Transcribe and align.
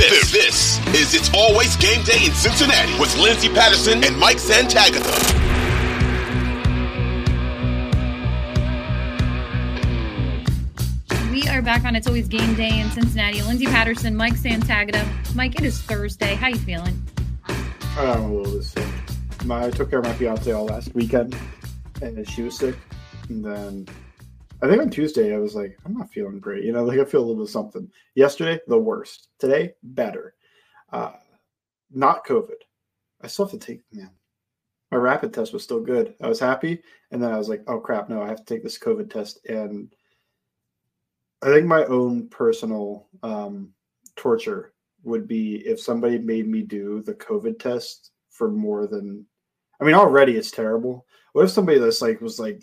This, 0.00 0.32
this 0.32 0.94
is 0.94 1.14
It's 1.14 1.30
Always 1.34 1.76
Game 1.76 2.02
Day 2.04 2.24
in 2.24 2.32
Cincinnati 2.32 2.98
with 2.98 3.14
Lindsay 3.18 3.50
Patterson 3.50 4.02
and 4.02 4.16
Mike 4.16 4.38
Santagata. 4.38 5.04
We 11.30 11.46
are 11.48 11.60
back 11.60 11.84
on 11.84 11.94
It's 11.94 12.06
Always 12.06 12.28
Game 12.28 12.54
Day 12.54 12.80
in 12.80 12.90
Cincinnati. 12.92 13.42
Lindsay 13.42 13.66
Patterson, 13.66 14.16
Mike 14.16 14.36
Santagata. 14.36 15.06
Mike, 15.34 15.56
it 15.56 15.64
is 15.66 15.78
Thursday. 15.82 16.34
How 16.34 16.48
you 16.48 16.56
feeling? 16.56 16.98
I'm 17.98 18.22
a 18.22 18.32
little 18.32 18.54
bit 18.54 18.64
sick. 18.64 18.86
My, 19.44 19.66
I 19.66 19.70
took 19.70 19.90
care 19.90 19.98
of 19.98 20.06
my 20.06 20.14
fiance 20.14 20.50
all 20.50 20.64
last 20.64 20.94
weekend, 20.94 21.36
and 22.00 22.26
she 22.26 22.40
was 22.40 22.56
sick. 22.56 22.74
And 23.28 23.44
then 23.44 23.86
I 24.62 24.68
think 24.68 24.82
on 24.82 24.90
Tuesday 24.90 25.34
I 25.34 25.38
was 25.38 25.54
like, 25.54 25.78
I'm 25.84 25.94
not 25.94 26.12
feeling 26.12 26.38
great. 26.38 26.64
You 26.64 26.72
know, 26.72 26.84
like 26.84 26.98
I 26.98 27.04
feel 27.04 27.20
a 27.20 27.22
little 27.22 27.36
bit 27.36 27.44
of 27.44 27.50
something. 27.50 27.90
Yesterday, 28.14 28.60
the 28.66 28.78
worst. 28.78 29.28
Today, 29.38 29.74
better. 29.82 30.34
Uh, 30.92 31.12
not 31.90 32.26
COVID. 32.26 32.60
I 33.22 33.26
still 33.26 33.46
have 33.46 33.58
to 33.58 33.66
take 33.66 33.82
man. 33.92 34.10
My 34.90 34.98
rapid 34.98 35.32
test 35.32 35.52
was 35.52 35.62
still 35.62 35.80
good. 35.80 36.14
I 36.20 36.28
was 36.28 36.40
happy, 36.40 36.82
and 37.10 37.22
then 37.22 37.32
I 37.32 37.38
was 37.38 37.48
like, 37.48 37.62
oh 37.68 37.78
crap, 37.78 38.08
no, 38.08 38.22
I 38.22 38.28
have 38.28 38.44
to 38.44 38.44
take 38.44 38.62
this 38.62 38.78
COVID 38.78 39.10
test. 39.10 39.44
And 39.46 39.94
I 41.42 41.46
think 41.46 41.66
my 41.66 41.84
own 41.84 42.28
personal 42.28 43.06
um, 43.22 43.72
torture 44.16 44.72
would 45.04 45.26
be 45.26 45.66
if 45.66 45.80
somebody 45.80 46.18
made 46.18 46.48
me 46.48 46.62
do 46.62 47.02
the 47.02 47.14
COVID 47.14 47.58
test 47.58 48.10
for 48.30 48.50
more 48.50 48.86
than. 48.86 49.24
I 49.80 49.84
mean, 49.84 49.94
already 49.94 50.36
it's 50.36 50.50
terrible. 50.50 51.06
What 51.32 51.44
if 51.44 51.50
somebody 51.50 51.78
that's 51.78 52.02
like 52.02 52.20
was 52.20 52.38
like 52.38 52.62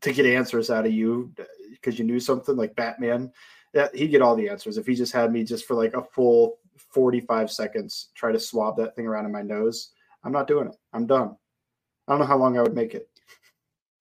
to 0.00 0.12
get 0.12 0.26
answers 0.26 0.70
out 0.70 0.86
of 0.86 0.92
you 0.92 1.32
because 1.70 1.98
you 1.98 2.04
knew 2.04 2.20
something 2.20 2.56
like 2.56 2.76
Batman? 2.76 3.32
That 3.72 3.94
he'd 3.94 4.08
get 4.08 4.22
all 4.22 4.36
the 4.36 4.48
answers 4.48 4.78
if 4.78 4.86
he 4.86 4.94
just 4.94 5.12
had 5.12 5.32
me 5.32 5.42
just 5.42 5.66
for 5.66 5.74
like 5.74 5.94
a 5.94 6.02
full 6.02 6.58
45 6.76 7.50
seconds 7.50 8.10
try 8.14 8.32
to 8.32 8.38
swab 8.38 8.76
that 8.76 8.94
thing 8.94 9.06
around 9.06 9.26
in 9.26 9.32
my 9.32 9.42
nose. 9.42 9.90
I'm 10.22 10.32
not 10.32 10.46
doing 10.46 10.68
it. 10.68 10.76
I'm 10.92 11.06
done. 11.06 11.36
I 12.06 12.12
don't 12.12 12.20
know 12.20 12.26
how 12.26 12.38
long 12.38 12.58
I 12.58 12.62
would 12.62 12.74
make 12.74 12.94
it. 12.94 13.08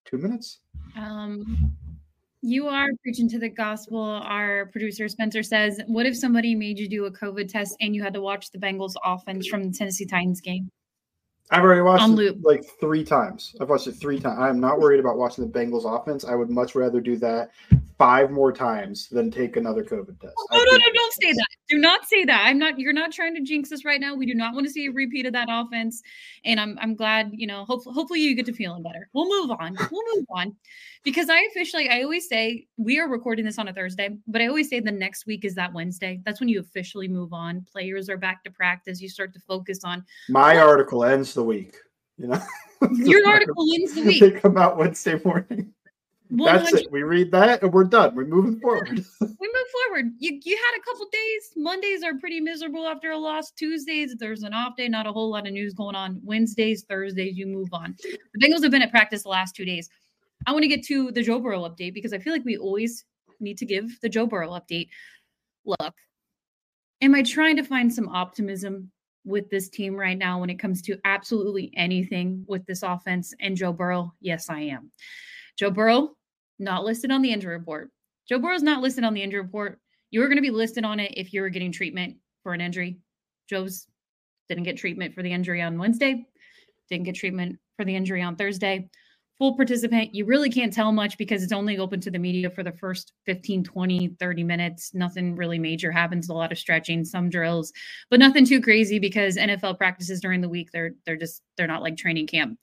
Two 0.06 0.18
minutes? 0.18 0.60
Um, 0.96 1.74
you 2.42 2.68
are 2.68 2.90
preaching 3.02 3.30
to 3.30 3.40
the 3.40 3.50
gospel. 3.50 4.02
Our 4.02 4.68
producer 4.68 5.08
Spencer 5.08 5.44
says, 5.44 5.82
"What 5.88 6.06
if 6.06 6.18
somebody 6.18 6.56
made 6.56 6.78
you 6.78 6.90
do 6.90 7.06
a 7.06 7.12
COVID 7.12 7.48
test 7.48 7.76
and 7.80 7.96
you 7.96 8.04
had 8.04 8.14
to 8.14 8.22
watch 8.22 8.52
the 8.52 8.60
Bengals 8.60 8.94
offense 9.04 9.48
from 9.48 9.64
the 9.64 9.72
Tennessee 9.72 10.06
Titans 10.06 10.42
game?" 10.42 10.70
I've 11.52 11.64
already 11.64 11.82
watched 11.82 12.04
On 12.04 12.12
it 12.14 12.16
loop. 12.16 12.38
like 12.42 12.64
three 12.80 13.04
times. 13.04 13.56
I've 13.62 13.70
watched 13.70 13.88
it 13.88 13.94
three 13.94 14.20
times. 14.20 14.40
I'm 14.40 14.60
not 14.60 14.80
worried 14.80 15.00
about 15.00 15.18
watching 15.18 15.46
the 15.46 15.52
Bengals 15.60 15.86
offense. 15.86 16.26
I 16.26 16.36
would 16.36 16.50
much 16.50 16.74
rather 16.74 17.00
do 17.00 17.16
that 17.18 17.52
five 17.98 18.32
more 18.32 18.52
times 18.52 19.08
than 19.10 19.30
take 19.30 19.56
another 19.56 19.84
COVID 19.84 20.20
test. 20.20 20.34
No, 20.52 20.58
no, 20.58 20.72
no, 20.72 20.86
don't 20.94 21.14
say 21.14 21.32
that. 21.32 21.48
Do 21.74 21.80
not 21.80 22.06
say 22.08 22.24
that. 22.26 22.44
I'm 22.46 22.60
not. 22.60 22.78
You're 22.78 22.94
not 22.94 23.12
trying 23.12 23.34
to 23.34 23.42
jinx 23.42 23.72
us 23.72 23.84
right 23.84 24.00
now. 24.00 24.14
We 24.14 24.28
do 24.28 24.36
not 24.36 24.54
want 24.54 24.68
to 24.68 24.72
see 24.72 24.86
a 24.86 24.92
repeat 24.92 25.26
of 25.26 25.34
that 25.34 25.48
offense. 25.50 26.04
And 26.46 26.60
I'm, 26.60 26.78
I'm 26.80 26.96
glad. 26.96 27.32
You 27.34 27.48
know, 27.48 27.66
hopefully, 27.66 27.96
hopefully 27.96 28.20
you 28.20 28.36
get 28.36 28.46
to 28.46 28.54
feeling 28.54 28.84
better. 28.84 29.10
We'll 29.12 29.28
move 29.28 29.50
on. 29.60 29.76
We'll 29.92 30.16
move 30.16 30.26
on, 30.30 30.56
because 31.04 31.30
I 31.32 31.40
officially, 31.50 31.90
I 31.90 32.04
always 32.04 32.30
say 32.30 32.68
we 32.78 33.00
are 33.00 33.10
recording 33.10 33.44
this 33.44 33.58
on 33.58 33.70
a 33.70 33.74
Thursday, 33.74 34.16
but 34.28 34.40
I 34.40 34.46
always 34.50 34.70
say 34.70 34.82
the 34.82 34.92
next 34.92 35.26
week 35.26 35.46
is 35.46 35.56
that 35.56 35.74
Wednesday. 35.74 36.22
That's 36.26 36.40
when 36.40 36.48
you 36.48 36.60
officially 36.60 37.08
move 37.08 37.34
on. 37.34 37.66
Players 37.72 38.08
are 38.08 38.18
back 38.18 38.44
to 38.44 38.52
practice. 38.52 39.02
You 39.02 39.10
start 39.10 39.34
to 39.34 39.40
focus 39.40 39.84
on 39.84 40.06
My 40.30 40.60
article 40.60 41.04
ends 41.04 41.34
the 41.34 41.44
week. 41.44 41.76
You 42.20 42.28
know, 42.28 42.42
your 42.92 43.28
article 43.28 43.66
ends 43.74 43.96
the 43.96 44.04
week. 44.04 44.20
they 44.20 44.30
come 44.30 44.60
out 44.60 44.78
Wednesday 44.78 45.20
morning. 45.26 45.74
That's 46.36 46.74
it. 46.74 46.92
We 46.92 47.04
read 47.04 47.32
that 47.32 47.62
and 47.62 47.72
we're 47.72 47.84
done. 47.84 48.16
We're 48.16 48.26
moving 48.26 48.60
forward. 48.60 48.90
we 49.22 49.28
move 49.28 49.68
forward. 49.88 50.12
You 50.18 50.40
you 50.44 50.58
had 50.58 50.80
a 50.80 50.84
couple 50.84 51.06
days. 51.12 51.54
Mondays 51.56 52.04
are 52.04 52.16
pretty 52.16 52.40
miserable 52.40 52.88
after 52.88 53.12
a 53.12 53.18
loss. 53.18 53.52
Tuesdays 53.52 54.16
there's 54.18 54.44
an 54.44 54.54
off 54.54 54.76
day, 54.76 54.88
not 54.88 55.06
a 55.06 55.12
whole 55.12 55.30
lot 55.30 55.46
of 55.46 55.54
news 55.54 55.74
going 55.74 55.96
on. 55.96 56.20
Wednesdays, 56.24 56.84
Thursdays 56.90 57.38
you 57.38 57.46
move 57.46 57.70
on. 57.72 57.96
The 58.02 58.40
Bengals 58.40 58.64
have 58.64 58.72
been 58.72 58.82
at 58.82 58.92
practice 58.92 59.24
the 59.24 59.30
last 59.30 59.56
two 59.56 59.66
days. 59.66 59.90
I 60.48 60.52
want 60.52 60.64
to 60.64 60.68
get 60.68 60.84
to 60.86 61.12
the 61.12 61.22
Joe 61.22 61.40
Burrow 61.40 61.62
update 61.70 61.94
because 61.94 62.14
I 62.14 62.20
feel 62.20 62.34
like 62.34 62.46
we 62.46 62.58
always 62.58 63.06
need 63.40 63.58
to 63.60 63.66
give 63.66 64.00
the 64.02 64.10
Joe 64.10 64.26
Burrow 64.26 64.50
update. 64.52 64.90
Look, 65.66 65.94
am 67.02 67.16
I 67.16 67.22
trying 67.22 67.56
to 67.58 67.64
find 67.64 67.94
some 67.94 68.10
optimism 68.10 68.92
with 69.26 69.50
this 69.50 69.70
team 69.70 69.96
right 69.96 70.18
now 70.18 70.40
when 70.40 70.50
it 70.50 70.60
comes 70.60 70.82
to 70.84 70.98
absolutely 71.06 71.72
anything 71.76 72.44
with 72.48 72.66
this 72.66 72.84
offense 72.84 73.34
and 73.40 73.56
Joe 73.56 73.72
Burrow? 73.72 74.14
Yes, 74.20 74.50
I 74.50 74.62
am. 74.62 74.92
Joe 75.58 75.70
Burrow, 75.70 76.16
not 76.60 76.84
listed 76.84 77.12
on 77.12 77.22
the 77.22 77.32
injury 77.32 77.58
report. 77.58 77.90
Joe 78.28 78.40
Burrow's 78.40 78.64
not 78.64 78.82
listed 78.82 79.04
on 79.04 79.14
the 79.14 79.22
injury 79.22 79.42
report. 79.42 79.80
You 80.12 80.22
were 80.22 80.28
going 80.28 80.38
to 80.38 80.42
be 80.42 80.52
listed 80.52 80.86
on 80.86 81.00
it 81.00 81.14
if 81.18 81.34
you 81.34 81.42
were 81.42 81.50
getting 81.50 81.72
treatment 81.72 82.18
for 82.44 82.54
an 82.54 82.62
injury. 82.62 83.00
Joe's 83.50 83.88
didn't 84.50 84.64
get 84.64 84.78
treatment 84.78 85.14
for 85.14 85.24
the 85.24 85.32
injury 85.32 85.62
on 85.62 85.78
Wednesday, 85.78 86.26
didn't 86.90 87.06
get 87.06 87.16
treatment 87.16 87.58
for 87.78 87.86
the 87.86 87.96
injury 87.96 88.22
on 88.22 88.36
Thursday. 88.36 88.90
Full 89.40 89.56
participant. 89.56 90.14
You 90.14 90.26
really 90.26 90.50
can't 90.50 90.72
tell 90.72 90.92
much 90.92 91.18
because 91.18 91.42
it's 91.42 91.52
only 91.52 91.80
open 91.80 92.00
to 92.02 92.12
the 92.12 92.20
media 92.20 92.52
for 92.52 92.62
the 92.62 92.72
first 92.72 93.14
15, 93.26 93.64
20, 93.64 94.16
30 94.20 94.44
minutes. 94.44 94.94
Nothing 94.94 95.36
really 95.36 95.58
major 95.58 95.92
happens, 95.92 96.30
a 96.30 96.34
lot 96.34 96.52
of 96.52 96.60
stretching, 96.60 97.04
some 97.04 97.30
drills, 97.30 97.74
but 98.12 98.20
nothing 98.20 98.46
too 98.46 98.62
crazy 98.62 99.00
because 99.00 99.36
NFL 99.36 99.80
practices 99.80 100.22
during 100.22 100.42
the 100.42 100.50
week, 100.50 100.70
they're 100.72 100.92
they're 101.06 101.18
just 101.18 101.42
they're 101.58 101.68
not 101.68 101.82
like 101.82 101.98
training 101.98 102.28
camp. 102.28 102.60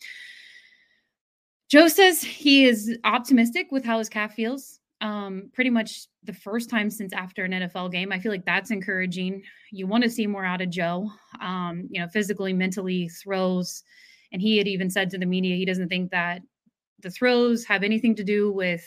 Joe 1.71 1.87
says 1.87 2.21
he 2.23 2.65
is 2.65 2.99
optimistic 3.05 3.69
with 3.71 3.85
how 3.85 3.99
his 3.99 4.09
calf 4.09 4.35
feels. 4.35 4.81
Um, 5.01 5.51
pretty 5.55 5.71
much 5.71 6.09
the 6.25 6.33
first 6.33 6.69
time 6.69 6.91
since 6.91 7.13
after 7.13 7.45
an 7.45 7.53
NFL 7.53 7.93
game. 7.93 8.13
I 8.13 8.19
feel 8.19 8.33
like 8.33 8.45
that's 8.45 8.71
encouraging. 8.71 9.43
You 9.71 9.87
want 9.87 10.05
to 10.05 10.11
see 10.11 10.27
more 10.27 10.45
out 10.45 10.61
of 10.61 10.69
Joe, 10.69 11.11
um, 11.41 11.89
you 11.91 12.01
know, 12.01 12.09
physically, 12.09 12.53
mentally, 12.53 13.09
throws. 13.09 13.83
And 14.33 14.43
he 14.43 14.59
had 14.59 14.69
even 14.69 14.91
said 14.91 15.09
to 15.11 15.19
the 15.19 15.25
media 15.25 15.57
he 15.57 15.65
doesn't 15.65 15.89
think 15.89 16.11
that 16.11 16.43
the 16.99 17.11
throws 17.11 17.65
have 17.65 17.83
anything 17.83 18.15
to 18.17 18.25
do 18.25 18.53
with 18.53 18.85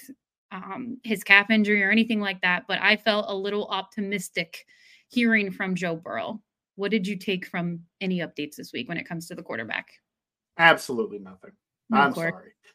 um, 0.51 0.99
his 1.03 1.23
calf 1.23 1.49
injury 1.49 1.81
or 1.83 1.89
anything 1.89 2.19
like 2.19 2.41
that. 2.41 2.65
But 2.67 2.79
I 2.81 2.95
felt 2.97 3.25
a 3.27 3.35
little 3.35 3.65
optimistic 3.67 4.65
hearing 5.07 5.51
from 5.51 5.73
Joe 5.73 5.95
Burrow. 5.95 6.41
What 6.75 6.91
did 6.91 7.07
you 7.07 7.17
take 7.17 7.47
from 7.47 7.79
any 8.01 8.19
updates 8.19 8.55
this 8.57 8.71
week 8.71 8.87
when 8.87 8.97
it 8.97 9.07
comes 9.07 9.27
to 9.27 9.35
the 9.35 9.43
quarterback? 9.43 9.87
Absolutely 10.59 11.17
nothing. 11.17 11.51
I'm 11.91 12.13
sorry. 12.13 12.29
Of 12.29 12.33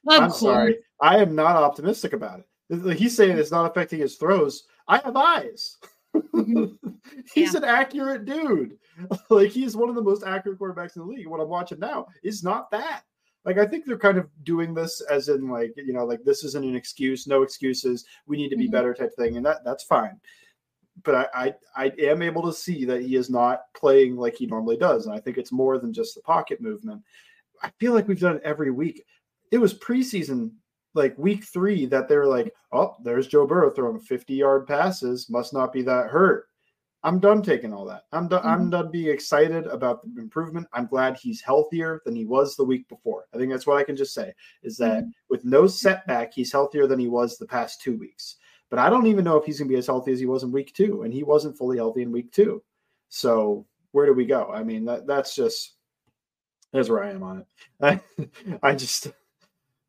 I'm 0.08 0.20
course. 0.28 0.40
sorry. 0.40 0.78
I 1.00 1.18
am 1.18 1.34
not 1.34 1.56
optimistic 1.56 2.12
about 2.12 2.40
it. 2.40 2.96
He's 2.98 3.16
saying 3.16 3.38
it's 3.38 3.50
not 3.50 3.70
affecting 3.70 4.00
his 4.00 4.16
throws. 4.16 4.64
I 4.88 4.98
have 4.98 5.16
eyes. 5.16 5.76
Mhm. 6.14 6.76
he's 7.34 7.54
an 7.54 7.64
accurate 7.64 8.24
dude. 8.24 8.78
Like 9.30 9.50
he's 9.50 9.76
one 9.76 9.88
of 9.88 9.94
the 9.94 10.02
most 10.02 10.24
accurate 10.24 10.58
quarterbacks 10.58 10.96
in 10.96 11.02
the 11.02 11.08
league. 11.08 11.28
What 11.28 11.40
I'm 11.40 11.48
watching 11.48 11.78
now 11.78 12.08
is 12.24 12.42
not 12.42 12.68
that. 12.72 13.02
Like 13.44 13.56
I 13.58 13.64
think 13.64 13.84
they're 13.84 13.96
kind 13.96 14.18
of 14.18 14.28
doing 14.42 14.74
this 14.74 15.00
as 15.02 15.28
in 15.28 15.48
like 15.48 15.72
you 15.76 15.92
know 15.92 16.04
like 16.04 16.24
this 16.24 16.42
isn't 16.44 16.64
an 16.64 16.74
excuse, 16.74 17.26
no 17.28 17.42
excuses. 17.42 18.04
We 18.26 18.36
need 18.36 18.48
to 18.48 18.56
be 18.56 18.66
Mhm. 18.68 18.72
better 18.72 18.92
type 18.94 19.14
thing, 19.14 19.36
and 19.36 19.46
that 19.46 19.64
that's 19.64 19.84
fine. 19.84 20.20
But 21.04 21.30
I, 21.32 21.54
I 21.76 21.84
I 21.84 21.92
am 22.00 22.22
able 22.22 22.42
to 22.42 22.52
see 22.52 22.84
that 22.86 23.02
he 23.02 23.14
is 23.14 23.30
not 23.30 23.72
playing 23.76 24.16
like 24.16 24.34
he 24.34 24.46
normally 24.46 24.76
does, 24.76 25.06
and 25.06 25.14
I 25.14 25.20
think 25.20 25.38
it's 25.38 25.52
more 25.52 25.78
than 25.78 25.92
just 25.92 26.16
the 26.16 26.22
pocket 26.22 26.60
movement. 26.60 27.02
I 27.62 27.70
feel 27.78 27.92
like 27.92 28.08
we've 28.08 28.20
done 28.20 28.36
it 28.36 28.42
every 28.44 28.70
week. 28.70 29.02
It 29.50 29.58
was 29.58 29.78
preseason, 29.78 30.52
like 30.94 31.16
week 31.18 31.44
three, 31.44 31.86
that 31.86 32.08
they 32.08 32.16
were 32.16 32.26
like, 32.26 32.52
"Oh, 32.72 32.96
there's 33.02 33.28
Joe 33.28 33.46
Burrow 33.46 33.70
throwing 33.70 34.00
50 34.00 34.34
yard 34.34 34.66
passes. 34.66 35.30
Must 35.30 35.52
not 35.52 35.72
be 35.72 35.82
that 35.82 36.08
hurt." 36.08 36.48
I'm 37.04 37.20
done 37.20 37.42
taking 37.42 37.72
all 37.72 37.84
that. 37.86 38.04
I'm 38.12 38.26
done. 38.28 38.40
Mm-hmm. 38.40 38.48
I'm 38.48 38.70
done 38.70 38.90
being 38.90 39.08
excited 39.08 39.66
about 39.66 40.02
the 40.02 40.20
improvement. 40.20 40.66
I'm 40.72 40.86
glad 40.86 41.16
he's 41.16 41.40
healthier 41.40 42.02
than 42.04 42.16
he 42.16 42.24
was 42.24 42.56
the 42.56 42.64
week 42.64 42.88
before. 42.88 43.26
I 43.32 43.38
think 43.38 43.52
that's 43.52 43.66
what 43.66 43.76
I 43.76 43.84
can 43.84 43.96
just 43.96 44.14
say 44.14 44.34
is 44.62 44.76
that 44.78 45.02
mm-hmm. 45.02 45.10
with 45.30 45.44
no 45.44 45.66
setback, 45.66 46.34
he's 46.34 46.52
healthier 46.52 46.86
than 46.86 46.98
he 46.98 47.08
was 47.08 47.38
the 47.38 47.46
past 47.46 47.80
two 47.80 47.96
weeks. 47.96 48.36
But 48.70 48.80
I 48.80 48.90
don't 48.90 49.06
even 49.06 49.24
know 49.24 49.36
if 49.36 49.44
he's 49.44 49.58
going 49.58 49.68
to 49.68 49.72
be 49.72 49.78
as 49.78 49.86
healthy 49.86 50.12
as 50.12 50.20
he 50.20 50.26
was 50.26 50.42
in 50.42 50.52
week 50.52 50.74
two, 50.74 51.02
and 51.02 51.14
he 51.14 51.22
wasn't 51.22 51.56
fully 51.56 51.78
healthy 51.78 52.02
in 52.02 52.12
week 52.12 52.32
two. 52.32 52.62
So 53.08 53.66
where 53.92 54.06
do 54.06 54.12
we 54.12 54.26
go? 54.26 54.50
I 54.52 54.62
mean, 54.62 54.84
that 54.86 55.06
that's 55.06 55.34
just 55.34 55.77
that's 56.72 56.88
where 56.88 57.02
I 57.02 57.10
am 57.10 57.22
on 57.22 57.38
it. 57.38 57.46
I, 57.80 58.00
I 58.62 58.74
just, 58.74 59.08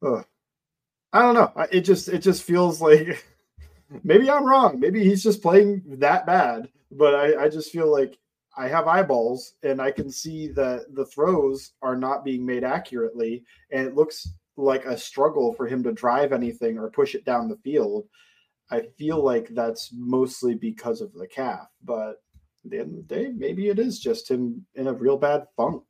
I 0.01 1.21
don't 1.21 1.33
know. 1.33 1.51
It 1.71 1.81
just 1.81 2.07
it 2.09 2.19
just 2.19 2.43
feels 2.43 2.81
like 2.81 3.25
maybe 4.03 4.29
I'm 4.29 4.45
wrong. 4.45 4.79
Maybe 4.79 5.03
he's 5.03 5.23
just 5.23 5.41
playing 5.41 5.81
that 5.99 6.25
bad. 6.25 6.69
But 6.91 7.15
I, 7.15 7.43
I 7.43 7.49
just 7.49 7.71
feel 7.71 7.91
like 7.91 8.17
I 8.57 8.67
have 8.67 8.87
eyeballs 8.87 9.53
and 9.63 9.81
I 9.81 9.91
can 9.91 10.09
see 10.11 10.47
that 10.49 10.93
the 10.93 11.05
throws 11.05 11.73
are 11.81 11.95
not 11.95 12.23
being 12.23 12.45
made 12.45 12.63
accurately, 12.63 13.43
and 13.71 13.87
it 13.87 13.95
looks 13.95 14.27
like 14.57 14.85
a 14.85 14.97
struggle 14.97 15.53
for 15.53 15.67
him 15.67 15.83
to 15.83 15.91
drive 15.91 16.33
anything 16.33 16.77
or 16.77 16.89
push 16.89 17.15
it 17.15 17.25
down 17.25 17.47
the 17.47 17.57
field. 17.57 18.05
I 18.71 18.81
feel 18.97 19.23
like 19.23 19.49
that's 19.49 19.91
mostly 19.95 20.53
because 20.53 21.01
of 21.01 21.13
the 21.13 21.27
calf, 21.27 21.67
but 21.83 22.21
at 22.65 22.71
the 22.71 22.79
end 22.79 22.99
of 22.99 23.07
the 23.07 23.15
day, 23.15 23.31
maybe 23.35 23.69
it 23.69 23.79
is 23.79 23.99
just 23.99 24.29
him 24.29 24.65
in 24.75 24.87
a 24.87 24.93
real 24.93 25.17
bad 25.17 25.45
funk. 25.55 25.83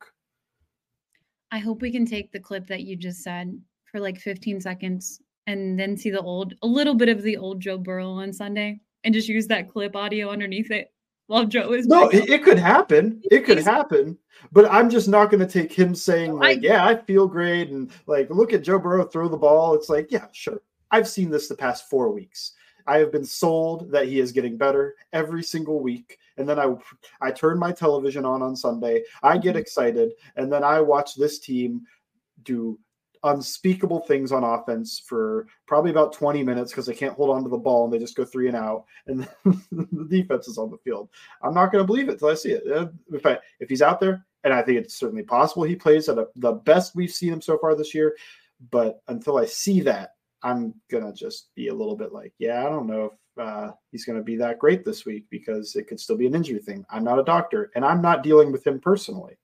I 1.52 1.58
hope 1.58 1.82
we 1.82 1.90
can 1.90 2.06
take 2.06 2.32
the 2.32 2.40
clip 2.40 2.66
that 2.68 2.82
you 2.82 2.96
just 2.96 3.22
said 3.22 3.58
for 3.84 4.00
like 4.00 4.18
15 4.18 4.60
seconds 4.60 5.20
and 5.46 5.78
then 5.78 5.96
see 5.96 6.10
the 6.10 6.20
old, 6.20 6.54
a 6.62 6.66
little 6.66 6.94
bit 6.94 7.08
of 7.08 7.22
the 7.22 7.36
old 7.36 7.60
Joe 7.60 7.78
Burrow 7.78 8.10
on 8.10 8.32
Sunday 8.32 8.80
and 9.04 9.14
just 9.14 9.28
use 9.28 9.46
that 9.48 9.68
clip 9.70 9.96
audio 9.96 10.30
underneath 10.30 10.70
it 10.70 10.92
while 11.26 11.44
Joe 11.44 11.72
is. 11.72 11.86
No, 11.86 12.08
it, 12.08 12.28
it, 12.28 12.44
could 12.44 12.58
happen. 12.58 13.20
It 13.30 13.44
could 13.44 13.58
happen. 13.58 14.16
But 14.52 14.70
I'm 14.70 14.88
just 14.88 15.08
not 15.08 15.30
going 15.30 15.46
to 15.46 15.52
take 15.52 15.72
him 15.72 15.94
saying, 15.94 16.34
like, 16.36 16.58
I, 16.58 16.60
yeah, 16.60 16.86
I 16.86 16.96
feel 16.96 17.26
great. 17.26 17.70
And 17.70 17.90
like, 18.06 18.30
look 18.30 18.52
at 18.52 18.62
Joe 18.62 18.78
Burrow 18.78 19.04
throw 19.04 19.28
the 19.28 19.36
ball. 19.36 19.74
It's 19.74 19.88
like, 19.88 20.10
yeah, 20.10 20.26
sure. 20.32 20.60
I've 20.90 21.08
seen 21.08 21.30
this 21.30 21.48
the 21.48 21.56
past 21.56 21.88
four 21.88 22.10
weeks. 22.10 22.52
I 22.86 22.98
have 22.98 23.12
been 23.12 23.24
sold 23.24 23.90
that 23.92 24.08
he 24.08 24.20
is 24.20 24.32
getting 24.32 24.56
better 24.56 24.96
every 25.12 25.42
single 25.42 25.80
week. 25.80 26.18
And 26.40 26.48
then 26.48 26.58
I 26.58 26.74
I 27.20 27.30
turn 27.30 27.58
my 27.58 27.72
television 27.72 28.24
on 28.24 28.42
on 28.42 28.56
Sunday. 28.56 29.02
I 29.22 29.38
get 29.38 29.50
mm-hmm. 29.50 29.58
excited, 29.58 30.12
and 30.36 30.52
then 30.52 30.64
I 30.64 30.80
watch 30.80 31.14
this 31.14 31.38
team 31.38 31.82
do 32.42 32.78
unspeakable 33.22 34.00
things 34.00 34.32
on 34.32 34.44
offense 34.44 35.02
for 35.06 35.46
probably 35.66 35.90
about 35.90 36.12
20 36.12 36.42
minutes 36.42 36.72
because 36.72 36.86
they 36.86 36.94
can't 36.94 37.14
hold 37.14 37.30
on 37.30 37.42
to 37.42 37.50
the 37.50 37.58
ball 37.58 37.84
and 37.84 37.92
they 37.92 37.98
just 37.98 38.16
go 38.16 38.24
three 38.24 38.48
and 38.48 38.56
out 38.56 38.84
and 39.06 39.28
the 39.44 40.06
defense 40.08 40.48
is 40.48 40.58
on 40.58 40.70
the 40.70 40.78
field. 40.78 41.10
I'm 41.42 41.54
not 41.54 41.70
going 41.70 41.82
to 41.82 41.86
believe 41.86 42.08
it 42.08 42.18
till 42.18 42.28
I 42.28 42.34
see 42.34 42.52
it. 42.52 42.62
If 43.12 43.26
I, 43.26 43.38
if 43.58 43.68
he's 43.68 43.82
out 43.82 44.00
there, 44.00 44.24
and 44.42 44.54
I 44.54 44.62
think 44.62 44.78
it's 44.78 44.94
certainly 44.94 45.22
possible 45.22 45.64
he 45.64 45.76
plays 45.76 46.08
at 46.08 46.18
a, 46.18 46.28
the 46.36 46.52
best 46.52 46.96
we've 46.96 47.12
seen 47.12 47.32
him 47.32 47.42
so 47.42 47.58
far 47.58 47.74
this 47.74 47.94
year, 47.94 48.16
but 48.70 49.02
until 49.08 49.36
I 49.36 49.44
see 49.44 49.80
that, 49.82 50.14
I'm 50.42 50.74
gonna 50.90 51.12
just 51.12 51.54
be 51.54 51.68
a 51.68 51.74
little 51.74 51.96
bit 51.96 52.12
like, 52.12 52.32
yeah, 52.38 52.64
I 52.64 52.70
don't 52.70 52.86
know 52.86 53.04
if 53.04 53.12
uh, 53.38 53.70
he's 53.90 54.04
gonna 54.04 54.22
be 54.22 54.36
that 54.36 54.58
great 54.58 54.84
this 54.84 55.04
week 55.04 55.24
because 55.30 55.76
it 55.76 55.86
could 55.86 56.00
still 56.00 56.16
be 56.16 56.26
an 56.26 56.34
injury 56.34 56.58
thing. 56.60 56.84
I'm 56.90 57.04
not 57.04 57.18
a 57.18 57.24
doctor, 57.24 57.70
and 57.74 57.84
I'm 57.84 58.02
not 58.02 58.22
dealing 58.22 58.52
with 58.52 58.66
him 58.66 58.80
personally. 58.80 59.36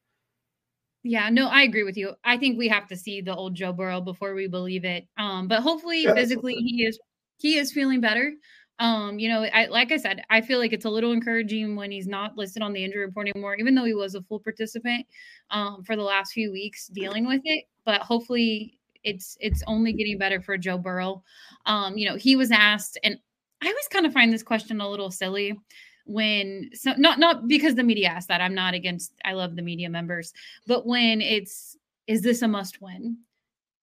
Yeah, 1.02 1.28
no, 1.30 1.46
I 1.46 1.62
agree 1.62 1.84
with 1.84 1.96
you. 1.96 2.14
I 2.24 2.36
think 2.36 2.58
we 2.58 2.66
have 2.68 2.88
to 2.88 2.96
see 2.96 3.20
the 3.20 3.34
old 3.34 3.54
Joe 3.54 3.72
Burrow 3.72 4.00
before 4.00 4.34
we 4.34 4.48
believe 4.48 4.84
it. 4.84 5.06
Um, 5.16 5.46
but 5.46 5.60
hopefully, 5.60 6.02
yeah, 6.02 6.14
physically, 6.14 6.54
he 6.54 6.84
is 6.84 6.98
he 7.38 7.58
is 7.58 7.72
feeling 7.72 8.00
better. 8.00 8.32
Um, 8.78 9.18
you 9.18 9.28
know, 9.28 9.44
I 9.44 9.66
like 9.66 9.92
I 9.92 9.96
said, 9.96 10.22
I 10.30 10.40
feel 10.40 10.58
like 10.58 10.72
it's 10.72 10.84
a 10.84 10.90
little 10.90 11.12
encouraging 11.12 11.76
when 11.76 11.90
he's 11.90 12.08
not 12.08 12.36
listed 12.36 12.62
on 12.62 12.72
the 12.72 12.84
injury 12.84 13.04
report 13.04 13.28
anymore, 13.28 13.54
even 13.54 13.74
though 13.74 13.84
he 13.84 13.94
was 13.94 14.14
a 14.14 14.22
full 14.22 14.40
participant 14.40 15.06
um, 15.50 15.82
for 15.84 15.96
the 15.96 16.02
last 16.02 16.32
few 16.32 16.50
weeks 16.52 16.88
dealing 16.88 17.26
with 17.26 17.40
it. 17.44 17.64
But 17.84 18.02
hopefully, 18.02 18.78
it's 19.04 19.36
it's 19.40 19.62
only 19.66 19.92
getting 19.92 20.18
better 20.18 20.42
for 20.42 20.58
Joe 20.58 20.76
Burrow. 20.76 21.22
Um, 21.64 21.96
you 21.96 22.08
know, 22.08 22.16
he 22.16 22.36
was 22.36 22.50
asked, 22.50 22.98
and 23.04 23.16
I 23.62 23.68
always 23.68 23.88
kind 23.88 24.06
of 24.06 24.12
find 24.12 24.32
this 24.32 24.42
question 24.42 24.80
a 24.80 24.88
little 24.88 25.10
silly 25.10 25.58
when 26.04 26.70
so 26.72 26.92
not 26.96 27.18
not 27.18 27.48
because 27.48 27.74
the 27.74 27.82
media 27.82 28.08
asked 28.08 28.28
that. 28.28 28.40
I'm 28.40 28.54
not 28.54 28.74
against 28.74 29.12
I 29.24 29.32
love 29.32 29.56
the 29.56 29.62
media 29.62 29.90
members, 29.90 30.32
but 30.66 30.86
when 30.86 31.20
it's 31.20 31.76
is 32.06 32.22
this 32.22 32.42
a 32.42 32.48
must 32.48 32.80
win? 32.80 33.18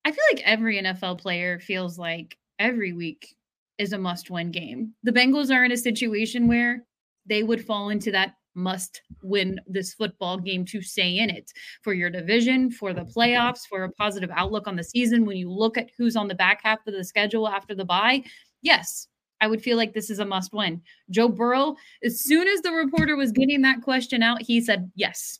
I 0.05 0.11
feel 0.11 0.23
like 0.31 0.43
every 0.45 0.81
NFL 0.81 1.19
player 1.19 1.59
feels 1.59 1.97
like 1.97 2.37
every 2.59 2.93
week 2.93 3.35
is 3.77 3.93
a 3.93 3.97
must 3.97 4.29
win 4.29 4.51
game. 4.51 4.93
The 5.03 5.11
Bengals 5.11 5.53
are 5.53 5.65
in 5.65 5.71
a 5.71 5.77
situation 5.77 6.47
where 6.47 6.85
they 7.25 7.43
would 7.43 7.65
fall 7.65 7.89
into 7.89 8.11
that 8.11 8.35
must 8.55 9.01
win 9.23 9.59
this 9.65 9.93
football 9.93 10.37
game 10.37 10.63
to 10.65 10.81
stay 10.81 11.17
in 11.17 11.29
it 11.29 11.51
for 11.81 11.93
your 11.93 12.09
division, 12.09 12.69
for 12.69 12.93
the 12.93 13.05
playoffs, 13.05 13.61
for 13.67 13.83
a 13.83 13.91
positive 13.91 14.29
outlook 14.35 14.67
on 14.67 14.75
the 14.75 14.83
season. 14.83 15.25
When 15.25 15.37
you 15.37 15.49
look 15.49 15.77
at 15.77 15.89
who's 15.97 16.15
on 16.15 16.27
the 16.27 16.35
back 16.35 16.61
half 16.63 16.85
of 16.85 16.93
the 16.93 17.03
schedule 17.03 17.47
after 17.47 17.73
the 17.73 17.85
bye, 17.85 18.23
yes, 18.61 19.07
I 19.43 19.47
would 19.47 19.61
feel 19.61 19.75
like 19.75 19.93
this 19.93 20.09
is 20.09 20.19
a 20.19 20.25
must 20.25 20.53
win. 20.53 20.81
Joe 21.09 21.27
Burrow, 21.27 21.75
as 22.01 22.21
soon 22.21 22.47
as 22.47 22.61
the 22.61 22.71
reporter 22.71 23.17
was 23.17 23.33
getting 23.33 23.61
that 23.63 23.81
question 23.81 24.23
out, 24.23 24.41
he 24.41 24.61
said 24.61 24.89
yes. 24.95 25.37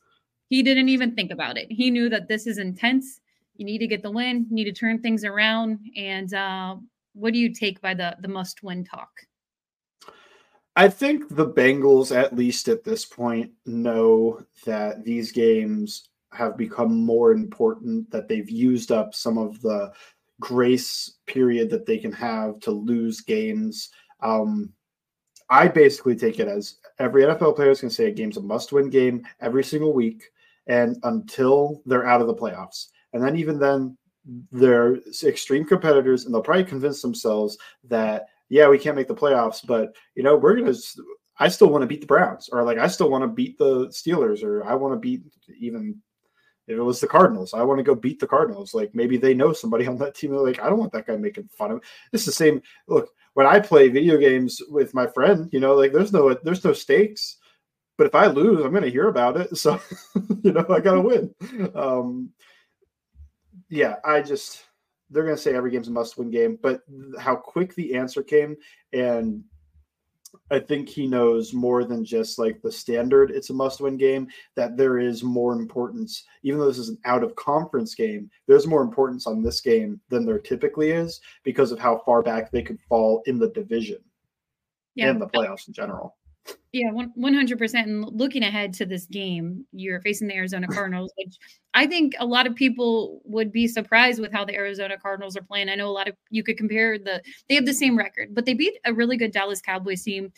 He 0.50 0.62
didn't 0.62 0.90
even 0.90 1.16
think 1.16 1.32
about 1.32 1.58
it. 1.58 1.72
He 1.72 1.90
knew 1.90 2.10
that 2.10 2.28
this 2.28 2.46
is 2.46 2.58
intense. 2.58 3.22
You 3.56 3.66
need 3.66 3.78
to 3.78 3.88
get 3.88 4.04
the 4.04 4.12
win, 4.12 4.46
you 4.50 4.56
need 4.56 4.66
to 4.66 4.74
turn 4.74 5.00
things 5.00 5.24
around. 5.24 5.80
And 5.96 6.34
uh, 6.34 6.76
what 7.14 7.32
do 7.32 7.40
you 7.40 7.54
take 7.54 7.80
by 7.80 7.94
the 7.94 8.18
the 8.20 8.28
must 8.28 8.62
win 8.62 8.84
talk? 8.84 9.10
I 10.76 10.90
think 10.90 11.34
the 11.34 11.50
Bengals, 11.50 12.14
at 12.14 12.36
least 12.36 12.68
at 12.68 12.84
this 12.84 13.06
point, 13.06 13.52
know 13.66 14.42
that 14.66 15.06
these 15.06 15.32
games 15.32 16.10
have 16.34 16.58
become 16.58 17.06
more 17.06 17.32
important, 17.32 18.12
that 18.12 18.28
they've 18.28 18.50
used 18.50 18.92
up 18.92 19.16
some 19.16 19.38
of 19.38 19.62
the 19.62 19.94
grace 20.40 21.18
period 21.26 21.70
that 21.70 21.86
they 21.86 21.98
can 21.98 22.12
have 22.12 22.60
to 22.62 22.72
lose 22.72 23.22
games. 23.22 23.90
Um, 24.22 24.74
I 25.50 25.68
basically 25.68 26.16
take 26.16 26.40
it 26.40 26.48
as 26.48 26.78
every 27.00 27.24
NFL 27.24 27.56
player 27.56 27.72
is 27.72 27.82
going 27.82 27.90
to 27.90 27.96
say 27.96 28.08
a 28.08 28.12
game's 28.12 28.38
a 28.38 28.42
must 28.42 28.72
win 28.72 28.90
game 28.90 29.26
every 29.42 29.64
single 29.64 29.94
week 29.94 30.24
and 30.68 30.98
until 31.04 31.82
they're 31.86 32.08
out 32.08 32.22
of 32.22 32.28
the 32.28 32.36
playoffs. 32.36 32.88
And 33.14 33.24
then, 33.24 33.36
even 33.36 33.60
then, 33.60 33.98
they're 34.52 34.96
extreme 35.24 35.66
competitors 35.66 36.26
and 36.26 36.34
they'll 36.34 36.42
probably 36.42 36.64
convince 36.64 37.02
themselves 37.02 37.58
that 37.84 38.28
yeah, 38.50 38.68
we 38.68 38.78
can't 38.78 38.96
make 38.96 39.08
the 39.08 39.16
playoffs, 39.16 39.66
but 39.66 39.96
you 40.16 40.22
know, 40.22 40.36
we're 40.36 40.56
gonna. 40.56 40.76
I 41.40 41.48
still 41.48 41.70
want 41.70 41.82
to 41.82 41.88
beat 41.88 42.02
the 42.02 42.08
Browns, 42.08 42.50
or 42.52 42.64
like 42.64 42.78
I 42.78 42.88
still 42.88 43.10
want 43.10 43.24
to 43.24 43.28
beat 43.28 43.58
the 43.58 43.88
Steelers, 43.88 44.44
or 44.44 44.64
I 44.64 44.76
want 44.76 44.94
to 44.94 45.00
beat 45.00 45.24
even 45.60 46.00
if 46.68 46.78
it 46.78 46.82
was 46.82 47.00
the 47.00 47.08
Cardinals. 47.08 47.54
I 47.54 47.64
want 47.64 47.80
to 47.80 47.84
go 47.84 47.96
beat 47.96 48.20
the 48.20 48.28
Cardinals. 48.28 48.74
Like 48.74 48.94
maybe 48.94 49.18
they 49.18 49.34
know 49.34 49.54
somebody 49.54 49.88
on 49.88 49.98
that 49.98 50.16
team. 50.16 50.32
They're 50.32 50.40
like, 50.40 50.62
I 50.62 50.70
don't 50.70 50.80
want 50.80 50.92
that 50.94 51.08
guy 51.08 51.16
making 51.18 51.50
fun 51.50 51.72
of. 51.72 51.78
Me. 51.78 51.84
It's 52.12 52.26
the 52.26 52.32
same. 52.32 52.62
Look, 52.88 53.10
when 53.34 53.48
I 53.48 53.60
play 53.60 53.90
video 53.90 54.18
games 54.18 54.62
with 54.70 54.94
my 54.94 55.08
friend, 55.08 55.50
you 55.52 55.60
know, 55.60 55.76
like 55.76 55.92
there's 55.92 56.14
no 56.14 56.34
there's 56.34 56.64
no 56.64 56.74
stakes. 56.74 57.38
But 57.98 58.08
if 58.08 58.16
I 58.16 58.26
lose, 58.28 58.66
I'm 58.66 58.74
to 58.74 58.90
hear 58.90 59.08
about 59.08 59.38
it. 59.38 59.50
So, 59.58 59.80
you 60.44 60.52
know, 60.52 60.66
I 60.70 60.80
got 60.80 60.96
to 60.96 61.02
win. 61.02 61.34
Um, 61.76 62.32
yeah, 63.70 63.96
I 64.04 64.22
just 64.22 64.64
they're 65.10 65.24
to 65.24 65.38
say 65.38 65.54
every 65.54 65.72
game's 65.72 65.88
a 65.88 65.92
must-win 65.92 66.32
game, 66.32 66.58
but 66.62 66.82
how 67.20 67.36
quick 67.36 67.76
the 67.76 67.94
answer 67.96 68.24
came, 68.24 68.56
and 68.94 69.44
I 70.52 70.60
think 70.60 70.90
he 70.90 71.08
knows 71.08 71.54
more 71.54 71.84
than 71.84 72.06
just 72.06 72.38
like 72.38 72.62
the 72.62 72.72
standard. 72.72 73.32
It's 73.32 73.50
a 73.50 73.54
must-win 73.54 73.98
game. 73.98 74.28
That 74.56 74.78
there 74.78 75.00
is 75.00 75.24
more 75.24 75.54
importance, 75.54 76.24
even 76.44 76.60
though 76.60 76.68
this 76.68 76.78
is 76.78 76.90
an 76.90 77.00
out-of-conference 77.06 77.96
game. 77.96 78.30
There's 78.48 78.68
more 78.68 78.82
importance 78.82 79.28
on 79.28 79.42
this 79.42 79.62
game 79.62 80.00
than 80.10 80.26
there 80.26 80.40
typically 80.40 80.92
is 80.92 81.22
because 81.44 81.72
of 81.72 81.80
how 81.80 82.02
far 82.06 82.22
back 82.22 82.52
they 82.52 82.62
could 82.62 82.80
fall 82.90 83.24
in 83.26 83.40
the 83.40 83.50
division 83.50 84.00
yeah. 84.96 85.10
and 85.10 85.22
the 85.22 85.28
playoffs 85.28 85.68
in 85.68 85.74
general. 85.74 86.16
Yeah, 86.72 86.90
one 86.92 87.34
hundred 87.34 87.60
percent. 87.60 87.88
And 87.88 88.04
looking 88.06 88.44
ahead 88.44 88.74
to 88.76 88.86
this 88.86 89.06
game, 89.06 89.66
you're 89.72 90.02
facing 90.02 90.28
the 90.28 90.36
Arizona 90.36 90.68
Cardinals, 90.68 91.14
which 91.18 91.36
I 91.76 91.86
think 91.86 92.14
a 92.20 92.26
lot 92.26 92.48
of 92.48 92.56
people 92.56 93.22
would 93.26 93.52
be 93.52 93.68
surprised 93.68 94.20
with 94.20 94.32
how 94.32 94.44
the 94.44 94.56
Arizona 94.56 94.98
Cardinals 94.98 95.38
are 95.38 95.44
playing. 95.44 95.70
I 95.70 95.76
know 95.76 95.88
a 95.88 95.92
lot 95.92 96.08
of 96.08 96.16
you 96.32 96.44
could 96.44 96.58
compare 96.58 96.98
the 96.98 97.22
they 97.48 97.56
have 97.56 97.68
the 97.68 97.74
same 97.74 97.96
record, 97.96 98.34
but 98.34 98.46
they 98.46 98.56
beat 98.56 98.74
a 98.86 98.94
really 98.94 99.18
good 99.18 99.32
Dallas 99.32 99.62
Cowboys 99.62 100.02
team 100.02 100.32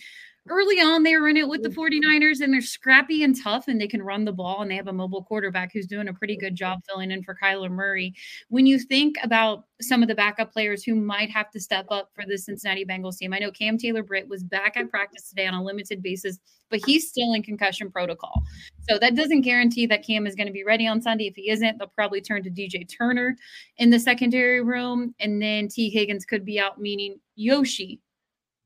early 0.49 0.79
on 0.79 1.03
they 1.03 1.15
were 1.17 1.27
in 1.27 1.37
it 1.37 1.47
with 1.47 1.63
the 1.63 1.69
49ers 1.69 2.41
and 2.41 2.53
they're 2.53 2.61
scrappy 2.61 3.23
and 3.23 3.41
tough 3.41 3.67
and 3.67 3.81
they 3.81 3.87
can 3.87 4.01
run 4.01 4.25
the 4.25 4.31
ball 4.31 4.61
and 4.61 4.69
they 4.69 4.75
have 4.75 4.87
a 4.87 4.93
mobile 4.93 5.23
quarterback 5.23 5.71
who's 5.73 5.87
doing 5.87 6.07
a 6.07 6.13
pretty 6.13 6.37
good 6.37 6.55
job 6.55 6.79
filling 6.87 7.11
in 7.11 7.23
for 7.23 7.35
Kyler 7.41 7.71
Murray. 7.71 8.13
When 8.49 8.65
you 8.65 8.77
think 8.77 9.15
about 9.23 9.65
some 9.81 10.03
of 10.03 10.07
the 10.07 10.15
backup 10.15 10.53
players 10.53 10.83
who 10.83 10.95
might 10.95 11.31
have 11.31 11.49
to 11.51 11.59
step 11.59 11.87
up 11.89 12.11
for 12.13 12.25
the 12.27 12.37
Cincinnati 12.37 12.85
Bengals 12.85 13.17
team, 13.17 13.33
I 13.33 13.39
know 13.39 13.51
Cam 13.51 13.77
Taylor 13.77 14.03
Britt 14.03 14.27
was 14.27 14.43
back 14.43 14.77
at 14.77 14.89
practice 14.89 15.29
today 15.29 15.47
on 15.47 15.55
a 15.55 15.63
limited 15.63 16.03
basis, 16.03 16.37
but 16.69 16.79
he's 16.85 17.09
still 17.09 17.33
in 17.33 17.41
concussion 17.41 17.91
protocol. 17.91 18.43
So 18.87 18.99
that 18.99 19.15
doesn't 19.15 19.41
guarantee 19.41 19.87
that 19.87 20.05
Cam 20.05 20.27
is 20.27 20.35
going 20.35 20.47
to 20.47 20.53
be 20.53 20.63
ready 20.63 20.85
on 20.85 21.01
Sunday. 21.01 21.27
If 21.27 21.35
he 21.35 21.49
isn't, 21.49 21.79
they'll 21.79 21.87
probably 21.87 22.21
turn 22.21 22.43
to 22.43 22.51
DJ 22.51 22.87
Turner 22.87 23.35
in 23.77 23.89
the 23.89 23.99
secondary 23.99 24.61
room 24.61 25.15
and 25.19 25.41
then 25.41 25.67
Tee 25.69 25.89
Higgins 25.89 26.25
could 26.25 26.45
be 26.45 26.59
out, 26.59 26.79
meaning 26.79 27.19
Yoshi 27.35 27.99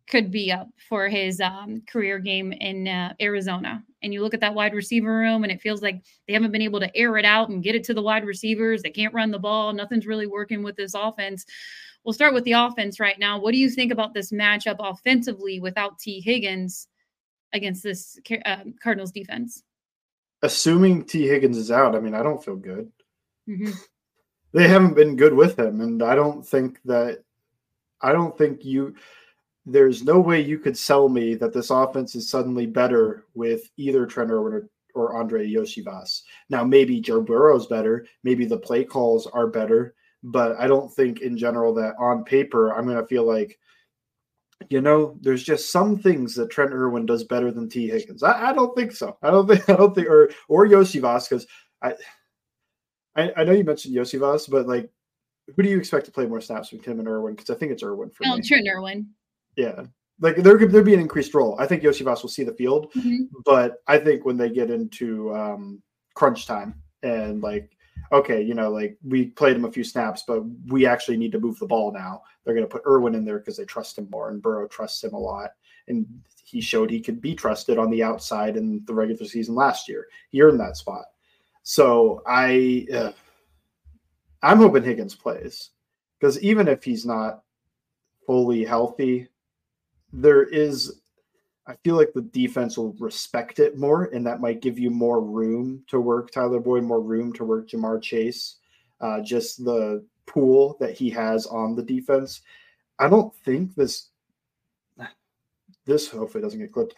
could 0.10 0.32
be 0.32 0.52
up 0.52 0.68
for 0.90 1.08
his 1.08 1.40
um, 1.40 1.82
career 1.88 2.20
game 2.20 2.52
in 2.52 2.88
uh, 2.88 3.14
Arizona. 3.22 3.84
And 4.02 4.14
you 4.14 4.22
look 4.22 4.34
at 4.34 4.40
that 4.42 4.56
wide 4.56 4.74
receiver 4.74 5.16
room, 5.16 5.44
and 5.44 5.52
it 5.52 5.62
feels 5.62 5.82
like 5.82 6.02
they 6.28 6.34
haven't 6.34 6.52
been 6.52 6.62
able 6.62 6.80
to 6.80 6.96
air 6.98 7.18
it 7.18 7.26
out 7.26 7.50
and 7.50 7.64
get 7.64 7.76
it 7.76 7.84
to 7.86 7.94
the 7.94 8.02
wide 8.02 8.26
receivers. 8.26 8.82
They 8.82 8.90
can't 8.90 9.14
run 9.14 9.32
the 9.32 9.40
ball. 9.40 9.72
Nothing's 9.72 10.08
really 10.08 10.28
working 10.28 10.64
with 10.64 10.76
this 10.76 10.94
offense. 10.96 11.46
We'll 12.04 12.14
start 12.14 12.34
with 12.34 12.44
the 12.46 12.54
offense 12.54 13.00
right 13.00 13.20
now. 13.20 13.40
What 13.40 13.52
do 13.52 13.60
you 13.60 13.70
think 13.70 13.92
about 13.92 14.14
this 14.14 14.32
matchup 14.32 14.78
offensively 14.80 15.60
without 15.60 16.00
Tee 16.00 16.22
Higgins 16.22 16.88
against 17.54 17.84
this 17.84 18.18
uh, 18.46 18.64
Cardinals 18.82 19.12
defense? 19.12 19.64
Assuming 20.42 21.04
Tee 21.04 21.28
Higgins 21.28 21.58
is 21.58 21.72
out, 21.72 21.96
I 21.96 22.00
mean, 22.00 22.16
I 22.16 22.24
don't 22.24 22.44
feel 22.44 22.56
good. 22.56 22.92
Mm-hmm. 23.48 23.72
They 24.54 24.68
haven't 24.68 24.96
been 24.96 25.18
good 25.18 25.34
with 25.34 25.60
him, 25.60 25.82
and 25.82 26.02
I 26.02 26.16
don't 26.16 26.46
think 26.46 26.80
that. 26.86 27.24
I 28.02 28.14
don't 28.14 28.38
think 28.38 28.64
you 28.64 28.96
there's 29.66 30.04
no 30.04 30.20
way 30.20 30.42
you 30.42 30.58
could 30.60 30.78
sell 30.78 31.10
me 31.10 31.36
that 31.36 31.54
this 31.54 31.70
offense 31.70 32.16
is 32.16 32.30
suddenly 32.30 32.66
better 32.66 33.26
with 33.34 33.70
either 33.78 34.06
Trent 34.06 34.32
Irwin 34.32 34.68
or, 34.96 35.18
Andrei 35.18 35.50
Iosivas. 35.50 36.24
Now, 36.50 36.64
maybe 36.64 37.00
Joe 37.00 37.22
Burrow's 37.22 37.68
better, 37.68 38.06
maybe 38.24 38.46
the 38.46 38.58
play 38.58 38.84
calls 38.84 39.28
are 39.28 39.48
better, 39.48 39.96
but 40.24 40.60
I 40.60 40.68
don't 40.68 40.92
think 40.94 41.22
in 41.22 41.38
general 41.38 41.74
that 41.76 41.96
on 41.98 42.26
paper 42.26 42.74
I'm 42.74 42.86
going 42.86 42.98
to 42.98 43.08
feel 43.08 43.26
like, 43.26 43.58
you 44.70 44.82
know, 44.82 45.18
there's 45.22 45.44
just 45.44 45.72
some 45.72 45.98
things 45.98 46.36
that 46.36 46.50
Trent 46.50 46.74
Irwin 46.74 47.06
does 47.06 47.24
better 47.24 47.50
than 47.52 47.70
Tee 47.70 47.88
Higgins. 47.88 48.24
I, 48.24 48.50
I 48.50 48.54
don't 48.54 48.76
think 48.76 48.92
so. 48.92 49.18
I 49.22 49.32
don't 49.32 49.48
think 49.48 49.70
I 49.70 49.76
don't 49.76 49.96
think 49.96 50.10
or 50.10 50.32
or 50.50 50.68
Iosivas 50.68 51.30
because 51.30 51.48
I, 51.82 51.94
I 53.16 53.32
I 53.38 53.44
know 53.46 53.54
you 53.54 53.64
mentioned 53.64 53.96
Iosivas, 53.96 54.50
but 54.50 54.68
like 54.68 54.90
who 55.56 55.64
do 55.64 55.70
you 55.70 55.78
expect 55.78 56.06
to 56.06 56.12
play 56.12 56.26
more 56.26 56.42
snaps 56.42 56.72
with 56.72 56.84
Tim 56.84 57.00
and 57.00 57.08
Irwin? 57.08 57.36
Because 57.36 57.50
I 57.50 57.56
think 57.56 57.72
it's 57.72 57.84
Irwin 57.84 58.10
for 58.10 58.26
oh, 58.28 58.36
me. 58.36 58.42
Trent 58.42 58.68
Irwin. 58.70 59.08
Yeah. 59.60 59.84
Like 60.22 60.38
there 60.38 60.58
could 60.58 60.72
there 60.72 60.84
be 60.84 60.94
an 60.94 61.00
increased 61.00 61.34
role. 61.34 61.56
I 61.60 61.66
think 61.66 61.84
Iosivas 61.84 62.22
will 62.22 62.30
see 62.30 62.44
the 62.44 62.54
field, 62.54 62.92
mm-hmm. 62.94 63.24
but 63.46 63.84
I 63.88 63.98
think 63.98 64.26
when 64.26 64.38
they 64.38 64.50
get 64.50 64.70
into 64.70 65.34
um, 65.34 65.82
crunch 66.14 66.46
time 66.46 66.82
and 67.04 67.42
like, 67.42 67.72
okay, 68.12 68.42
you 68.42 68.54
know, 68.54 68.70
like 68.70 68.98
we 69.04 69.28
played 69.28 69.56
him 69.56 69.66
a 69.66 69.72
few 69.72 69.84
snaps, 69.84 70.24
but 70.28 70.44
we 70.68 70.86
actually 70.86 71.18
need 71.18 71.32
to 71.34 71.40
move 71.40 71.60
the 71.60 71.68
ball 71.68 71.92
now. 71.92 72.22
They're 72.44 72.54
going 72.54 72.68
to 72.68 72.72
put 72.72 72.86
Irwin 72.86 73.16
in 73.16 73.26
there 73.26 73.40
because 73.40 73.58
they 73.58 73.66
trust 73.66 73.98
him 73.98 74.10
more, 74.12 74.30
and 74.30 74.42
Burrow 74.42 74.68
trusts 74.68 75.04
him 75.04 75.14
a 75.14 75.20
lot, 75.20 75.52
and 75.88 76.06
he 76.44 76.62
showed 76.62 76.90
he 76.90 77.02
could 77.02 77.22
be 77.22 77.36
trusted 77.36 77.78
on 77.78 77.90
the 77.90 78.04
outside 78.04 78.58
in 78.58 78.82
the 78.86 78.94
regular 78.94 79.26
season 79.26 79.56
last 79.56 79.88
year. 79.88 80.08
He 80.30 80.42
earned 80.42 80.60
that 80.60 80.78
spot. 80.78 81.06
So 81.64 82.24
I, 82.26 82.88
uh, 82.94 83.12
I'm 84.42 84.58
hoping 84.58 84.84
Higgins 84.84 85.16
plays 85.16 85.72
because 86.20 86.42
even 86.42 86.68
if 86.68 86.84
he's 86.84 87.06
not 87.06 87.44
fully 88.26 88.64
healthy, 88.64 89.28
there 90.14 90.44
is 90.44 91.02
I 91.68 91.76
feel 91.84 91.96
like 91.96 92.14
the 92.14 92.24
defense 92.24 92.80
will 92.80 92.94
respect 92.94 93.60
it 93.60 93.78
more, 93.78 94.06
and 94.06 94.26
that 94.26 94.42
might 94.42 94.62
give 94.62 94.80
you 94.80 94.90
more 94.90 95.22
room 95.22 95.84
to 95.88 96.00
work 96.00 96.32
Tyler 96.32 96.60
Boyd, 96.60 96.84
more 96.84 97.00
room 97.00 97.32
to 97.34 97.46
work 97.46 97.70
Ja'Marr 97.70 98.02
Chase. 98.02 98.56
Uh, 99.00 99.22
just 99.22 99.64
the 99.64 100.04
pool 100.26 100.78
that 100.80 100.98
he 100.98 101.12
has 101.12 101.46
on 101.46 101.76
the 101.76 101.84
defense. 101.84 102.42
I 102.98 103.08
don't 103.08 103.34
think 103.46 103.76
this 103.76 104.10
this 105.86 106.10
hopefully 106.10 106.42
doesn't 106.42 106.60
get 106.60 106.72
clipped. 106.72 106.96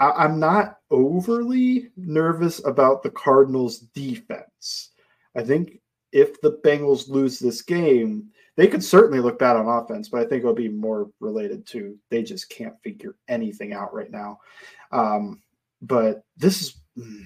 I, 0.00 0.24
am 0.24 0.40
not 0.40 0.78
overly 0.90 1.90
nervous 1.96 2.64
about 2.66 3.02
the 3.02 3.10
Cardinals' 3.10 3.78
defense. 3.78 4.90
I 5.36 5.42
think 5.42 5.80
if 6.12 6.40
the 6.40 6.58
Bengals 6.64 7.08
lose 7.08 7.38
this 7.38 7.62
game, 7.62 8.30
they 8.56 8.68
could 8.68 8.84
certainly 8.84 9.20
look 9.20 9.38
bad 9.38 9.56
on 9.56 9.66
offense, 9.66 10.08
but 10.08 10.20
I 10.20 10.24
think 10.24 10.40
it'll 10.40 10.54
be 10.54 10.68
more 10.68 11.10
related 11.20 11.66
to 11.68 11.98
they 12.10 12.22
just 12.22 12.50
can't 12.50 12.80
figure 12.82 13.16
anything 13.28 13.72
out 13.72 13.94
right 13.94 14.10
now. 14.10 14.38
Um, 14.90 15.42
but 15.80 16.24
this 16.36 16.60
is, 16.60 16.76
hmm, 16.96 17.22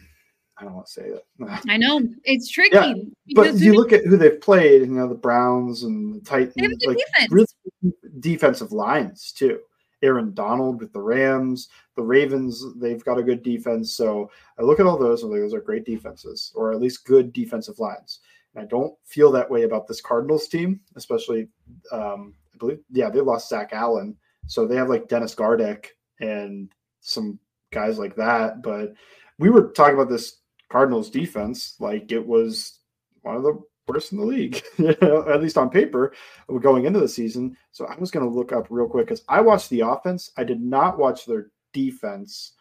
I 0.57 0.65
don't 0.65 0.75
want 0.75 0.87
to 0.87 0.93
say 0.93 1.11
that. 1.39 1.63
I 1.69 1.77
know 1.77 2.01
it's 2.25 2.49
tricky. 2.49 2.77
Yeah, 2.77 2.95
but 3.35 3.55
you 3.57 3.75
look 3.75 3.93
at 3.93 4.05
who 4.05 4.17
they've 4.17 4.41
played, 4.41 4.83
you 4.83 4.87
know, 4.87 5.09
the 5.09 5.15
Browns 5.15 5.83
and 5.83 6.15
the 6.15 6.21
Titans, 6.21 6.57
like 6.87 6.97
defense. 6.97 7.33
really 7.33 7.95
defensive 8.21 8.73
lines 8.73 9.33
too. 9.33 9.61
Aaron 10.03 10.35
Donald 10.35 10.81
with 10.81 10.93
the 10.93 11.01
Rams, 11.01 11.69
the 11.97 12.03
Ravens, 12.03 12.63
they've 12.77 13.05
got 13.05 13.19
a 13.19 13.23
good 13.23 13.43
defense. 13.43 13.93
So 13.93 14.31
I 14.59 14.63
look 14.63 14.79
at 14.79 14.87
all 14.87 14.99
those, 14.99 15.23
and 15.23 15.33
those 15.33 15.55
are 15.55 15.61
great 15.61 15.85
defenses, 15.85 16.53
or 16.55 16.73
at 16.73 16.81
least 16.81 17.07
good 17.07 17.33
defensive 17.33 17.79
lines. 17.79 18.21
I 18.57 18.65
don't 18.65 18.95
feel 19.05 19.31
that 19.33 19.51
way 19.51 19.63
about 19.63 19.87
this 19.87 20.01
Cardinals 20.01 20.49
team, 20.49 20.81
especially 20.97 21.49
um, 21.93 22.35
I 22.55 22.59
believe 22.59 22.79
yeah 22.91 23.11
they 23.11 23.21
lost 23.21 23.49
Zach 23.49 23.71
Allen, 23.73 24.17
so 24.47 24.67
they 24.67 24.77
have 24.77 24.89
like 24.89 25.09
Dennis 25.09 25.35
Gardeck 25.35 25.89
and 26.21 26.71
some 27.01 27.39
guys 27.73 27.99
like 27.99 28.17
that. 28.17 28.63
But 28.63 28.95
we 29.39 29.51
were 29.51 29.73
talking 29.73 29.95
about 29.95 30.09
this 30.09 30.39
Cardinals 30.71 31.11
defense 31.11 31.77
like 31.79 32.11
it 32.11 32.27
was 32.27 32.81
one 33.23 33.37
of 33.37 33.43
the 33.43 33.61
worst 33.87 34.13
in 34.13 34.19
the 34.19 34.25
league, 34.25 34.63
you 34.79 34.97
know, 35.01 35.29
at 35.29 35.43
least 35.43 35.59
on 35.59 35.71
paper 35.71 36.13
going 36.61 36.87
into 36.87 37.01
the 37.01 37.09
season. 37.09 37.57
So 37.73 37.87
I 37.87 37.97
was 37.97 38.11
going 38.11 38.27
to 38.27 38.35
look 38.35 38.53
up 38.53 38.67
real 38.71 38.89
quick 38.89 39.07
because 39.07 39.25
I 39.29 39.41
watched 39.41 39.71
the 39.71 39.81
offense. 39.81 40.33
I 40.37 40.45
did 40.45 40.61
not 40.61 40.99
watch 40.99 41.27
their 41.27 41.51
defense. 41.73 42.53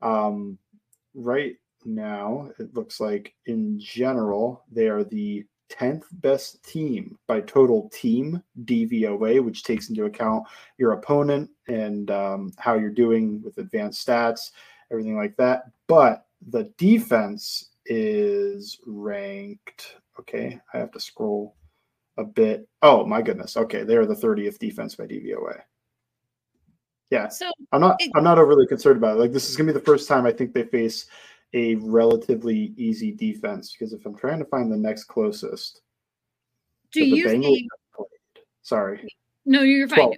Um, 0.00 0.58
right 1.14 1.54
now, 1.84 2.50
it 2.58 2.74
looks 2.74 3.00
like 3.00 3.34
in 3.46 3.78
general, 3.78 4.64
they 4.70 4.88
are 4.88 5.04
the 5.04 5.44
10th 5.70 6.04
best 6.12 6.62
team 6.64 7.18
by 7.26 7.40
total 7.40 7.88
team 7.90 8.42
DVOA, 8.64 9.42
which 9.42 9.62
takes 9.62 9.88
into 9.88 10.04
account 10.04 10.44
your 10.78 10.92
opponent 10.92 11.50
and 11.68 12.10
um, 12.10 12.52
how 12.58 12.74
you're 12.74 12.90
doing 12.90 13.42
with 13.42 13.58
advanced 13.58 14.06
stats, 14.06 14.50
everything 14.90 15.16
like 15.16 15.36
that. 15.36 15.64
But 15.86 16.26
the 16.48 16.64
defense 16.76 17.70
is 17.86 18.78
ranked. 18.86 19.96
Okay, 20.20 20.60
I 20.72 20.78
have 20.78 20.92
to 20.92 21.00
scroll 21.00 21.56
a 22.18 22.24
bit. 22.24 22.68
Oh 22.82 23.06
my 23.06 23.22
goodness. 23.22 23.56
Okay, 23.56 23.84
they're 23.84 24.06
the 24.06 24.14
30th 24.14 24.58
defense 24.58 24.94
by 24.94 25.06
DVOA. 25.06 25.60
Yeah. 27.10 27.28
So 27.28 27.50
I'm 27.72 27.80
not 27.82 27.96
it, 28.00 28.10
I'm 28.14 28.24
not 28.24 28.38
overly 28.38 28.66
concerned 28.66 28.96
about 28.96 29.16
it. 29.16 29.20
Like 29.20 29.32
this 29.32 29.50
is 29.50 29.56
gonna 29.56 29.66
be 29.72 29.78
the 29.78 29.84
first 29.84 30.08
time 30.08 30.24
I 30.24 30.32
think 30.32 30.54
they 30.54 30.64
face 30.64 31.06
a 31.54 31.74
relatively 31.76 32.72
easy 32.76 33.12
defense 33.12 33.72
because 33.72 33.92
if 33.92 34.04
I'm 34.06 34.16
trying 34.16 34.38
to 34.38 34.44
find 34.46 34.72
the 34.72 34.76
next 34.76 35.04
closest, 35.04 35.82
do 36.92 37.04
you 37.04 37.28
think? 37.28 37.68
Sorry. 38.62 39.06
No, 39.44 39.62
you're 39.62 39.88
fine. 39.88 39.98
12 39.98 40.14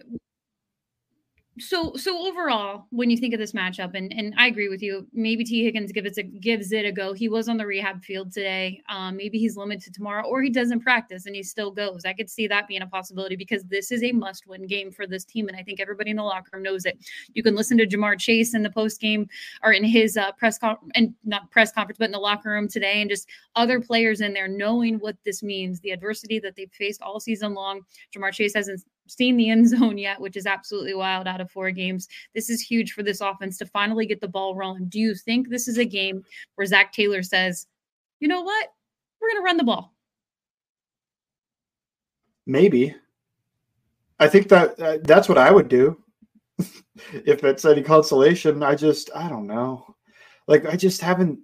so 1.58 1.94
so 1.94 2.26
overall 2.26 2.87
when 2.90 3.11
you 3.11 3.16
think 3.16 3.32
of 3.32 3.38
this 3.38 3.52
matchup 3.52 3.94
and 3.94 4.12
and 4.12 4.34
i 4.37 4.49
agree 4.49 4.68
with 4.68 4.82
you 4.82 5.06
maybe 5.12 5.44
Tee 5.44 5.64
Higgins 5.64 5.92
gives 5.92 6.18
it 6.18 6.40
gives 6.40 6.73
it 6.73 6.84
a 6.84 6.92
go. 6.92 7.12
He 7.12 7.28
was 7.28 7.49
on 7.49 7.56
the 7.56 7.66
rehab 7.66 8.02
field 8.02 8.32
today. 8.32 8.82
Um, 8.88 9.16
maybe 9.16 9.38
he's 9.38 9.56
limited 9.56 9.94
tomorrow 9.94 10.26
or 10.26 10.42
he 10.42 10.50
doesn't 10.50 10.80
practice 10.80 11.26
and 11.26 11.34
he 11.34 11.42
still 11.42 11.70
goes. 11.70 12.04
I 12.04 12.12
could 12.12 12.28
see 12.28 12.46
that 12.49 12.68
being 12.68 12.82
a 12.82 12.87
possibility 12.87 13.37
because 13.37 13.64
this 13.64 13.90
is 13.92 14.02
a 14.02 14.12
must 14.12 14.46
win 14.46 14.66
game 14.66 14.90
for 14.90 15.06
this 15.06 15.25
team 15.25 15.49
and 15.49 15.56
i 15.56 15.62
think 15.62 15.80
everybody 15.80 16.11
in 16.11 16.16
the 16.16 16.23
locker 16.23 16.50
room 16.52 16.62
knows 16.62 16.84
it. 16.84 16.99
You 17.34 17.42
can 17.42 17.54
listen 17.54 17.78
to 17.78 17.87
ja'marr 17.87 18.18
chase 18.18 18.54
in 18.54 18.62
the 18.62 18.70
post 18.70 19.00
game 19.00 19.28
or 19.62 19.73
in 19.73 19.84
his 19.84 20.16
uh, 20.16 20.32
press 20.32 20.58
con- 20.58 20.76
and 20.94 21.14
not 21.25 21.50
press 21.50 21.73
conference 21.73 21.99
but 21.99 22.06
in 22.06 22.12
the 22.12 22.18
locker 22.18 22.50
room 22.50 22.68
today 22.68 23.00
and 23.00 23.11
just 23.11 23.28
other 23.56 23.80
players 23.80 24.20
in 24.20 24.32
there 24.32 24.49
knowing 24.49 24.96
what 24.99 25.16
this 25.25 25.42
means 25.42 25.80
the 25.80 25.90
adversity 25.90 26.38
that 26.38 26.56
they've 26.56 26.73
faced 26.73 27.02
all 27.02 27.20
season 27.20 27.54
long. 27.54 27.80
Ja'marr 28.14 28.32
chase 28.32 28.54
hasn't 28.54 28.84
seen 29.06 29.37
the 29.37 29.50
end 29.50 29.68
zone 29.78 29.99
yet, 29.99 30.20
which 30.20 30.37
is 30.37 30.46
absolutely 30.46 30.94
wild 30.94 31.26
out 31.26 31.40
of 31.40 31.50
four 31.50 31.70
games. 31.70 32.08
This 32.34 32.50
is 32.50 32.61
huge 32.61 32.92
for 32.92 33.02
this 33.02 33.20
offense 33.20 33.58
to 33.58 33.66
finally 33.66 34.06
get 34.06 34.20
the 34.20 34.28
ball 34.28 34.54
rolling. 34.54 34.87
Do 34.87 34.99
you 34.99 35.14
think 35.14 35.49
this 35.49 35.68
is 35.68 35.78
a 35.78 35.84
game 35.84 36.25
where 36.54 36.66
Zac 36.66 36.92
Taylor 36.92 37.23
says, 37.23 37.66
you 38.20 38.28
know 38.28 38.42
what? 38.42 38.68
We're 39.20 39.28
going 39.28 39.42
to 39.42 39.44
run 39.44 39.56
the 39.56 39.64
ball? 39.64 39.94
Maybe. 42.46 42.94
I 44.18 44.28
think 44.28 44.49
that 44.49 44.80
uh, 44.80 44.99
that's 45.02 45.28
what 45.28 45.38
I 45.38 45.50
would 45.50 45.68
do. 45.68 45.99
if 46.58 47.42
it's 47.42 47.64
any 47.64 47.82
consolation, 47.82 48.62
I 48.62 48.75
just, 48.75 49.11
I 49.14 49.28
don't 49.28 49.46
know. 49.46 49.94
Like, 50.46 50.66
I 50.66 50.76
just 50.76 51.00
haven't. 51.00 51.40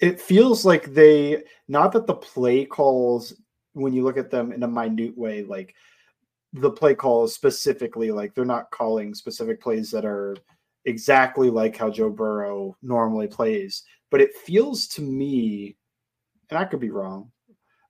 It 0.00 0.20
feels 0.20 0.64
like 0.64 0.92
they, 0.92 1.42
not 1.68 1.92
that 1.92 2.06
the 2.06 2.14
play 2.14 2.64
calls, 2.64 3.34
when 3.72 3.92
you 3.92 4.02
look 4.04 4.18
at 4.18 4.30
them 4.30 4.52
in 4.52 4.62
a 4.62 4.68
minute 4.68 5.16
way, 5.16 5.42
like, 5.42 5.74
the 6.54 6.70
play 6.70 6.94
call 6.94 7.24
is 7.24 7.34
specifically 7.34 8.12
like 8.12 8.34
they're 8.34 8.44
not 8.44 8.70
calling 8.70 9.12
specific 9.12 9.60
plays 9.60 9.90
that 9.90 10.04
are 10.04 10.36
exactly 10.84 11.50
like 11.50 11.76
how 11.76 11.90
Joe 11.90 12.10
Burrow 12.10 12.76
normally 12.80 13.26
plays. 13.26 13.82
But 14.10 14.20
it 14.20 14.34
feels 14.36 14.86
to 14.88 15.02
me, 15.02 15.76
and 16.50 16.58
I 16.58 16.64
could 16.64 16.78
be 16.78 16.90
wrong, 16.90 17.32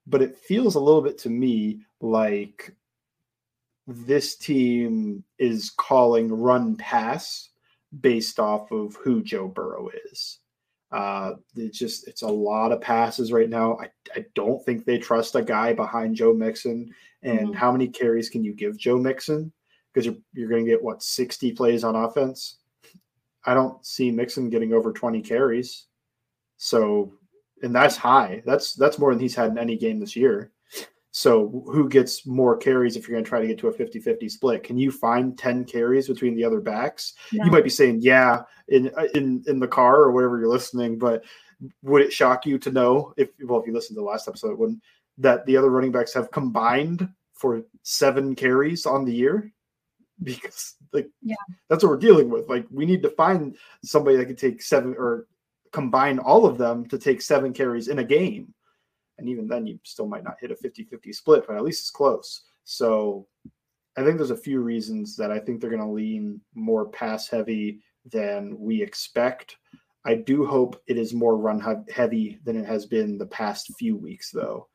but 0.06 0.23
it 0.23 0.38
feels 0.38 0.75
a 0.75 0.80
little 0.80 1.02
bit 1.02 1.18
to 1.18 1.30
me 1.30 1.85
like 2.00 2.75
this 3.87 4.37
team 4.37 5.23
is 5.38 5.71
calling 5.76 6.33
run 6.33 6.75
pass 6.76 7.50
based 8.00 8.40
off 8.40 8.73
of 8.73 8.97
who 8.97 9.23
Joe 9.23 9.47
Burrow 9.47 9.90
is. 10.11 10.38
Uh, 10.94 11.34
it's 11.56 11.78
just 11.78 12.06
it's 12.06 12.22
a 12.22 12.28
lot 12.28 12.70
of 12.70 12.80
passes 12.80 13.32
right 13.32 13.50
now. 13.50 13.76
I, 13.80 13.88
I 14.14 14.24
don't 14.34 14.64
think 14.64 14.84
they 14.84 14.98
trust 14.98 15.34
a 15.34 15.42
guy 15.42 15.72
behind 15.72 16.14
Joe 16.14 16.32
Mixon. 16.32 16.94
And 17.22 17.40
mm-hmm. 17.40 17.52
how 17.52 17.72
many 17.72 17.88
carries 17.88 18.30
can 18.30 18.44
you 18.44 18.52
give 18.52 18.78
Joe 18.78 18.98
Mixon? 18.98 19.52
because 19.94 20.06
you're 20.06 20.16
you're 20.32 20.48
going 20.48 20.64
to 20.64 20.70
get 20.70 20.82
what 20.82 21.02
60 21.02 21.52
plays 21.52 21.84
on 21.84 21.94
offense. 21.94 22.58
I 23.44 23.54
don't 23.54 23.84
see 23.84 24.10
Mixon 24.10 24.50
getting 24.50 24.72
over 24.72 24.92
20 24.92 25.20
carries. 25.22 25.86
So, 26.56 27.12
and 27.62 27.74
that's 27.74 27.96
high. 27.96 28.42
That's 28.44 28.74
that's 28.74 28.98
more 28.98 29.12
than 29.12 29.20
he's 29.20 29.34
had 29.34 29.50
in 29.50 29.58
any 29.58 29.76
game 29.76 30.00
this 30.00 30.16
year. 30.16 30.50
So, 31.16 31.62
who 31.71 31.88
gets 31.88 32.26
more 32.26 32.56
carries 32.56 32.97
if 32.97 33.06
you're 33.06 33.14
going 33.14 33.23
to 33.25 33.28
try 33.28 33.40
to 33.40 33.47
get 33.47 33.56
to 33.59 33.68
a 33.68 33.73
50-50 33.73 34.28
split? 34.28 34.64
Can 34.64 34.76
you 34.76 34.90
find 34.90 35.38
10 35.38 35.64
carries 35.64 36.09
between 36.09 36.35
the 36.35 36.42
other 36.42 36.61
backs? 36.61 37.14
No. 37.33 37.44
You 37.44 37.52
might 37.52 37.62
be 37.62 37.71
saying, 37.71 38.00
"Yeah," 38.00 38.42
in 38.66 38.90
uh, 38.99 39.06
in 39.14 39.44
in 39.47 39.61
the 39.61 39.68
car 39.68 40.00
or 40.00 40.11
whatever 40.11 40.40
you're 40.40 40.49
listening, 40.49 40.99
but 40.99 41.23
would 41.83 42.02
it 42.02 42.12
shock 42.12 42.44
you 42.47 42.59
to 42.59 42.73
know 42.73 43.14
if 43.16 43.28
well, 43.44 43.61
if 43.61 43.66
you 43.68 43.73
listened 43.73 43.94
to 43.94 44.00
the 44.00 44.04
last 44.06 44.26
episode, 44.26 44.59
wouldn't 44.59 44.83
that 45.18 45.47
the 45.47 45.56
other 45.56 45.71
running 45.71 45.92
backs 45.92 46.12
have 46.14 46.33
combined 46.33 47.09
for 47.33 47.62
seven 47.85 48.35
carries 48.35 48.85
on 48.85 49.04
the 49.04 49.14
year? 49.14 49.52
Because 50.23 50.75
like 50.92 51.09
Yeah. 51.23 51.37
that's 51.68 51.85
what 51.85 51.90
we're 51.90 51.97
dealing 52.09 52.28
with. 52.28 52.49
Like 52.49 52.66
we 52.73 52.87
need 52.87 53.02
to 53.04 53.11
find 53.11 53.56
somebody 53.85 54.16
that 54.16 54.26
can 54.26 54.37
take 54.37 54.62
seven 54.62 54.97
or 54.99 55.26
combine 55.71 56.18
all 56.18 56.44
of 56.44 56.59
them 56.59 56.87
to 56.87 56.99
take 56.99 57.23
seven 57.23 57.52
carries 57.52 57.87
in 57.87 58.00
a 58.00 58.04
game. 58.04 58.52
And 59.18 59.28
even 59.28 59.47
then 59.47 59.66
you 59.66 59.78
still 59.85 60.06
might 60.06 60.25
not 60.25 60.37
hit 60.40 60.50
a 60.50 60.54
50-50 60.54 61.14
split, 61.14 61.44
but 61.47 61.56
at 61.56 61.62
least 61.62 61.83
it's 61.83 61.90
close. 61.90 62.42
So 62.64 63.26
I 63.97 64.02
think 64.02 64.16
there's 64.16 64.30
a 64.30 64.37
few 64.37 64.61
reasons 64.61 65.16
that 65.16 65.30
I 65.30 65.38
think 65.38 65.61
they're 65.61 65.71
going 65.71 65.83
to 65.83 65.88
lean 65.88 66.40
more 66.54 66.87
pass 66.87 67.28
heavy 67.28 67.80
than 68.11 68.59
we 68.59 68.83
expect. 68.83 69.56
I 70.04 70.16
do 70.16 70.44
hope 70.44 70.83
it 70.87 70.99
is 70.99 71.14
more 71.14 71.37
run 71.37 71.61
heavy 71.90 72.38
than 72.44 72.56
it 72.56 72.66
has 72.66 72.87
been 72.87 73.16
the 73.16 73.26
past 73.26 73.73
few 73.78 73.97
weeks, 73.97 74.30
though. 74.30 74.68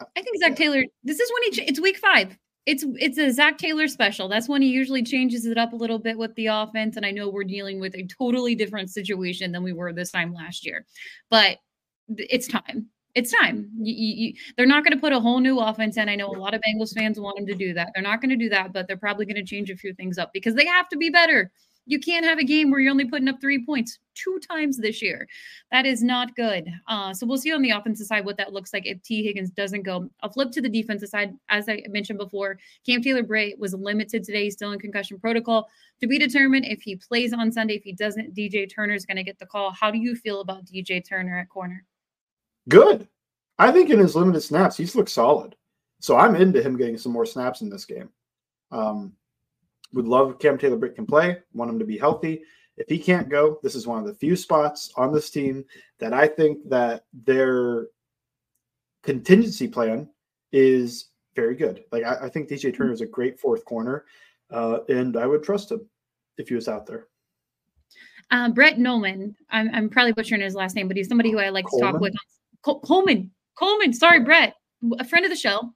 I 0.00 0.22
think 0.22 0.38
Zac 0.38 0.56
Taylor. 0.56 0.84
This 1.04 1.20
is 1.20 1.30
when 1.32 1.42
he. 1.44 1.50
ch- 1.50 1.68
It's 1.68 1.80
week 1.80 1.98
five. 1.98 2.36
It's 2.66 2.84
it's 2.98 3.16
a 3.18 3.30
Zac 3.30 3.58
Taylor 3.58 3.86
special. 3.86 4.28
That's 4.28 4.48
when 4.48 4.60
he 4.60 4.68
usually 4.68 5.02
changes 5.02 5.46
it 5.46 5.56
up 5.56 5.72
a 5.72 5.76
little 5.76 6.00
bit 6.00 6.18
with 6.18 6.34
the 6.34 6.46
offense. 6.46 6.96
And 6.96 7.06
I 7.06 7.12
know 7.12 7.28
we're 7.28 7.44
dealing 7.44 7.78
with 7.78 7.94
a 7.94 8.06
totally 8.06 8.54
different 8.54 8.90
situation 8.90 9.52
than 9.52 9.62
we 9.62 9.72
were 9.72 9.92
this 9.92 10.10
time 10.10 10.34
last 10.34 10.66
year, 10.66 10.84
but 11.30 11.58
it's 12.08 12.48
time. 12.48 12.88
It's 13.14 13.32
time. 13.32 13.70
You, 13.78 13.94
you, 13.94 14.14
you, 14.14 14.34
they're 14.56 14.66
not 14.66 14.84
going 14.84 14.92
to 14.92 15.00
put 15.00 15.14
a 15.14 15.20
whole 15.20 15.40
new 15.40 15.58
offense 15.58 15.96
in. 15.96 16.08
I 16.08 16.16
know 16.16 16.28
a 16.28 16.36
lot 16.38 16.52
of 16.52 16.60
Bengals 16.60 16.94
fans 16.94 17.18
want 17.18 17.36
them 17.36 17.46
to 17.46 17.54
do 17.54 17.72
that. 17.72 17.90
They're 17.94 18.02
not 18.02 18.20
going 18.20 18.30
to 18.30 18.36
do 18.36 18.50
that, 18.50 18.74
but 18.74 18.86
they're 18.86 18.98
probably 18.98 19.24
going 19.24 19.36
to 19.36 19.44
change 19.44 19.70
a 19.70 19.76
few 19.76 19.94
things 19.94 20.18
up 20.18 20.32
because 20.34 20.54
they 20.54 20.66
have 20.66 20.88
to 20.90 20.98
be 20.98 21.08
better. 21.08 21.50
You 21.88 22.00
can't 22.00 22.26
have 22.26 22.38
a 22.38 22.44
game 22.44 22.70
where 22.70 22.80
you're 22.80 22.90
only 22.90 23.04
putting 23.06 23.28
up 23.28 23.40
three 23.40 23.64
points 23.64 24.00
two 24.16 24.40
times 24.50 24.76
this 24.76 25.00
year. 25.00 25.28
That 25.70 25.86
is 25.86 26.02
not 26.02 26.34
good. 26.34 26.68
Uh, 26.88 27.14
so 27.14 27.26
we'll 27.26 27.38
see 27.38 27.52
on 27.52 27.62
the 27.62 27.70
offensive 27.70 28.08
side 28.08 28.24
what 28.24 28.36
that 28.38 28.52
looks 28.52 28.72
like 28.72 28.86
if 28.86 29.00
Tee 29.02 29.22
Higgins 29.22 29.50
doesn't 29.50 29.82
go. 29.82 30.10
I'll 30.20 30.32
flip 30.32 30.50
to 30.52 30.60
the 30.60 30.68
defensive 30.68 31.08
side. 31.08 31.32
As 31.48 31.68
I 31.68 31.84
mentioned 31.88 32.18
before, 32.18 32.58
Cam 32.84 33.02
Taylor 33.02 33.22
Bray 33.22 33.54
was 33.56 33.72
limited 33.72 34.24
today. 34.24 34.44
He's 34.44 34.54
still 34.54 34.72
in 34.72 34.80
concussion 34.80 35.18
protocol 35.20 35.68
to 36.00 36.08
be 36.08 36.18
determined 36.18 36.66
if 36.66 36.82
he 36.82 36.96
plays 36.96 37.32
on 37.32 37.52
Sunday. 37.52 37.76
If 37.76 37.84
he 37.84 37.92
doesn't, 37.92 38.34
DJ 38.34 38.68
Turner 38.68 38.94
is 38.94 39.06
going 39.06 39.16
to 39.16 39.24
get 39.24 39.38
the 39.38 39.46
call. 39.46 39.70
How 39.70 39.90
do 39.92 39.98
you 39.98 40.16
feel 40.16 40.40
about 40.40 40.66
DJ 40.66 41.06
Turner 41.08 41.38
at 41.38 41.48
corner? 41.48 41.84
Good. 42.68 43.08
I 43.58 43.72
think 43.72 43.90
in 43.90 43.98
his 43.98 44.16
limited 44.16 44.40
snaps, 44.40 44.76
he's 44.76 44.94
looked 44.94 45.10
solid. 45.10 45.56
So 46.00 46.16
I'm 46.16 46.36
into 46.36 46.62
him 46.62 46.76
getting 46.76 46.98
some 46.98 47.12
more 47.12 47.26
snaps 47.26 47.62
in 47.62 47.70
this 47.70 47.84
game. 47.84 48.10
Um, 48.70 49.12
would 49.92 50.06
love 50.06 50.38
Cam 50.38 50.58
Taylor 50.58 50.76
Britt 50.76 50.94
can 50.94 51.06
play, 51.06 51.38
want 51.54 51.70
him 51.70 51.78
to 51.78 51.84
be 51.84 51.96
healthy. 51.96 52.42
If 52.76 52.88
he 52.88 52.98
can't 52.98 53.30
go, 53.30 53.58
this 53.62 53.74
is 53.74 53.86
one 53.86 53.98
of 53.98 54.06
the 54.06 54.14
few 54.14 54.36
spots 54.36 54.92
on 54.96 55.12
this 55.12 55.30
team 55.30 55.64
that 55.98 56.12
I 56.12 56.26
think 56.26 56.68
that 56.68 57.04
their 57.24 57.86
contingency 59.02 59.68
plan 59.68 60.10
is 60.52 61.08
very 61.34 61.54
good. 61.54 61.84
Like 61.92 62.04
I, 62.04 62.26
I 62.26 62.28
think 62.28 62.48
DJ 62.48 62.76
Turner 62.76 62.92
is 62.92 63.00
a 63.00 63.06
great 63.06 63.40
fourth 63.40 63.64
corner, 63.64 64.04
uh, 64.50 64.80
and 64.88 65.16
I 65.16 65.26
would 65.26 65.42
trust 65.42 65.72
him 65.72 65.88
if 66.36 66.48
he 66.48 66.54
was 66.54 66.68
out 66.68 66.86
there. 66.86 67.06
Um, 68.30 68.52
Brett 68.52 68.78
Nolan. 68.78 69.36
I'm, 69.50 69.70
I'm 69.72 69.88
probably 69.88 70.12
butchering 70.12 70.40
his 70.40 70.54
last 70.54 70.74
name, 70.74 70.88
but 70.88 70.96
he's 70.96 71.08
somebody 71.08 71.30
who 71.30 71.38
I 71.38 71.48
like 71.48 71.66
to 71.66 71.80
talk 71.80 72.00
with. 72.00 72.14
Col- 72.66 72.80
Kollmann. 72.80 73.30
Kollmann. 73.56 73.94
Sorry, 73.94 74.20
Brett. 74.20 74.54
A 74.98 75.04
friend 75.04 75.24
of 75.24 75.30
the 75.30 75.36
show. 75.36 75.72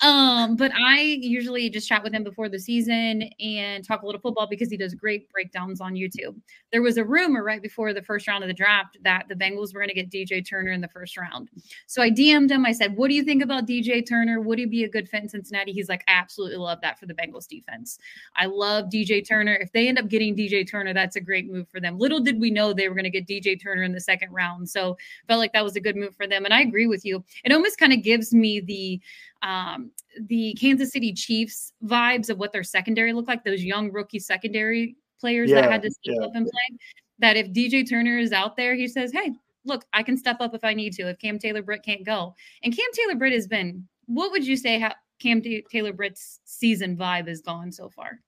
Um, 0.00 0.56
but 0.56 0.72
I 0.74 1.00
usually 1.00 1.68
just 1.70 1.88
chat 1.88 2.02
with 2.02 2.12
him 2.12 2.24
before 2.24 2.48
the 2.48 2.58
season 2.58 3.30
and 3.40 3.86
talk 3.86 4.02
a 4.02 4.06
little 4.06 4.20
football 4.20 4.46
because 4.46 4.70
he 4.70 4.76
does 4.76 4.94
great 4.94 5.30
breakdowns 5.30 5.80
on 5.80 5.94
YouTube. 5.94 6.36
There 6.70 6.82
was 6.82 6.96
a 6.96 7.04
rumor 7.04 7.42
right 7.42 7.62
before 7.62 7.92
the 7.92 8.02
first 8.02 8.28
round 8.28 8.44
of 8.44 8.48
the 8.48 8.54
draft 8.54 8.98
that 9.02 9.26
the 9.28 9.34
Bengals 9.34 9.74
were 9.74 9.80
going 9.80 9.88
to 9.88 9.94
get 9.94 10.10
DJ 10.10 10.46
Turner 10.48 10.72
in 10.72 10.80
the 10.80 10.88
first 10.88 11.16
round. 11.16 11.50
So 11.86 12.02
I 12.02 12.10
DM'd 12.10 12.50
him. 12.50 12.66
I 12.66 12.72
said, 12.72 12.96
What 12.96 13.08
do 13.08 13.14
you 13.14 13.24
think 13.24 13.42
about 13.42 13.66
DJ 13.66 14.06
Turner? 14.06 14.40
Would 14.40 14.58
he 14.58 14.66
be 14.66 14.84
a 14.84 14.88
good 14.88 15.08
fit 15.08 15.22
in 15.22 15.28
Cincinnati? 15.28 15.72
He's 15.72 15.88
like, 15.88 16.04
I 16.08 16.12
absolutely 16.12 16.56
love 16.56 16.80
that 16.82 16.98
for 16.98 17.06
the 17.06 17.14
Bengals 17.14 17.46
defense. 17.46 17.98
I 18.36 18.46
love 18.46 18.86
DJ 18.86 19.26
Turner. 19.26 19.54
If 19.54 19.72
they 19.72 19.88
end 19.88 19.98
up 19.98 20.08
getting 20.08 20.36
DJ 20.36 20.68
Turner, 20.68 20.94
that's 20.94 21.16
a 21.16 21.20
great 21.20 21.50
move 21.50 21.68
for 21.68 21.80
them. 21.80 21.98
Little 21.98 22.20
did 22.20 22.40
we 22.40 22.50
know 22.50 22.72
they 22.72 22.88
were 22.88 22.94
going 22.94 23.10
to 23.10 23.10
get 23.10 23.26
DJ 23.26 23.60
Turner 23.60 23.82
in 23.82 23.92
the 23.92 24.00
second 24.00 24.32
round. 24.32 24.68
So 24.68 24.96
felt 25.28 25.38
like 25.38 25.52
that 25.52 25.64
was 25.64 25.76
a 25.76 25.80
good 25.80 25.96
move 25.96 26.14
for 26.16 26.26
them. 26.26 26.44
And 26.44 26.54
I 26.54 26.60
agree 26.60 26.86
with 26.86 27.04
you. 27.04 27.24
It 27.44 27.52
almost 27.52 27.78
kind 27.78 27.92
of 27.92 28.02
gives 28.02 28.32
me 28.32 28.51
the 28.60 29.00
um 29.42 29.90
the 30.28 30.54
Kansas 30.60 30.92
City 30.92 31.12
Chiefs 31.12 31.72
vibes 31.84 32.30
of 32.30 32.38
what 32.38 32.52
their 32.52 32.64
secondary 32.64 33.12
looked 33.12 33.28
like, 33.28 33.44
those 33.44 33.62
young 33.62 33.90
rookie 33.92 34.18
secondary 34.18 34.96
players 35.20 35.50
that 35.50 35.70
had 35.70 35.82
to 35.82 35.90
step 35.90 36.16
yeah. 36.18 36.26
up 36.26 36.32
and 36.34 36.46
play. 36.46 36.78
That 37.18 37.36
if 37.36 37.48
DJ 37.52 37.88
Turner 37.88 38.18
is 38.18 38.32
out 38.32 38.56
there, 38.56 38.74
he 38.74 38.88
says, 38.88 39.12
Hey, 39.12 39.32
look, 39.64 39.84
I 39.92 40.02
can 40.02 40.16
step 40.16 40.38
up 40.40 40.54
if 40.54 40.64
I 40.64 40.74
need 40.74 40.92
to, 40.94 41.08
if 41.08 41.18
Cam 41.18 41.38
Taylor 41.38 41.62
Britt 41.62 41.84
can't 41.84 42.04
go. 42.04 42.34
And 42.62 42.76
Cam 42.76 42.86
Taylor 42.92 43.14
Britt 43.14 43.32
has 43.32 43.46
been, 43.46 43.86
what 44.06 44.32
would 44.32 44.46
you 44.46 44.56
say 44.56 44.78
how 44.78 44.92
Cam 45.20 45.40
Ta- 45.40 45.66
Taylor 45.70 45.92
Britt's 45.92 46.40
season 46.44 46.96
vibe 46.96 47.28
has 47.28 47.40
gone 47.40 47.70
so 47.70 47.88
far? 47.88 48.20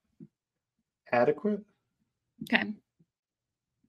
Adequate. 1.11 1.61
Okay. 2.43 2.73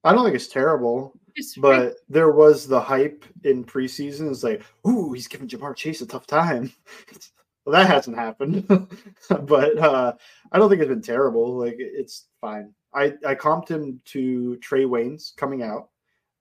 I 0.03 0.13
don't 0.13 0.23
think 0.23 0.35
it's 0.35 0.47
terrible. 0.47 1.13
But 1.57 1.95
there 2.09 2.31
was 2.31 2.67
the 2.67 2.79
hype 2.79 3.23
in 3.43 3.63
preseason. 3.63 4.29
It's 4.31 4.43
like, 4.43 4.63
ooh, 4.87 5.13
he's 5.13 5.27
giving 5.27 5.47
Ja'Marr 5.47 5.75
Chase 5.75 6.01
a 6.01 6.05
tough 6.07 6.27
time. 6.27 6.71
well, 7.65 7.73
that 7.73 7.87
hasn't 7.87 8.17
happened. 8.17 8.65
but 9.41 9.77
uh, 9.77 10.13
I 10.51 10.57
don't 10.59 10.69
think 10.69 10.81
it's 10.81 10.89
been 10.89 11.01
terrible. 11.01 11.57
Like 11.57 11.75
it's 11.77 12.25
fine. 12.41 12.73
I 12.93 13.13
I 13.25 13.35
comped 13.35 13.69
him 13.69 14.01
to 14.05 14.57
Trae 14.61 14.85
Waynes 14.87 15.35
coming 15.35 15.61
out, 15.63 15.89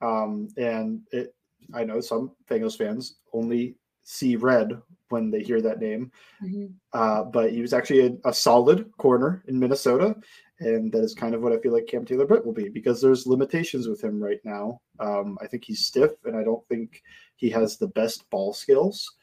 um, 0.01 0.49
and 0.57 1.01
it. 1.13 1.35
I 1.75 1.83
know 1.85 2.01
some 2.01 2.31
Bengals 2.49 2.79
fans 2.79 3.17
only 3.33 3.77
see 4.05 4.37
red 4.37 4.81
when 5.09 5.31
they 5.33 5.43
hear 5.43 5.61
that 5.61 5.81
name, 5.81 6.13
Mhm. 6.43 6.73
uh, 6.93 7.25
but 7.25 7.51
he 7.51 7.61
was 7.61 7.73
actually 7.73 8.07
a, 8.07 8.29
a 8.29 8.33
solid 8.33 8.91
corner 8.99 9.43
in 9.49 9.59
Minnesota, 9.59 10.15
and 10.61 10.91
that 10.93 11.03
is 11.03 11.15
kind 11.15 11.35
of 11.35 11.43
what 11.43 11.53
I 11.53 11.59
feel 11.59 11.73
like 11.73 11.87
Cam 11.87 12.05
Taylor 12.05 12.27
Britt 12.27 12.45
will 12.45 12.53
be 12.53 12.69
because 12.69 13.01
there's 13.01 13.27
limitations 13.27 13.89
with 13.89 14.03
him 14.03 14.23
right 14.23 14.41
now. 14.45 14.81
Um, 15.01 15.37
I 15.41 15.47
think 15.47 15.65
he's 15.65 15.85
stiff, 15.87 16.13
and 16.25 16.37
I 16.37 16.43
don't 16.43 16.67
think 16.69 17.03
he 17.37 17.51
has 17.51 17.77
the 17.77 17.89
best 17.89 18.29
ball 18.31 18.53
skills, 18.53 19.17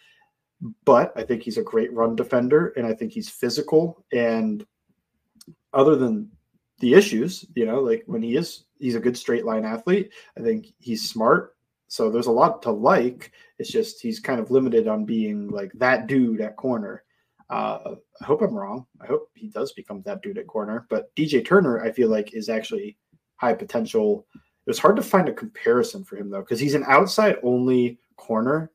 but 0.86 1.12
I 1.16 1.24
think 1.24 1.42
he's 1.42 1.58
a 1.58 1.64
great 1.64 1.92
run 1.94 2.16
defender, 2.16 2.74
and 2.78 2.86
I 2.86 2.94
think 2.94 3.12
he's 3.12 3.30
physical. 3.30 4.06
And 4.12 4.66
other 5.74 5.96
than 5.96 6.30
the 6.80 6.94
issues, 6.94 7.46
you 7.56 7.66
know, 7.66 7.80
like 7.80 8.04
when 8.06 8.22
he 8.22 8.36
is, 8.36 8.66
he's 8.80 8.96
a 8.96 9.00
good 9.00 9.18
straight 9.18 9.46
line 9.46 9.66
athlete. 9.66 10.12
I 10.38 10.42
think 10.42 10.68
he's 10.80 11.10
smart. 11.10 11.56
So 11.88 12.10
there's 12.10 12.28
a 12.28 12.32
lot 12.32 12.62
to 12.64 12.72
like. 12.72 13.32
It's 13.60 13.72
just 13.72 14.02
he's 14.02 14.20
kind 14.20 14.40
of 14.40 14.52
limited 14.52 14.88
on 14.88 15.06
being 15.06 15.50
like 15.50 15.72
that 15.76 16.08
dude 16.08 16.42
at 16.42 16.58
corner. 16.58 17.04
Uh, 17.50 17.96
I 18.22 18.26
hope 18.26 18.42
I'm 18.42 18.54
wrong. 18.56 18.86
I 19.02 19.06
hope 19.06 19.30
he 19.36 19.48
does 19.50 19.74
become 19.74 20.02
that 20.04 20.22
dude 20.22 20.38
at 20.38 20.48
corner. 20.48 20.86
But 20.90 21.14
DJ 21.16 21.46
Turner, 21.46 21.82
I 21.84 21.92
feel 21.92 22.10
like, 22.10 22.34
is 22.34 22.50
actually 22.50 22.98
high 23.36 23.54
potential. 23.54 24.26
It 24.34 24.70
was 24.70 24.80
hard 24.80 24.96
to 24.96 25.02
find 25.02 25.28
a 25.30 25.34
comparison 25.34 26.04
for 26.04 26.16
him 26.16 26.30
though, 26.30 26.40
because 26.42 26.60
he's 26.60 26.74
an 26.76 26.86
outside 26.88 27.38
only 27.44 28.00
corner, 28.16 28.72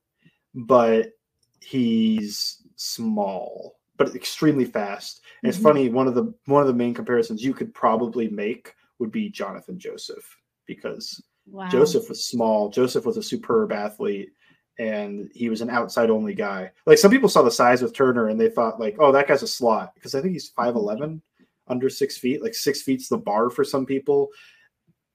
but 0.55 1.13
he's 1.61 2.63
small, 2.77 3.79
but 3.97 4.15
extremely 4.15 4.65
fast. 4.65 5.23
And 5.43 5.49
it's 5.49 5.59
Mhm. 5.59 5.63
funny. 5.63 5.89
One 5.89 6.07
of 6.07 6.15
the 6.15 6.33
one 6.47 6.61
of 6.63 6.69
the 6.69 6.75
main 6.75 6.95
comparisons 6.95 7.43
you 7.45 7.55
could 7.55 7.73
probably 7.75 8.29
make 8.29 8.75
would 8.99 9.11
be 9.11 9.31
Johnathan 9.31 9.79
Joseph, 9.79 10.27
because 10.67 11.23
Wow. 11.47 11.67
Joseph 11.69 12.09
was 12.11 12.27
small. 12.27 12.69
Joseph 12.69 13.07
was 13.07 13.17
a 13.17 13.23
superb 13.23 13.73
athlete, 13.73 14.33
and 14.79 15.31
he 15.35 15.49
was 15.49 15.61
an 15.61 15.71
outside 15.71 16.11
only 16.11 16.35
guy. 16.35 16.71
Like 16.87 16.99
some 16.99 17.11
people 17.11 17.29
saw 17.29 17.43
the 17.43 17.51
size 17.51 17.83
of 17.83 17.93
Turner 17.93 18.29
and 18.29 18.41
they 18.41 18.49
thought 18.49 18.79
like, 18.81 18.97
oh, 18.99 19.11
that 19.13 19.27
guy's 19.27 19.43
a 19.43 19.49
slot 19.49 19.95
because 19.95 20.15
I 20.15 20.21
think 20.21 20.33
he's 20.35 20.49
five 20.49 20.77
eleven, 20.77 21.21
under 21.67 21.91
six 21.91 22.17
feet. 22.17 22.43
Like 22.43 22.55
six 22.55 22.83
feet's 22.83 23.09
the 23.09 23.19
bar 23.19 23.51
for 23.51 23.65
some 23.65 23.85
people, 23.85 24.29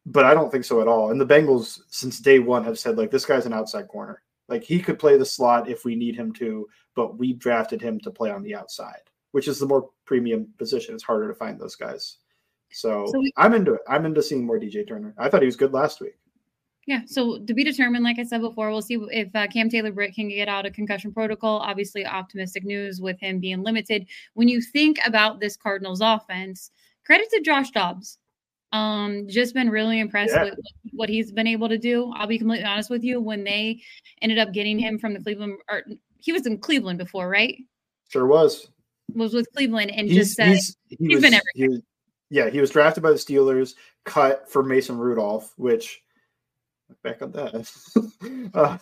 but 0.06 0.26
I 0.26 0.34
don't 0.34 0.52
think 0.52 0.66
so 0.66 0.82
at 0.82 0.88
all. 0.88 1.12
And 1.12 1.20
the 1.20 1.26
Bengals 1.26 1.80
since 1.90 2.20
day 2.20 2.40
one 2.40 2.64
have 2.66 2.78
said 2.80 2.98
like 2.98 3.12
this 3.12 3.26
guy's 3.26 3.46
an 3.46 3.54
outside 3.54 3.88
corner. 3.88 4.22
Like 4.50 4.64
he 4.64 4.80
could 4.80 5.00
play 5.00 5.18
the 5.18 5.26
slot 5.26 5.70
if 5.70 5.86
we 5.86 5.96
need 5.96 6.16
him 6.16 6.34
to, 6.34 6.68
but 6.96 7.18
we 7.18 7.34
drafted 7.34 7.82
him 7.82 8.00
to 8.02 8.12
play 8.12 8.30
on 8.32 8.44
the 8.44 8.56
outside, 8.56 9.02
which 9.32 9.48
is 9.48 9.60
the 9.60 9.66
more 9.66 9.90
premium 10.06 10.48
position. 10.58 10.94
It's 10.94 11.04
harder 11.04 11.30
to 11.30 11.34
find 11.34 11.60
those 11.60 11.76
guys. 11.76 12.18
So, 12.72 13.06
So 13.08 13.20
we- 13.20 13.32
I'm 13.38 13.54
into 13.54 13.74
it. 13.76 13.82
I'm 13.88 14.06
into 14.06 14.22
seeing 14.22 14.46
more 14.46 14.60
DJ 14.60 14.86
Turner. 14.86 15.14
I 15.18 15.30
thought 15.30 15.42
he 15.42 15.46
was 15.46 15.56
good 15.56 15.74
last 15.74 16.02
week. 16.02 16.16
Yeah, 16.86 17.02
so 17.06 17.40
to 17.40 17.54
be 17.54 17.64
determined, 17.64 18.04
like 18.04 18.20
I 18.20 18.24
said 18.24 18.42
before, 18.42 18.70
we'll 18.70 18.82
see 18.82 19.00
if 19.12 19.34
uh, 19.34 19.48
Cam 19.48 19.70
Taylor 19.70 19.92
Britt 19.92 20.16
can 20.16 20.28
get 20.28 20.50
out 20.50 20.66
of 20.66 20.74
concussion 20.74 21.14
protocol. 21.14 21.60
Obviously, 21.60 22.06
optimistic 22.06 22.66
news 22.66 23.00
with 23.00 23.18
him 23.22 23.40
being 23.40 23.64
limited. 23.64 24.06
When 24.34 24.50
you 24.50 24.62
think 24.62 25.00
about 25.06 25.40
this 25.40 25.56
Cardinals 25.56 26.02
offense, 26.02 26.72
credit 27.06 27.30
to 27.32 27.42
Josh 27.42 27.72
Dobbs. 27.72 28.18
Um, 28.74 29.28
just 29.30 29.54
been 29.54 29.70
really 29.70 30.00
impressed 30.00 30.34
yeah. 30.34 30.46
with 30.46 30.56
what 30.94 31.08
he's 31.08 31.32
been 31.32 31.46
able 31.46 31.70
to 31.70 31.78
do. 31.78 32.12
I'll 32.16 32.28
be 32.28 32.40
completely 32.40 32.66
honest 32.66 32.90
with 32.90 33.04
you. 33.04 33.22
When 33.22 33.44
they 33.44 33.82
ended 34.22 34.40
up 34.40 34.52
getting 34.52 34.80
him 34.80 34.98
from 34.98 35.14
the 35.14 35.20
Cleveland, 35.22 35.60
or 35.70 35.84
he 36.18 36.34
was 36.34 36.48
in 36.48 36.58
Cleveland 36.58 36.98
before, 36.98 37.30
right? 37.30 37.56
Sure 38.10 38.26
was. 38.26 38.68
Was 39.14 39.34
with 39.34 39.48
Cleveland 39.56 39.92
and 39.92 40.08
he's, 40.08 40.18
just 40.18 40.36
said 40.36 40.48
he's, 40.48 40.78
he 40.88 40.98
he's 41.00 41.16
was, 41.16 41.22
been 41.22 41.34
everything. 41.34 41.82
He 42.30 42.36
yeah, 42.36 42.50
he 42.50 42.60
was 42.60 42.72
drafted 42.72 43.04
by 43.04 43.12
the 43.12 43.18
Steelers, 43.18 43.76
cut 44.06 44.50
for 44.50 44.64
Mason 44.64 44.98
Rudolph, 44.98 45.54
which 45.56 46.02
back 47.04 47.22
on 47.22 47.32
that. 47.32 48.52
uh, 48.54 48.78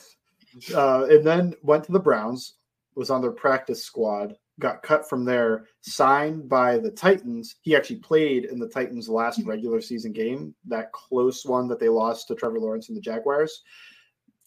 uh, 0.76 1.06
and 1.10 1.26
then 1.26 1.54
went 1.64 1.84
to 1.86 1.92
the 1.92 2.00
Browns, 2.00 2.56
was 2.96 3.10
on 3.10 3.22
their 3.22 3.32
practice 3.32 3.84
squad, 3.84 4.36
got 4.60 4.84
cut 4.84 5.08
from 5.10 5.26
there, 5.26 5.66
signed 5.82 6.48
by 6.48 6.78
the 6.78 6.92
Titans. 6.92 7.56
He 7.62 7.76
actually 7.76 7.98
played 7.98 8.46
in 8.46 8.60
the 8.60 8.68
Titans' 8.68 9.10
last 9.10 9.42
regular 9.44 9.82
season 9.82 10.12
game, 10.12 10.54
that 10.68 10.92
close 10.92 11.46
one 11.46 11.68
that 11.68 11.80
they 11.80 11.90
lost 11.90 12.28
to 12.28 12.36
Trevor 12.36 12.60
Lawrence 12.60 12.90
and 12.90 12.98
the 12.98 13.02
Jaguars. 13.02 13.64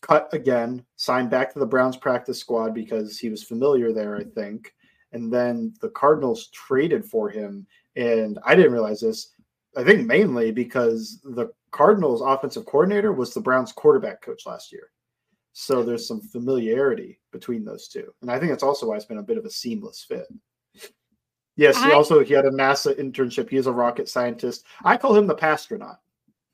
Cut 0.01 0.29
again, 0.33 0.85
signed 0.97 1.31
back 1.31 1.53
to 1.53 1.59
the 1.59 1.67
Browns 1.67 1.97
practice 1.97 2.39
squad 2.39 2.75
because 2.75 3.19
he 3.19 3.31
was 3.31 3.43
familiar 3.43 3.93
there, 3.93 4.17
I 4.17 4.25
think. 4.25 4.75
And 5.13 5.33
then 5.33 5.73
the 5.81 5.89
Cardinals 5.91 6.49
traded 6.49 7.05
for 7.05 7.31
him. 7.31 7.67
And 7.97 8.39
I 8.45 8.55
didn't 8.55 8.73
realize 8.73 9.01
this. 9.01 9.31
I 9.77 9.83
think 9.83 10.07
mainly 10.07 10.53
because 10.53 11.21
the 11.25 11.49
Cardinals 11.75 12.23
offensive 12.25 12.65
coordinator 12.67 13.13
was 13.13 13.35
the 13.35 13.41
Browns 13.41 13.73
quarterback 13.73 14.23
coach 14.23 14.47
last 14.47 14.71
year. 14.71 14.91
So 15.55 15.83
there's 15.83 16.07
some 16.07 16.21
familiarity 16.21 17.19
between 17.33 17.65
those 17.65 17.89
two. 17.89 18.15
And 18.23 18.31
I 18.31 18.39
think 18.39 18.53
that's 18.53 18.63
also 18.63 18.87
why 18.87 18.95
it's 18.95 19.05
been 19.05 19.19
a 19.19 19.25
bit 19.25 19.39
of 19.39 19.45
a 19.45 19.51
seamless 19.51 20.07
fit. 20.07 20.29
Yes, 21.57 21.77
I, 21.77 21.89
he 21.89 21.93
also 21.93 22.23
he 22.23 22.33
had 22.33 22.45
a 22.45 22.51
NASA 22.53 22.97
internship. 22.97 23.51
He 23.51 23.57
is 23.57 23.67
a 23.67 23.73
rocket 23.73 24.09
scientist. 24.09 24.65
I 24.85 24.97
call 24.97 25.17
him 25.17 25.27
the 25.27 25.35
pastronaut. 25.35 25.99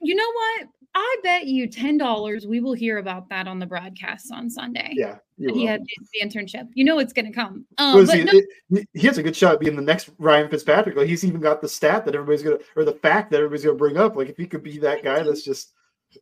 You 0.01 0.15
know 0.15 0.31
what? 0.33 0.69
I 0.95 1.17
bet 1.23 1.47
you 1.47 1.69
ten 1.69 1.97
dollars 1.97 2.47
we 2.47 2.61
will 2.61 2.73
hear 2.73 2.99
about 2.99 3.29
that 3.29 3.47
on 3.47 3.59
the 3.59 3.67
broadcast 3.67 4.33
on 4.33 4.51
Sunday. 4.51 4.91
Yeah, 4.93 5.19
he 5.37 5.65
had 5.65 5.83
the 5.83 6.27
internship. 6.27 6.69
You 6.75 6.85
know 6.85 6.99
it's 6.99 7.13
going 7.13 7.27
to 7.27 7.33
come. 7.33 7.65
Um, 7.79 8.07
he, 8.09 8.25
no- 8.25 8.33
it, 8.71 8.89
he, 8.93 9.07
has 9.07 9.17
a 9.19 9.23
good 9.23 9.37
shot 9.37 9.61
being 9.61 9.77
the 9.77 9.83
next 9.83 10.11
Ryan 10.19 10.49
Fitzpatrick. 10.49 10.97
Like 10.97 11.07
he's 11.07 11.25
even 11.25 11.41
got 11.41 11.61
the 11.61 11.69
stat 11.69 12.05
that 12.05 12.15
everybody's 12.15 12.43
going 12.43 12.59
to, 12.59 12.65
or 12.75 12.85
the 12.85 12.93
fact 12.93 13.31
that 13.31 13.39
everybody's 13.39 13.65
going 13.65 13.77
to 13.77 13.79
bring 13.79 13.97
up. 13.97 14.17
Like 14.17 14.29
if 14.29 14.37
he 14.37 14.47
could 14.47 14.65
be 14.65 14.79
that 14.79 15.05
guy 15.05 15.23
that's 15.23 15.45
just, 15.45 15.73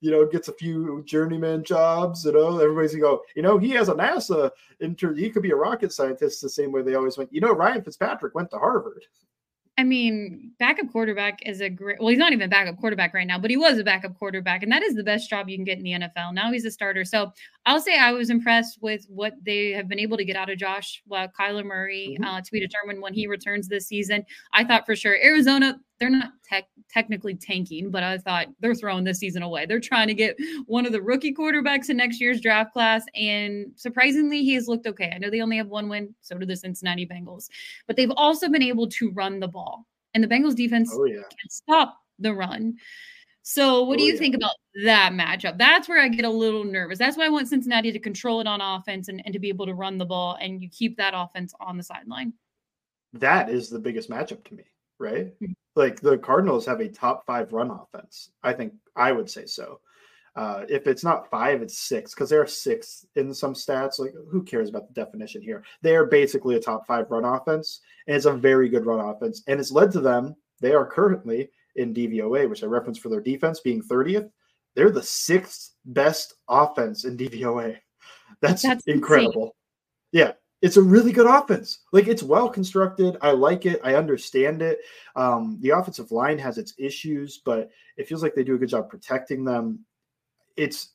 you 0.01 0.11
know, 0.11 0.27
gets 0.27 0.49
a 0.49 0.53
few 0.53 1.03
journeyman 1.07 1.65
jobs. 1.65 2.27
You 2.27 2.33
know, 2.33 2.59
everybody's 2.59 2.93
going 2.93 3.03
to 3.03 3.09
go. 3.09 3.23
You 3.37 3.43
know, 3.43 3.57
he 3.57 3.71
has 3.71 3.89
a 3.89 3.95
NASA 3.95 4.51
intern. 4.81 5.17
He 5.17 5.31
could 5.31 5.43
be 5.43 5.53
a 5.53 5.57
rocket 5.57 5.93
scientist 5.95 6.43
the 6.43 6.51
same 6.51 6.73
way 6.73 6.83
they 6.83 6.95
always 6.95 7.17
went. 7.17 7.33
You 7.33 7.41
know, 7.41 7.53
Ryan 7.53 7.83
Fitzpatrick 7.83 8.35
went 8.35 8.51
to 8.51 8.59
Harvard. 8.59 9.03
I 9.79 9.85
mean, 9.85 10.51
backup 10.59 10.91
quarterback 10.91 11.39
is 11.47 11.61
a 11.61 11.71
great. 11.71 12.01
Well, 12.01 12.09
he's 12.09 12.19
not 12.19 12.33
even 12.33 12.51
backup 12.51 12.79
quarterback 12.79 13.15
right 13.15 13.27
now, 13.27 13.39
but 13.39 13.49
he 13.49 13.57
was 13.57 13.79
a 13.79 13.85
backup 13.85 14.19
quarterback, 14.19 14.65
and 14.65 14.73
that 14.73 14.83
is 14.83 14.97
the 14.97 15.05
best 15.05 15.31
job 15.31 15.49
you 15.49 15.57
can 15.57 15.65
get 15.65 15.79
in 15.79 15.85
the 15.85 15.93
NFL. 15.93 16.35
Now 16.35 16.51
he's 16.51 16.65
a 16.65 16.71
starter. 16.73 17.05
So 17.05 17.33
I'll 17.65 17.81
say 17.81 17.97
I 17.97 18.11
was 18.11 18.29
impressed 18.29 18.79
with 18.83 19.07
what 19.09 19.35
they 19.45 19.71
have 19.71 19.87
been 19.87 20.01
able 20.01 20.17
to 20.17 20.25
get 20.25 20.35
out 20.35 20.51
of 20.51 20.59
Josh 20.59 21.01
well, 21.07 21.29
Kyler 21.29 21.65
Murray 21.65 22.17
mm-hmm. 22.21 22.25
uh, 22.25 22.41
to 22.41 22.51
be 22.51 22.59
determined 22.59 23.01
when 23.01 23.15
he 23.15 23.29
returns 23.29 23.69
this 23.69 23.87
season. 23.87 24.27
I 24.53 24.65
thought 24.65 24.85
for 24.85 24.97
sure 24.97 25.17
Arizona 25.23 25.79
they're 25.99 26.11
not 26.11 26.31
tech, 26.45 26.65
technically 26.91 27.35
tanking, 27.35 27.91
but 27.91 28.03
I 28.03 28.19
thought 28.19 28.47
they're 28.61 28.75
throwing 28.75 29.05
this 29.05 29.19
season 29.19 29.43
away. 29.43 29.67
They're 29.67 29.81
trying 29.81 30.09
to 30.09 30.15
get 30.15 30.37
one 30.67 30.87
of 30.87 30.93
the 30.93 31.03
rookie 31.03 31.35
quarterbacks 31.35 31.91
in 31.91 31.97
next 31.97 32.21
year's 32.21 32.41
draft 32.41 32.73
class. 32.73 33.05
And 33.15 33.73
surprisingly, 33.77 34.43
he 34.43 34.55
has 34.55 34.69
looked 34.69 34.87
okay. 34.87 35.13
I 35.15 35.19
know 35.19 35.31
they 35.31 35.41
only 35.41 35.57
have 35.57 35.69
one 35.69 35.89
win, 35.89 36.15
so 36.21 36.39
do 36.39 36.47
the 36.47 36.57
Cincinnati 36.57 37.07
Bengals, 37.07 37.49
but 37.87 37.97
they've 37.97 38.13
also 38.17 38.49
been 38.49 38.63
able 38.63 38.89
to 38.89 39.11
run 39.11 39.41
the 39.41 39.49
ball. 39.49 39.87
And 40.15 40.23
the 40.23 40.29
Bengals 40.29 40.55
defense 40.55 40.91
oh, 40.95 41.05
yeah. 41.05 41.17
can 41.17 41.51
stop 41.51 41.99
the 42.19 42.35
run. 42.35 42.77
So, 43.43 43.83
what 43.85 43.95
oh, 43.95 43.99
do 43.99 44.05
you 44.05 44.13
yeah. 44.13 44.19
think 44.19 44.35
about 44.35 44.57
that 44.85 45.13
matchup? 45.13 45.57
That's 45.57 45.89
where 45.89 46.03
I 46.03 46.09
get 46.09 46.27
a 46.27 46.31
little 46.31 46.65
nervous. 46.65 46.99
That's 46.99 47.17
why 47.17 47.25
I 47.25 47.31
want 47.31 47.49
Cincinnati 47.49 47.91
to 47.93 47.99
control 47.99 48.41
it 48.41 48.47
on 48.47 48.61
offense 48.61 49.09
and, 49.09 49.23
and 49.25 49.33
to 49.33 49.39
be 49.39 49.49
able 49.49 49.65
to 49.67 49.75
run 49.75 49.97
the 49.97 50.05
ball 50.05 50.37
and 50.41 50.63
you 50.63 50.69
keep 50.69 50.99
that 50.99 51.15
offense 51.17 51.55
on 51.59 51.79
the 51.79 51.83
sideline. 51.83 52.35
That 53.15 53.49
is 53.49 53.71
the 53.71 53.79
biggest 53.79 54.11
matchup 54.11 54.45
to 54.45 54.55
me, 54.55 54.65
right? 54.99 55.27
Mm-hmm 55.41 55.53
like 55.79 56.01
the 56.01 56.19
Cardinals 56.19 56.67
have 56.67 56.81
a 56.81 56.89
top 56.89 57.25
five 57.25 57.53
run 57.53 57.71
offense. 57.71 58.31
I 58.43 58.53
think 58.53 58.75
I 58.97 59.13
would 59.13 59.31
say 59.31 59.47
so. 59.47 59.81
Uh, 60.37 60.65
if 60.69 60.87
it's 60.87 61.03
not 61.03 61.31
five, 61.31 61.63
it's 61.63 61.79
six 61.79 62.15
because 62.15 62.29
they're 62.29 62.47
six 62.47 63.07
in 63.17 63.33
some 63.33 63.55
stats. 63.55 63.99
Like, 63.99 64.13
who 64.31 64.43
cares 64.43 64.69
about 64.69 64.89
the 64.89 64.95
definition 64.95 65.41
here? 65.41 65.65
They 65.81 65.97
are 65.97 66.05
basically 66.05 66.57
a 66.57 66.61
top 66.61 66.87
five 66.87 67.11
run 67.11 67.25
offense, 67.25 67.81
and 68.07 68.17
it's 68.17 68.27
a 68.27 68.33
very 68.33 68.69
good 68.69 68.87
run 68.87 69.01
offense. 69.01 69.43
And 69.47 69.59
it's 69.59 69.73
led 69.73 69.91
to 69.93 70.01
them. 70.01 70.37
They 70.61 70.75
are 70.75 70.85
currently 70.85 71.49
in 71.77 71.95
DVOA, 71.95 72.51
which 72.51 72.63
I 72.63 72.67
referenced 72.67 73.01
for 73.01 73.09
their 73.09 73.21
defense 73.21 73.61
being 73.61 73.83
30th. 73.83 74.31
They're 74.75 74.91
the 74.91 75.03
sixth 75.03 75.75
best 75.87 76.35
offense 76.49 77.05
in 77.05 77.17
DVOA. 77.17 77.77
That's, 78.41 78.63
That's 78.63 78.85
incredible. 78.87 79.55
Insane. 80.13 80.27
Yeah 80.27 80.33
it's 80.61 80.77
a 80.77 80.83
really 80.83 81.13
good 81.13 81.27
offense. 81.27 81.81
Like 81.93 82.09
it's 82.09 82.23
well 82.23 82.49
constructed. 82.49 83.17
I 83.21 83.31
like 83.31 83.67
it. 83.67 83.81
I 83.85 83.95
understand 83.95 84.63
it. 84.63 84.81
Um, 85.15 85.59
the 85.61 85.71
offensive 85.71 86.11
line 86.11 86.39
has 86.39 86.59
its 86.59 86.75
issues, 86.79 87.41
but 87.45 87.71
it 87.97 88.09
feels 88.09 88.23
like 88.23 88.35
they 88.35 88.45
do 88.45 88.57
a 88.57 88.59
good 88.59 88.69
job 88.69 88.89
protecting 88.89 89.45
them. 89.45 89.85
It's 90.57 90.91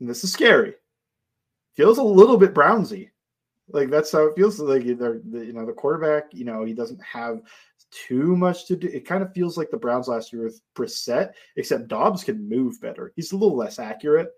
this 0.00 0.24
is 0.24 0.32
scary. 0.32 0.74
Feels 1.74 1.98
a 1.98 2.02
little 2.02 2.36
bit 2.36 2.54
Brownsy. 2.54 3.10
Like 3.68 3.88
that's 3.88 4.10
how 4.10 4.26
it 4.26 4.34
feels. 4.34 4.58
Like 4.58 4.84
they're 4.84 5.20
the, 5.24 5.46
you 5.46 5.52
know 5.52 5.64
the 5.64 5.72
quarterback. 5.72 6.24
You 6.32 6.44
know 6.44 6.64
he 6.64 6.74
doesn't 6.74 7.02
have 7.02 7.40
too 7.92 8.36
much 8.36 8.66
to 8.66 8.76
do. 8.76 8.88
It 8.88 9.06
kind 9.06 9.22
of 9.22 9.32
feels 9.32 9.56
like 9.56 9.70
the 9.70 9.76
Browns 9.76 10.08
last 10.08 10.32
year 10.32 10.44
with 10.44 10.60
Brissett, 10.74 11.32
except 11.56 11.88
Dobbs 11.88 12.24
can 12.24 12.48
move 12.48 12.80
better. 12.80 13.12
He's 13.14 13.30
a 13.30 13.36
little 13.36 13.56
less 13.56 13.78
accurate, 13.78 14.30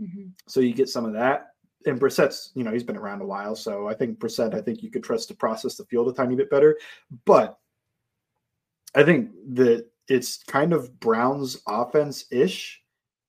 mm-hmm. 0.00 0.28
so 0.46 0.60
you 0.60 0.74
get 0.74 0.90
some 0.90 1.06
of 1.06 1.14
that 1.14 1.54
and 1.86 2.00
Brissett's, 2.00 2.50
you 2.54 2.64
know, 2.64 2.72
he's 2.72 2.84
been 2.84 2.96
around 2.96 3.20
a 3.20 3.26
while, 3.26 3.54
so 3.54 3.88
I 3.88 3.94
think 3.94 4.18
Brissett, 4.18 4.54
I 4.54 4.60
think 4.60 4.82
you 4.82 4.90
could 4.90 5.04
trust 5.04 5.28
to 5.28 5.34
process 5.34 5.76
the 5.76 5.84
field 5.84 6.08
a 6.08 6.12
tiny 6.12 6.34
bit 6.34 6.50
better. 6.50 6.76
But 7.24 7.58
I 8.94 9.02
think 9.04 9.30
that 9.54 9.86
it's 10.08 10.42
kind 10.44 10.72
of 10.72 10.98
Browns 11.00 11.62
offense 11.66 12.24
ish 12.30 12.82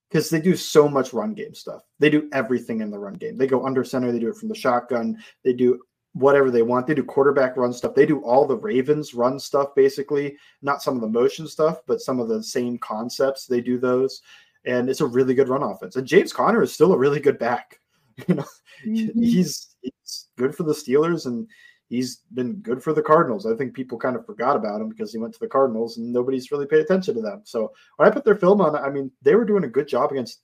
because 0.10 0.30
they 0.30 0.42
do 0.42 0.56
so 0.56 0.88
much 0.90 1.14
run 1.14 1.34
game 1.34 1.54
stuff. 1.54 1.84
They 2.00 2.10
do 2.10 2.30
everything 2.34 2.82
in 2.82 2.90
the 2.90 2.98
run 2.98 3.14
game. 3.14 3.38
They 3.38 3.48
go 3.48 3.66
under 3.66 3.84
center, 3.84 4.12
they 4.12 4.20
do 4.20 4.30
it 4.30 4.38
from 4.38 4.50
the 4.50 4.56
shotgun, 4.56 5.18
they 5.44 5.54
do 5.54 5.80
whatever 6.14 6.52
they 6.52 6.62
want. 6.62 6.88
They 6.88 6.96
do 6.96 7.04
quarterback 7.04 7.56
run 7.58 7.74
stuff. 7.74 7.96
They 7.96 8.06
do 8.06 8.20
all 8.22 8.46
the 8.46 8.58
Ravens 8.58 9.14
run 9.14 9.40
stuff, 9.40 9.76
basically. 9.76 10.36
Not 10.62 10.82
some 10.82 10.96
of 10.96 11.02
the 11.02 11.08
motion 11.08 11.48
stuff, 11.48 11.82
but 11.86 12.02
some 12.02 12.20
of 12.20 12.28
the 12.28 12.44
same 12.44 12.78
concepts. 12.80 13.46
They 13.46 13.62
do 13.62 13.78
those. 13.78 14.22
And 14.66 14.90
it's 14.90 15.02
a 15.02 15.06
really 15.06 15.34
good 15.34 15.50
run 15.50 15.64
offense. 15.64 15.96
And 15.96 16.08
James 16.08 16.34
Conner 16.34 16.62
is 16.62 16.74
still 16.74 16.94
a 16.94 16.98
really 16.98 17.20
good 17.20 17.40
back. 17.40 17.80
You 18.28 18.36
know, 18.36 18.46
mm-hmm. 18.86 19.22
he's 19.22 19.76
he's 19.82 20.28
good 20.38 20.56
for 20.56 20.64
the 20.64 20.74
Steelers 20.74 21.26
and 21.26 21.48
he's 21.90 22.22
been 22.34 22.56
good 22.56 22.82
for 22.82 22.94
the 22.94 23.02
Cardinals. 23.02 23.46
I 23.46 23.56
think 23.56 23.74
people 23.74 23.98
kind 23.98 24.16
of 24.16 24.26
forgot 24.26 24.56
about 24.56 24.82
him 24.82 24.90
because 24.90 25.12
he 25.12 25.18
went 25.18 25.34
to 25.34 25.40
the 25.40 25.48
Cardinals 25.48 25.98
and 25.98 26.12
nobody's 26.12 26.52
really 26.52 26.66
paid 26.66 26.80
attention 26.80 27.16
to 27.16 27.22
them. 27.22 27.42
So 27.44 27.72
when 27.98 28.08
I 28.08 28.12
put 28.12 28.24
their 28.24 28.36
film 28.36 28.62
on, 28.62 28.76
I 28.76 28.90
mean, 28.90 29.12
they 29.22 29.36
were 29.36 29.46
doing 29.46 29.64
a 29.64 29.70
good 29.70 29.88
job 29.88 30.12
against 30.12 30.42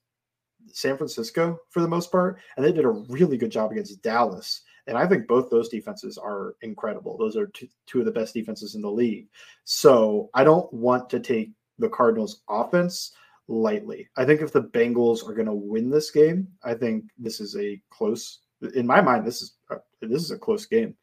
San 0.67 0.97
Francisco 0.97 1.59
for 1.69 1.81
the 1.81 1.87
most 1.87 2.11
part, 2.11 2.39
and 2.57 2.65
they 2.65 2.71
did 2.71 2.85
a 2.85 2.89
really 2.89 3.37
good 3.37 3.51
job 3.51 3.71
against 3.71 4.01
Dallas. 4.01 4.61
And 4.87 4.97
I 4.97 5.07
think 5.07 5.27
both 5.27 5.49
those 5.49 5.69
defenses 5.69 6.17
are 6.17 6.55
incredible. 6.61 7.17
Those 7.17 7.37
are 7.37 7.47
two, 7.47 7.67
two 7.87 7.99
of 7.99 8.05
the 8.05 8.11
best 8.11 8.33
defenses 8.33 8.75
in 8.75 8.81
the 8.81 8.91
league. 8.91 9.27
So 9.63 10.29
I 10.33 10.43
don't 10.43 10.71
want 10.73 11.09
to 11.11 11.19
take 11.19 11.51
the 11.79 11.89
Cardinals' 11.89 12.41
offense 12.49 13.11
lightly. 13.47 14.09
I 14.17 14.25
think 14.25 14.41
if 14.41 14.51
the 14.51 14.63
Bengals 14.63 15.27
are 15.27 15.33
going 15.33 15.47
to 15.47 15.53
win 15.53 15.89
this 15.89 16.11
game, 16.11 16.47
I 16.63 16.73
think 16.73 17.05
this 17.17 17.39
is 17.39 17.55
a 17.57 17.81
close. 17.89 18.39
In 18.75 18.87
my 18.87 19.01
mind, 19.01 19.25
this 19.25 19.41
is 19.41 19.55
a, 19.69 19.77
this 20.01 20.23
is 20.23 20.31
a 20.31 20.37
close 20.37 20.65
game, 20.65 20.95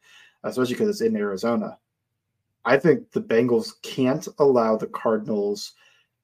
especially 0.43 0.73
because 0.73 0.89
it's 0.89 1.01
in 1.01 1.15
Arizona. 1.15 1.77
I 2.65 2.77
think 2.77 3.11
the 3.11 3.21
Bengals 3.21 3.81
can't 3.81 4.27
allow 4.39 4.77
the 4.77 4.87
Cardinals 4.87 5.73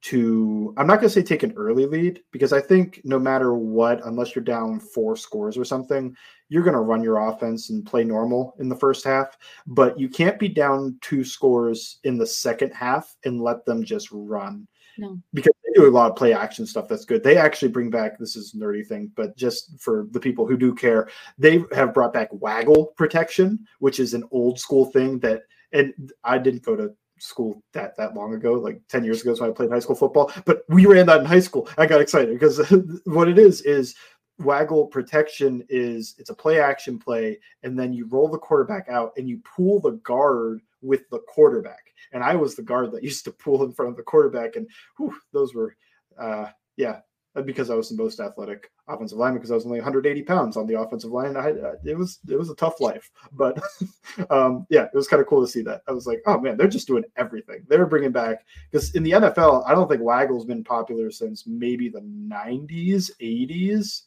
to. 0.02 0.74
I'm 0.76 0.86
not 0.86 0.96
going 0.96 1.08
to 1.08 1.10
say 1.10 1.22
take 1.22 1.42
an 1.42 1.52
early 1.56 1.86
lead 1.86 2.22
because 2.32 2.52
I 2.52 2.60
think 2.60 3.00
no 3.04 3.18
matter 3.18 3.54
what, 3.54 4.04
unless 4.06 4.34
you're 4.34 4.44
down 4.44 4.80
four 4.80 5.16
scores 5.16 5.58
or 5.58 5.64
something, 5.64 6.16
you're 6.48 6.62
going 6.62 6.74
to 6.74 6.80
run 6.80 7.02
your 7.02 7.28
offense 7.28 7.70
and 7.70 7.84
play 7.84 8.04
normal 8.04 8.54
in 8.58 8.68
the 8.68 8.76
first 8.76 9.04
half. 9.04 9.36
But 9.66 9.98
you 9.98 10.08
can't 10.08 10.38
be 10.38 10.48
down 10.48 10.98
two 11.00 11.24
scores 11.24 11.98
in 12.04 12.16
the 12.16 12.26
second 12.26 12.72
half 12.72 13.14
and 13.24 13.40
let 13.40 13.64
them 13.66 13.84
just 13.84 14.08
run. 14.10 14.66
No. 14.98 15.18
Because 15.32 15.52
they 15.64 15.80
do 15.80 15.88
a 15.88 15.90
lot 15.90 16.10
of 16.10 16.16
play 16.16 16.32
action 16.32 16.66
stuff 16.66 16.88
that's 16.88 17.04
good. 17.04 17.22
They 17.22 17.36
actually 17.36 17.68
bring 17.68 17.90
back 17.90 18.18
this 18.18 18.36
is 18.36 18.54
nerdy 18.54 18.86
thing, 18.86 19.10
but 19.14 19.36
just 19.36 19.80
for 19.80 20.06
the 20.10 20.20
people 20.20 20.46
who 20.46 20.56
do 20.56 20.74
care, 20.74 21.08
they 21.38 21.64
have 21.72 21.94
brought 21.94 22.12
back 22.12 22.28
waggle 22.32 22.86
protection, 22.96 23.66
which 23.78 24.00
is 24.00 24.14
an 24.14 24.24
old 24.30 24.58
school 24.58 24.86
thing 24.86 25.18
that 25.20 25.42
and 25.72 26.12
I 26.24 26.38
didn't 26.38 26.64
go 26.64 26.74
to 26.76 26.94
school 27.18 27.62
that 27.72 27.96
that 27.96 28.14
long 28.14 28.34
ago, 28.34 28.54
like 28.54 28.80
10 28.88 29.04
years 29.04 29.22
ago, 29.22 29.34
so 29.34 29.48
I 29.48 29.52
played 29.52 29.70
high 29.70 29.78
school 29.78 29.96
football. 29.96 30.32
But 30.44 30.62
we 30.68 30.86
ran 30.86 31.06
that 31.06 31.20
in 31.20 31.26
high 31.26 31.40
school. 31.40 31.68
I 31.78 31.86
got 31.86 32.00
excited 32.00 32.38
because 32.38 32.58
what 33.04 33.28
it 33.28 33.38
is 33.38 33.62
is 33.62 33.94
waggle 34.38 34.86
protection 34.86 35.62
is 35.68 36.14
it's 36.18 36.30
a 36.30 36.34
play 36.34 36.60
action 36.60 36.98
play, 36.98 37.38
and 37.62 37.78
then 37.78 37.92
you 37.92 38.06
roll 38.06 38.28
the 38.28 38.38
quarterback 38.38 38.88
out 38.88 39.12
and 39.16 39.28
you 39.28 39.40
pull 39.56 39.80
the 39.80 39.92
guard 39.92 40.62
with 40.82 41.08
the 41.10 41.20
quarterback. 41.28 41.92
And 42.12 42.22
I 42.22 42.34
was 42.34 42.54
the 42.54 42.62
guard 42.62 42.92
that 42.92 43.04
used 43.10 43.24
to 43.24 43.32
pull 43.32 43.62
in 43.64 43.72
front 43.72 43.90
of 43.90 43.96
the 43.96 44.02
quarterback, 44.02 44.56
and 44.56 44.68
whew, 44.96 45.14
those 45.32 45.54
were 45.54 45.76
uh 46.18 46.46
yeah, 46.76 47.00
because 47.44 47.70
I 47.70 47.74
was 47.74 47.88
the 47.88 47.96
most 47.96 48.18
athletic 48.18 48.70
offensive 48.88 49.18
lineman 49.18 49.38
because 49.38 49.52
I 49.52 49.54
was 49.54 49.64
only 49.64 49.78
180 49.78 50.22
pounds 50.22 50.56
on 50.56 50.66
the 50.66 50.80
offensive 50.80 51.12
line. 51.12 51.36
I, 51.36 51.52
it 51.84 51.96
was 51.96 52.18
it 52.28 52.36
was 52.36 52.50
a 52.50 52.56
tough 52.56 52.80
life, 52.80 53.10
but 53.32 53.60
um, 54.30 54.66
yeah, 54.68 54.84
it 54.84 54.94
was 54.94 55.06
kind 55.06 55.22
of 55.22 55.28
cool 55.28 55.40
to 55.44 55.50
see 55.50 55.62
that. 55.62 55.82
I 55.86 55.92
was 55.92 56.06
like, 56.06 56.22
oh 56.26 56.40
man, 56.40 56.56
they're 56.56 56.66
just 56.66 56.88
doing 56.88 57.04
everything. 57.16 57.64
They're 57.68 57.86
bringing 57.86 58.12
back 58.12 58.44
because 58.70 58.94
in 58.94 59.02
the 59.02 59.12
NFL, 59.12 59.64
I 59.66 59.72
don't 59.72 59.88
think 59.88 60.02
Waggle's 60.02 60.44
been 60.44 60.64
popular 60.64 61.10
since 61.10 61.46
maybe 61.46 61.88
the 61.88 62.00
90s, 62.00 63.10
80s. 63.20 64.02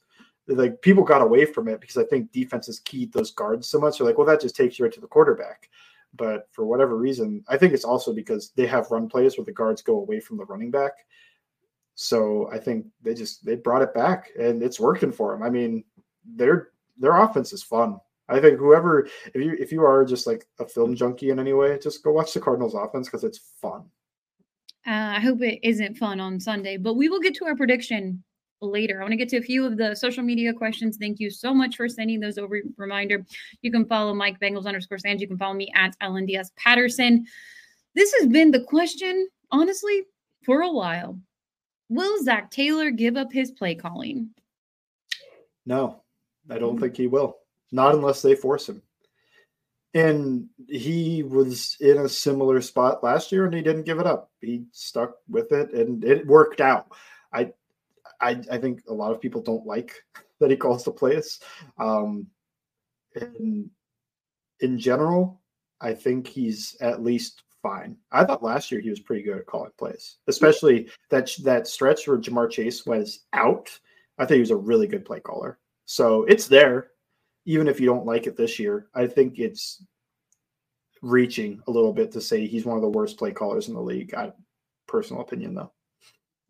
Like 0.48 0.82
people 0.82 1.04
got 1.04 1.22
away 1.22 1.46
from 1.46 1.70
it 1.70 1.80
because 1.80 1.98
I 1.98 2.04
think 2.04 2.32
defenses 2.34 2.80
keyed 2.80 3.14
those 3.14 3.32
guards 3.32 3.70
so 3.70 3.80
much. 3.80 3.98
They're 3.98 4.08
like, 4.08 4.18
well, 4.18 4.28
that 4.28 4.42
just 4.42 4.58
takes 4.58 4.78
you 4.78 4.84
right 4.84 4.94
to 4.94 5.00
the 5.00 5.08
quarterback. 5.08 5.70
But 6.16 6.48
for 6.52 6.66
whatever 6.66 6.98
reason, 6.98 7.44
I 7.48 7.58
think 7.58 7.74
it's 7.74 7.86
also 7.86 8.14
because 8.14 8.52
they 8.56 8.68
have 8.68 8.92
run 8.92 9.10
plays 9.10 9.38
where 9.38 9.46
the 9.46 9.52
guards 9.52 9.82
go 9.82 10.00
away 10.00 10.20
from 10.20 10.38
the 10.38 10.46
running 10.46 10.70
back 10.70 10.94
so 11.96 12.50
I 12.52 12.58
think 12.58 12.86
they 13.02 13.14
just 13.14 13.46
they 13.46 13.56
brought 13.56 13.82
it 13.82 13.94
back 13.94 14.30
and 14.40 14.64
it's 14.64 14.80
working 14.80 15.12
for 15.12 15.32
them. 15.32 15.44
I 15.44 15.50
mean, 15.50 15.84
their 16.26 16.70
their 16.98 17.16
offense 17.18 17.54
is 17.54 17.64
fun. 17.64 18.00
I 18.30 18.40
think 18.40 18.58
whoever 18.58 19.08
if 19.34 19.36
you 19.36 19.56
if 19.60 19.72
you 19.72 19.84
are 19.84 20.06
just 20.06 20.26
like 20.26 20.48
a 20.60 20.68
film 20.68 20.96
junkie 20.96 21.30
in 21.30 21.40
any 21.40 21.54
way, 21.54 21.78
just 21.78 22.04
go 22.04 22.12
watch 22.12 22.34
the 22.34 22.40
Cardinals 22.40 22.74
offense 22.74 23.08
because 23.08 23.24
it's 23.24 23.54
fun. 23.62 23.84
Uh, 24.86 25.16
I 25.16 25.20
hope 25.20 25.42
it 25.42 25.60
isn't 25.64 25.98
fun 25.98 26.20
on 26.20 26.40
Sunday, 26.40 26.78
but 26.78 26.96
we 26.96 27.10
will 27.10 27.20
get 27.20 27.36
to 27.36 27.46
our 27.46 27.56
prediction 27.56 28.24
later. 28.70 29.00
I 29.00 29.04
want 29.04 29.12
to 29.12 29.18
get 29.18 29.30
to 29.30 29.38
a 29.38 29.42
few 29.42 29.66
of 29.66 29.78
the 29.78 29.96
social 29.96 30.24
media 30.24 30.54
questions. 30.54 30.98
Thank 30.98 31.20
you 31.20 31.30
so 31.30 31.54
much 31.54 31.76
for 31.76 31.88
sending 31.88 32.20
those 32.20 32.38
over. 32.38 32.62
Reminder: 32.78 33.26
you 33.62 33.72
can 33.72 33.86
follow 33.86 34.14
Mike 34.14 34.40
Bengals 34.40 34.66
underscore 34.66 34.98
Sands. 34.98 35.22
You 35.22 35.28
can 35.28 35.38
follow 35.38 35.54
me 35.54 35.72
at 35.76 35.98
LNDS 36.00 36.56
Patterson. 36.56 37.26
This 37.96 38.14
has 38.20 38.28
been 38.28 38.52
the 38.52 38.64
question, 38.64 39.28
honestly, 39.52 40.04
for 40.44 40.62
a 40.62 40.72
while. 40.72 41.20
Will 41.90 42.24
Zac 42.24 42.50
Taylor 42.50 42.90
give 42.90 43.18
up 43.18 43.32
his 43.32 43.52
play 43.52 43.76
calling? 43.76 44.30
No, 45.66 46.02
I 46.50 46.58
don't 46.58 46.80
think 46.80 46.98
he 46.98 47.08
will. 47.08 47.38
Not 47.72 47.96
unless 47.96 48.22
they 48.22 48.36
force 48.36 48.68
him. 48.68 48.82
And 49.94 50.50
he 50.68 51.22
was 51.22 51.78
in 51.80 52.00
a 52.00 52.10
similar 52.10 52.62
spot 52.62 53.04
last 53.04 53.32
year 53.32 53.46
and 53.46 53.54
he 53.54 53.62
didn't 53.62 53.84
give 53.84 54.00
it 54.00 54.08
up. 54.08 54.32
He 54.42 54.66
stuck 54.72 55.18
with 55.30 55.52
it 55.52 55.72
and 55.74 56.04
it 56.04 56.26
worked 56.26 56.62
out. 56.62 56.88
I 57.32 57.54
I, 58.24 58.42
I 58.52 58.58
think 58.58 58.82
a 58.88 58.94
lot 58.94 59.12
of 59.12 59.22
people 59.22 59.42
don't 59.42 59.66
like 59.66 59.94
that 60.40 60.50
he 60.50 60.58
calls 60.58 60.84
the 60.84 60.92
plays. 60.92 61.40
Um, 61.78 62.28
and 63.16 63.70
in 64.62 64.80
general, 64.80 65.42
I 65.82 65.94
think 65.94 66.28
he's 66.28 66.76
at 66.82 67.04
least 67.04 67.44
fine. 67.62 67.98
I 68.12 68.24
thought 68.24 68.44
last 68.44 68.72
year 68.72 68.82
he 68.82 68.90
was 68.90 69.00
pretty 69.00 69.24
good 69.24 69.38
at 69.38 69.46
calling 69.46 69.72
plays, 69.78 70.18
especially 70.28 70.90
that 71.10 71.30
that 71.44 71.68
stretch 71.68 72.08
where 72.08 72.18
Ja'Marr 72.18 72.50
Chase 72.50 72.86
was 72.86 73.22
out. 73.34 73.70
I 74.18 74.26
think 74.26 74.36
he 74.36 74.42
was 74.42 74.52
a 74.52 74.56
really 74.56 74.88
good 74.88 75.06
play 75.06 75.20
caller. 75.20 75.60
So 75.86 76.24
it's 76.24 76.48
there, 76.48 76.92
even 77.46 77.68
if 77.68 77.80
you 77.80 77.86
don't 77.86 78.06
like 78.06 78.28
it 78.28 78.38
this 78.38 78.60
year. 78.60 78.88
I 78.96 79.08
think 79.08 79.40
it's 79.40 79.84
reaching 81.02 81.62
a 81.68 81.72
little 81.72 81.94
bit 81.94 82.12
to 82.14 82.22
say 82.22 82.48
he's 82.48 82.66
one 82.66 82.78
of 82.78 82.82
the 82.82 82.90
worst 82.90 83.18
play 83.18 83.32
callers 83.32 83.68
in 83.68 83.74
the 83.74 83.82
league. 83.82 84.14
I 84.14 84.32
personal 84.88 85.22
opinion 85.22 85.56
though. 85.56 85.72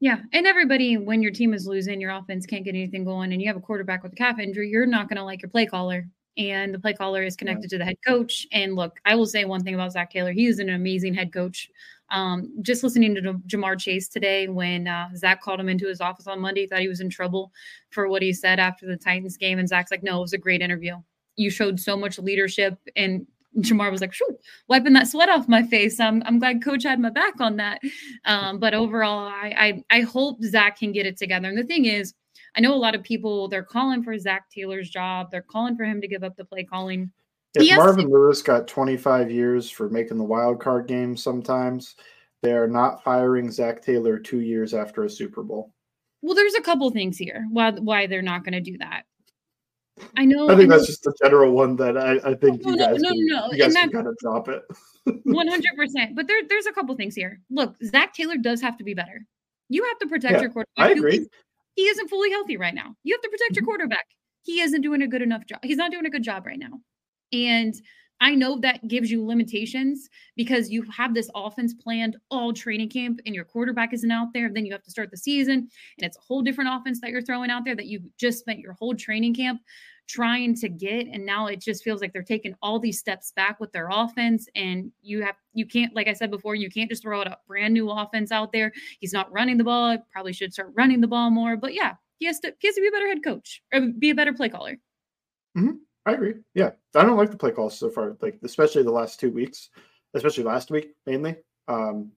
Yeah, 0.03 0.17
and 0.33 0.45
everybody, 0.45 0.97
when 0.97 1.21
your 1.21 1.31
team 1.31 1.53
is 1.53 1.65
losing, 1.65 2.01
your 2.01 2.11
offense 2.11 2.45
can't 2.45 2.65
get 2.65 2.75
anything 2.75 3.05
going, 3.05 3.31
and 3.31 3.41
you 3.41 3.47
have 3.47 3.55
a 3.55 3.61
quarterback 3.61 4.03
with 4.03 4.11
a 4.11 4.15
calf 4.17 4.37
injury, 4.37 4.67
you're 4.67 4.85
not 4.85 5.07
going 5.07 5.15
to 5.15 5.23
like 5.23 5.41
your 5.41 5.47
play 5.47 5.65
caller 5.65 6.05
and 6.37 6.73
the 6.73 6.79
play 6.79 6.91
caller 6.91 7.23
is 7.23 7.37
connected 7.37 7.69
to 7.69 7.77
the 7.77 7.85
head 7.85 7.95
coach. 8.05 8.45
And 8.51 8.75
look, 8.75 8.97
I 9.05 9.15
will 9.15 9.25
say 9.25 9.45
one 9.45 9.63
thing 9.63 9.75
about 9.75 9.93
Zac 9.93 10.11
Taylor: 10.11 10.33
he 10.33 10.47
is 10.47 10.59
an 10.59 10.71
amazing 10.71 11.13
head 11.13 11.31
coach. 11.31 11.69
Um, 12.11 12.51
just 12.61 12.83
listening 12.83 13.15
to 13.15 13.21
Ja'Marr 13.21 13.79
Chase 13.79 14.09
today, 14.09 14.49
when 14.49 14.89
uh, 14.89 15.07
Zac 15.15 15.41
called 15.41 15.61
him 15.61 15.69
into 15.69 15.87
his 15.87 16.01
office 16.01 16.27
on 16.27 16.41
Monday, 16.41 16.67
thought 16.67 16.81
he 16.81 16.89
was 16.89 16.99
in 16.99 17.09
trouble 17.09 17.53
for 17.89 18.09
what 18.09 18.21
he 18.21 18.33
said 18.33 18.59
after 18.59 18.85
the 18.85 18.97
Titans 18.97 19.37
game, 19.37 19.57
and 19.57 19.69
Zac's 19.69 19.89
like, 19.89 20.03
"No, 20.03 20.17
it 20.17 20.23
was 20.23 20.33
a 20.33 20.37
great 20.37 20.61
interview. 20.61 20.97
You 21.37 21.49
showed 21.49 21.79
so 21.79 21.95
much 21.95 22.19
leadership." 22.19 22.77
And 22.97 23.25
Ja'Marr 23.57 23.91
was 23.91 24.01
like, 24.01 24.13
"Shoo, 24.13 24.37
wiping 24.67 24.93
that 24.93 25.07
sweat 25.07 25.29
off 25.29 25.47
my 25.47 25.63
face. 25.63 25.99
I'm, 25.99 26.23
I'm 26.25 26.39
glad 26.39 26.63
Coach 26.63 26.83
had 26.83 26.99
my 26.99 27.09
back 27.09 27.39
on 27.39 27.57
that." 27.57 27.81
Um, 28.25 28.59
but 28.59 28.73
overall, 28.73 29.27
I, 29.27 29.83
I 29.89 29.97
I 29.97 30.01
hope 30.01 30.43
Zac 30.43 30.79
can 30.79 30.91
get 30.91 31.05
it 31.05 31.17
together. 31.17 31.47
And 31.47 31.57
the 31.57 31.63
thing 31.63 31.85
is 31.85 32.13
I 32.55 32.61
know 32.61 32.73
a 32.73 32.75
lot 32.75 32.95
of 32.95 33.03
people 33.03 33.47
they're 33.47 33.63
calling 33.63 34.03
for 34.03 34.17
Zac 34.17 34.49
Taylor's 34.49 34.89
job. 34.89 35.31
They're 35.31 35.41
calling 35.41 35.75
for 35.75 35.83
him 35.83 36.01
to 36.01 36.07
give 36.07 36.23
up 36.23 36.35
the 36.35 36.45
play 36.45 36.63
calling. 36.63 37.11
If 37.55 37.77
Marvin 37.77 38.09
Lewis 38.09 38.41
got 38.41 38.67
25 38.67 39.29
years 39.29 39.69
for 39.69 39.89
making 39.89 40.17
the 40.17 40.23
wild 40.23 40.59
card 40.59 40.87
game 40.87 41.15
sometimes, 41.15 41.95
they 42.41 42.51
are 42.53 42.67
not 42.67 43.03
firing 43.03 43.51
Zac 43.51 43.81
Taylor 43.81 44.17
two 44.17 44.39
years 44.39 44.73
after 44.73 45.03
a 45.03 45.09
Super 45.09 45.43
Bowl. 45.43 45.71
Well, 46.21 46.35
there's 46.35 46.55
a 46.55 46.61
couple 46.61 46.89
things 46.89 47.17
here 47.17 47.45
why 47.51 47.71
why 47.71 48.07
they're 48.07 48.21
not 48.21 48.43
going 48.43 48.53
to 48.53 48.61
do 48.61 48.77
that. 48.79 49.03
I 50.17 50.25
know. 50.25 50.49
I 50.49 50.55
think 50.55 50.69
that's 50.69 50.87
just 50.87 51.03
the 51.03 51.13
general 51.23 51.51
one 51.51 51.75
that 51.77 51.97
I, 51.97 52.13
I 52.31 52.33
think 52.33 52.65
no, 52.65 52.71
you 52.71 52.77
guys 52.77 52.99
no, 52.99 53.09
can, 53.09 53.25
no, 53.27 53.51
you 53.51 53.59
guys 53.59 53.73
can 53.75 53.91
kind 53.91 54.07
of 54.07 54.17
drop 54.17 54.49
it. 54.49 54.63
One 55.23 55.47
hundred 55.49 55.75
percent. 55.75 56.15
But 56.15 56.27
there, 56.27 56.41
there's 56.47 56.65
a 56.65 56.71
couple 56.71 56.95
things 56.95 57.15
here. 57.15 57.39
Look, 57.49 57.75
Zac 57.85 58.13
Taylor 58.13 58.37
does 58.37 58.61
have 58.61 58.77
to 58.77 58.83
be 58.83 58.93
better. 58.93 59.25
You 59.69 59.83
have 59.85 59.99
to 59.99 60.07
protect 60.07 60.33
yeah, 60.33 60.41
your 60.41 60.49
quarterback. 60.49 60.77
I 60.77 60.91
agree 60.91 61.27
he 61.75 61.83
isn't 61.83 62.09
fully 62.09 62.29
healthy 62.31 62.57
right 62.57 62.73
now. 62.73 62.95
You 63.03 63.15
have 63.15 63.21
to 63.21 63.29
protect 63.29 63.55
your 63.55 63.63
mm-hmm. 63.63 63.69
quarterback. 63.69 64.05
He 64.43 64.61
isn't 64.61 64.81
doing 64.81 65.01
a 65.01 65.07
good 65.07 65.21
enough 65.21 65.45
job. 65.45 65.59
He's 65.63 65.77
not 65.77 65.91
doing 65.91 66.05
a 66.05 66.09
good 66.09 66.23
job 66.23 66.45
right 66.45 66.59
now. 66.59 66.81
And 67.31 67.73
I 68.23 68.35
know 68.35 68.57
that 68.61 68.87
gives 68.87 69.11
you 69.11 69.25
limitations 69.25 70.09
because 70.37 70.69
you 70.69 70.83
have 70.83 71.13
this 71.13 71.29
offense 71.35 71.73
planned 71.73 72.15
all 72.31 72.53
training 72.53 72.87
camp 72.87 73.19
and 73.25 73.35
your 73.35 73.43
quarterback 73.43 73.93
isn't 73.93 74.09
out 74.09 74.29
there. 74.33 74.49
Then 74.49 74.65
you 74.65 74.71
have 74.71 74.83
to 74.83 74.91
start 74.91 75.11
the 75.11 75.17
season 75.17 75.55
and 75.55 75.69
it's 76.07 76.15
a 76.15 76.21
whole 76.21 76.41
different 76.41 76.69
offense 76.71 77.01
that 77.01 77.09
you're 77.09 77.21
throwing 77.21 77.51
out 77.51 77.65
there 77.65 77.75
that 77.75 77.87
you 77.87 77.99
just 78.17 78.39
spent 78.39 78.59
your 78.59 78.73
whole 78.73 78.95
training 78.95 79.35
camp 79.35 79.59
trying 80.07 80.55
to 80.55 80.69
get 80.69 81.07
and 81.07 81.25
now 81.25 81.47
it 81.47 81.59
just 81.59 81.83
feels 81.83 81.99
like 81.99 82.13
they're 82.13 82.23
taking 82.23 82.55
all 82.61 82.79
these 82.79 82.97
steps 82.97 83.33
back 83.35 83.59
with 83.59 83.71
their 83.71 83.89
offense 83.89 84.47
and 84.55 84.91
you 85.01 85.21
have 85.21 85.35
you 85.53 85.65
can't 85.65 85.95
like 85.95 86.09
i 86.09 86.13
said 86.13 86.29
before 86.29 86.55
you 86.55 86.69
can't 86.69 86.89
just 86.89 87.01
throw 87.01 87.21
out 87.21 87.27
a 87.27 87.37
brand 87.47 87.73
new 87.73 87.89
offense 87.89 88.29
out 88.29 88.51
there 88.51 88.69
he's 88.99 89.13
not 89.13 89.31
running 89.31 89.57
the 89.57 89.63
ball 89.63 89.97
probably 90.11 90.33
should 90.33 90.51
start 90.51 90.73
running 90.75 90.99
the 90.99 91.07
ball 91.07 91.29
more 91.29 91.55
but 91.55 91.73
yeah 91.73 91.93
he 92.19 92.25
has 92.25 92.37
to 92.41 92.53
he 92.59 92.67
has 92.67 92.75
to 92.75 92.81
be 92.81 92.89
a 92.89 92.91
better 92.91 93.07
head 93.07 93.23
coach 93.23 93.61
or 93.73 93.79
be 93.97 94.09
a 94.09 94.15
better 94.15 94.33
play 94.33 94.49
caller 94.49 94.77
mm-hmm. 95.57 95.71
I 96.05 96.13
agree 96.13 96.35
yeah 96.53 96.71
i 96.95 97.03
don't 97.03 97.17
like 97.17 97.31
the 97.31 97.37
play 97.37 97.51
calls 97.51 97.77
so 97.77 97.89
far 97.89 98.15
like 98.21 98.37
especially 98.43 98.83
the 98.83 98.91
last 98.91 99.19
two 99.19 99.31
weeks 99.31 99.69
especially 100.13 100.43
last 100.43 100.71
week 100.71 100.95
mainly 101.05 101.35
um 101.67 102.11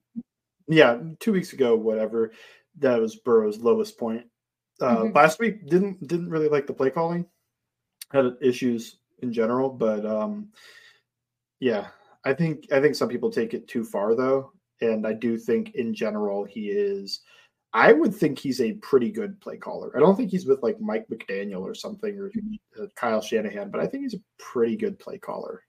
yeah 0.67 0.97
two 1.19 1.31
weeks 1.31 1.53
ago 1.53 1.75
whatever 1.75 2.31
that 2.77 2.99
was 2.99 3.15
burrow's 3.15 3.59
lowest 3.59 3.97
point 3.97 4.25
uh, 4.81 4.97
mm-hmm. 4.97 5.15
last 5.15 5.39
week 5.39 5.67
didn't 5.67 6.05
didn't 6.07 6.29
really 6.29 6.49
like 6.49 6.67
the 6.67 6.73
play 6.73 6.89
calling 6.89 7.25
had 8.11 8.37
issues 8.41 8.97
in 9.19 9.33
general, 9.33 9.69
but 9.69 10.05
um, 10.05 10.49
yeah, 11.59 11.87
I 12.23 12.33
think 12.33 12.67
I 12.71 12.79
think 12.79 12.95
some 12.95 13.09
people 13.09 13.31
take 13.31 13.53
it 13.53 13.67
too 13.67 13.83
far 13.83 14.15
though, 14.15 14.51
and 14.81 15.05
I 15.05 15.13
do 15.13 15.37
think 15.37 15.75
in 15.75 15.93
general 15.93 16.43
he 16.43 16.69
is. 16.69 17.21
I 17.73 17.91
would 17.91 18.15
think 18.15 18.39
he's 18.39 18.61
a 18.61 18.73
pretty 18.73 19.11
good 19.11 19.39
play 19.41 19.57
caller. 19.57 19.91
I 19.95 19.99
don't 19.99 20.15
think 20.15 20.31
he's 20.31 20.45
with 20.45 20.63
like 20.63 20.79
Mike 20.79 21.07
McDaniel 21.09 21.61
or 21.61 21.75
something 21.75 22.17
or 22.17 22.31
uh, 22.81 22.87
Kyle 22.95 23.21
Shanahan, 23.21 23.69
but 23.69 23.81
I 23.81 23.87
think 23.87 24.03
he's 24.03 24.13
a 24.13 24.21
pretty 24.39 24.75
good 24.75 24.97
play 24.97 25.17
caller. 25.17 25.63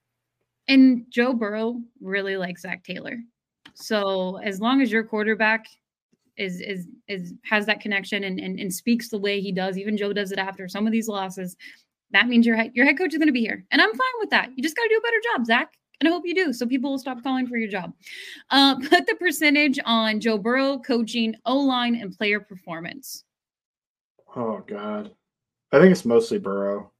And 0.67 1.05
Joe 1.09 1.33
Burrow 1.33 1.81
really 2.01 2.37
likes 2.37 2.61
Zac 2.61 2.83
Taylor. 2.83 3.17
So 3.75 4.37
as 4.37 4.59
long 4.59 4.81
as 4.81 4.91
your 4.91 5.03
quarterback 5.03 5.67
is 6.37 6.61
is 6.61 6.87
is 7.07 7.33
has 7.43 7.65
that 7.65 7.81
connection 7.81 8.23
and, 8.23 8.39
and 8.39 8.59
and 8.59 8.73
speaks 8.73 9.09
the 9.09 9.19
way 9.19 9.41
he 9.41 9.51
does, 9.51 9.77
even 9.77 9.97
Joe 9.97 10.13
does 10.13 10.31
it 10.31 10.39
after 10.39 10.67
some 10.67 10.85
of 10.85 10.93
these 10.93 11.07
losses, 11.07 11.57
that 12.11 12.27
means 12.27 12.45
your 12.45 12.55
head, 12.55 12.71
your 12.73 12.85
head 12.85 12.97
coach 12.97 13.13
is 13.13 13.17
going 13.17 13.27
to 13.27 13.33
be 13.33 13.41
here. 13.41 13.65
And 13.71 13.81
I'm 13.81 13.91
fine 13.91 14.19
with 14.19 14.29
that. 14.29 14.49
You 14.55 14.63
just 14.63 14.75
got 14.75 14.83
to 14.83 14.89
do 14.89 14.97
a 14.97 15.01
better 15.01 15.21
job, 15.33 15.45
Zac. 15.45 15.73
And 15.99 16.07
I 16.07 16.11
hope 16.11 16.23
you 16.25 16.35
do. 16.35 16.53
So 16.53 16.65
people 16.65 16.91
will 16.91 16.99
stop 16.99 17.21
calling 17.23 17.47
for 17.47 17.57
your 17.57 17.69
job. 17.69 17.93
Uh, 18.49 18.75
put 18.89 19.05
the 19.05 19.15
percentage 19.15 19.79
on 19.85 20.19
Joe 20.19 20.37
Burrow 20.37 20.79
coaching 20.79 21.35
O 21.45 21.57
line 21.57 21.95
and 21.95 22.15
player 22.15 22.39
performance. 22.39 23.23
Oh, 24.35 24.63
God. 24.65 25.11
I 25.71 25.79
think 25.79 25.91
it's 25.91 26.05
mostly 26.05 26.39
Burrow. 26.39 26.91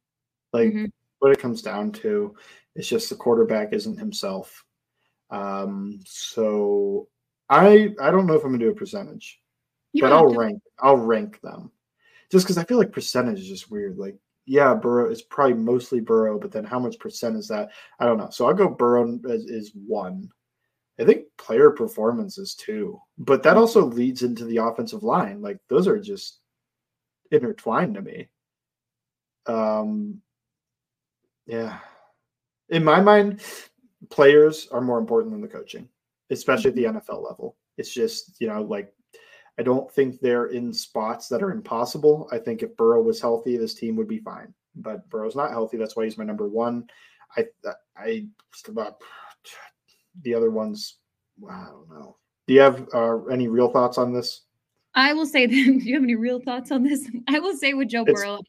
Like 0.53 0.69
mm-hmm. 0.69 0.85
what 1.19 1.31
it 1.31 1.39
comes 1.39 1.61
down 1.61 1.91
to 1.93 2.35
is 2.75 2.87
just 2.87 3.09
the 3.09 3.15
quarterback 3.15 3.73
isn't 3.73 3.97
himself. 3.97 4.63
Um, 5.29 5.99
so 6.05 7.07
I 7.49 7.93
I 7.99 8.11
don't 8.11 8.25
know 8.25 8.33
if 8.33 8.43
I'm 8.43 8.51
gonna 8.51 8.63
do 8.63 8.71
a 8.71 8.75
percentage, 8.75 9.39
you 9.93 10.01
but 10.01 10.11
I'll 10.11 10.33
rank 10.33 10.61
I'll 10.79 10.97
rank 10.97 11.39
them 11.41 11.71
just 12.31 12.45
because 12.45 12.57
I 12.57 12.63
feel 12.63 12.77
like 12.77 12.91
percentage 12.91 13.39
is 13.39 13.47
just 13.47 13.71
weird. 13.71 13.97
Like 13.97 14.15
yeah, 14.49 14.73
Burrow 14.73 15.11
is 15.11 15.21
probably 15.21 15.53
mostly 15.53 15.99
Burrow, 15.99 16.39
but 16.39 16.51
then 16.51 16.63
how 16.63 16.79
much 16.79 16.97
percent 16.97 17.37
is 17.37 17.47
that? 17.49 17.69
I 17.99 18.05
don't 18.05 18.17
know. 18.17 18.31
So 18.31 18.47
I'll 18.47 18.55
go 18.55 18.67
Burrow 18.67 19.19
as 19.29 19.45
is 19.45 19.71
one, 19.75 20.27
I 20.99 21.05
think 21.05 21.25
player 21.37 21.69
performances 21.69 22.55
two, 22.55 22.99
but 23.19 23.43
that 23.43 23.57
also 23.57 23.85
leads 23.85 24.23
into 24.23 24.45
the 24.45 24.57
offensive 24.57 25.03
line. 25.03 25.39
Like 25.39 25.59
those 25.69 25.87
are 25.87 25.99
just 25.99 26.39
intertwined 27.31 27.93
to 27.93 28.01
me. 28.01 28.27
Um, 29.45 30.19
yeah, 31.45 31.77
in 32.69 32.83
my 32.83 32.99
mind, 32.99 33.41
players 34.09 34.67
are 34.71 34.81
more 34.81 34.97
important 34.97 35.31
than 35.31 35.41
the 35.41 35.47
coaching, 35.47 35.87
especially 36.31 36.71
at 36.71 36.75
the 36.75 36.83
NFL 36.85 37.23
level. 37.23 37.55
It's 37.77 37.93
just 37.93 38.35
you 38.41 38.47
know 38.47 38.63
like 38.63 38.91
I 39.59 39.61
don't 39.61 39.91
think 39.91 40.21
they're 40.21 40.45
in 40.45 40.73
spots 40.73 41.27
that 41.27 41.43
are 41.43 41.51
impossible. 41.51 42.29
I 42.31 42.37
think 42.37 42.63
if 42.63 42.77
Burrow 42.77 43.01
was 43.01 43.19
healthy, 43.19 43.57
this 43.57 43.73
team 43.73 43.97
would 43.97 44.07
be 44.07 44.19
fine. 44.19 44.53
But 44.73 45.07
Burrow's 45.09 45.35
not 45.35 45.51
healthy. 45.51 45.75
That's 45.75 45.97
why 45.97 46.05
he's 46.05 46.17
my 46.17 46.23
number 46.23 46.47
one. 46.47 46.89
I 47.35 47.45
I 47.97 48.25
about 48.69 49.01
the 50.21 50.33
other 50.33 50.49
ones. 50.49 50.99
I 51.47 51.65
don't 51.65 51.89
know. 51.89 52.15
Do 52.47 52.53
you 52.53 52.61
have 52.61 52.87
uh, 52.93 53.25
any 53.25 53.49
real 53.49 53.69
thoughts 53.69 53.97
on 53.97 54.13
this? 54.13 54.43
I 54.95 55.13
will 55.13 55.25
say 55.25 55.45
that. 55.47 55.53
Do 55.53 55.71
you 55.73 55.93
have 55.95 56.03
any 56.03 56.15
real 56.15 56.39
thoughts 56.39 56.71
on 56.71 56.83
this? 56.83 57.09
I 57.27 57.39
will 57.39 57.57
say 57.57 57.73
with 57.73 57.89
Joe 57.89 58.05
it's, 58.07 58.13
Burrow, 58.13 58.39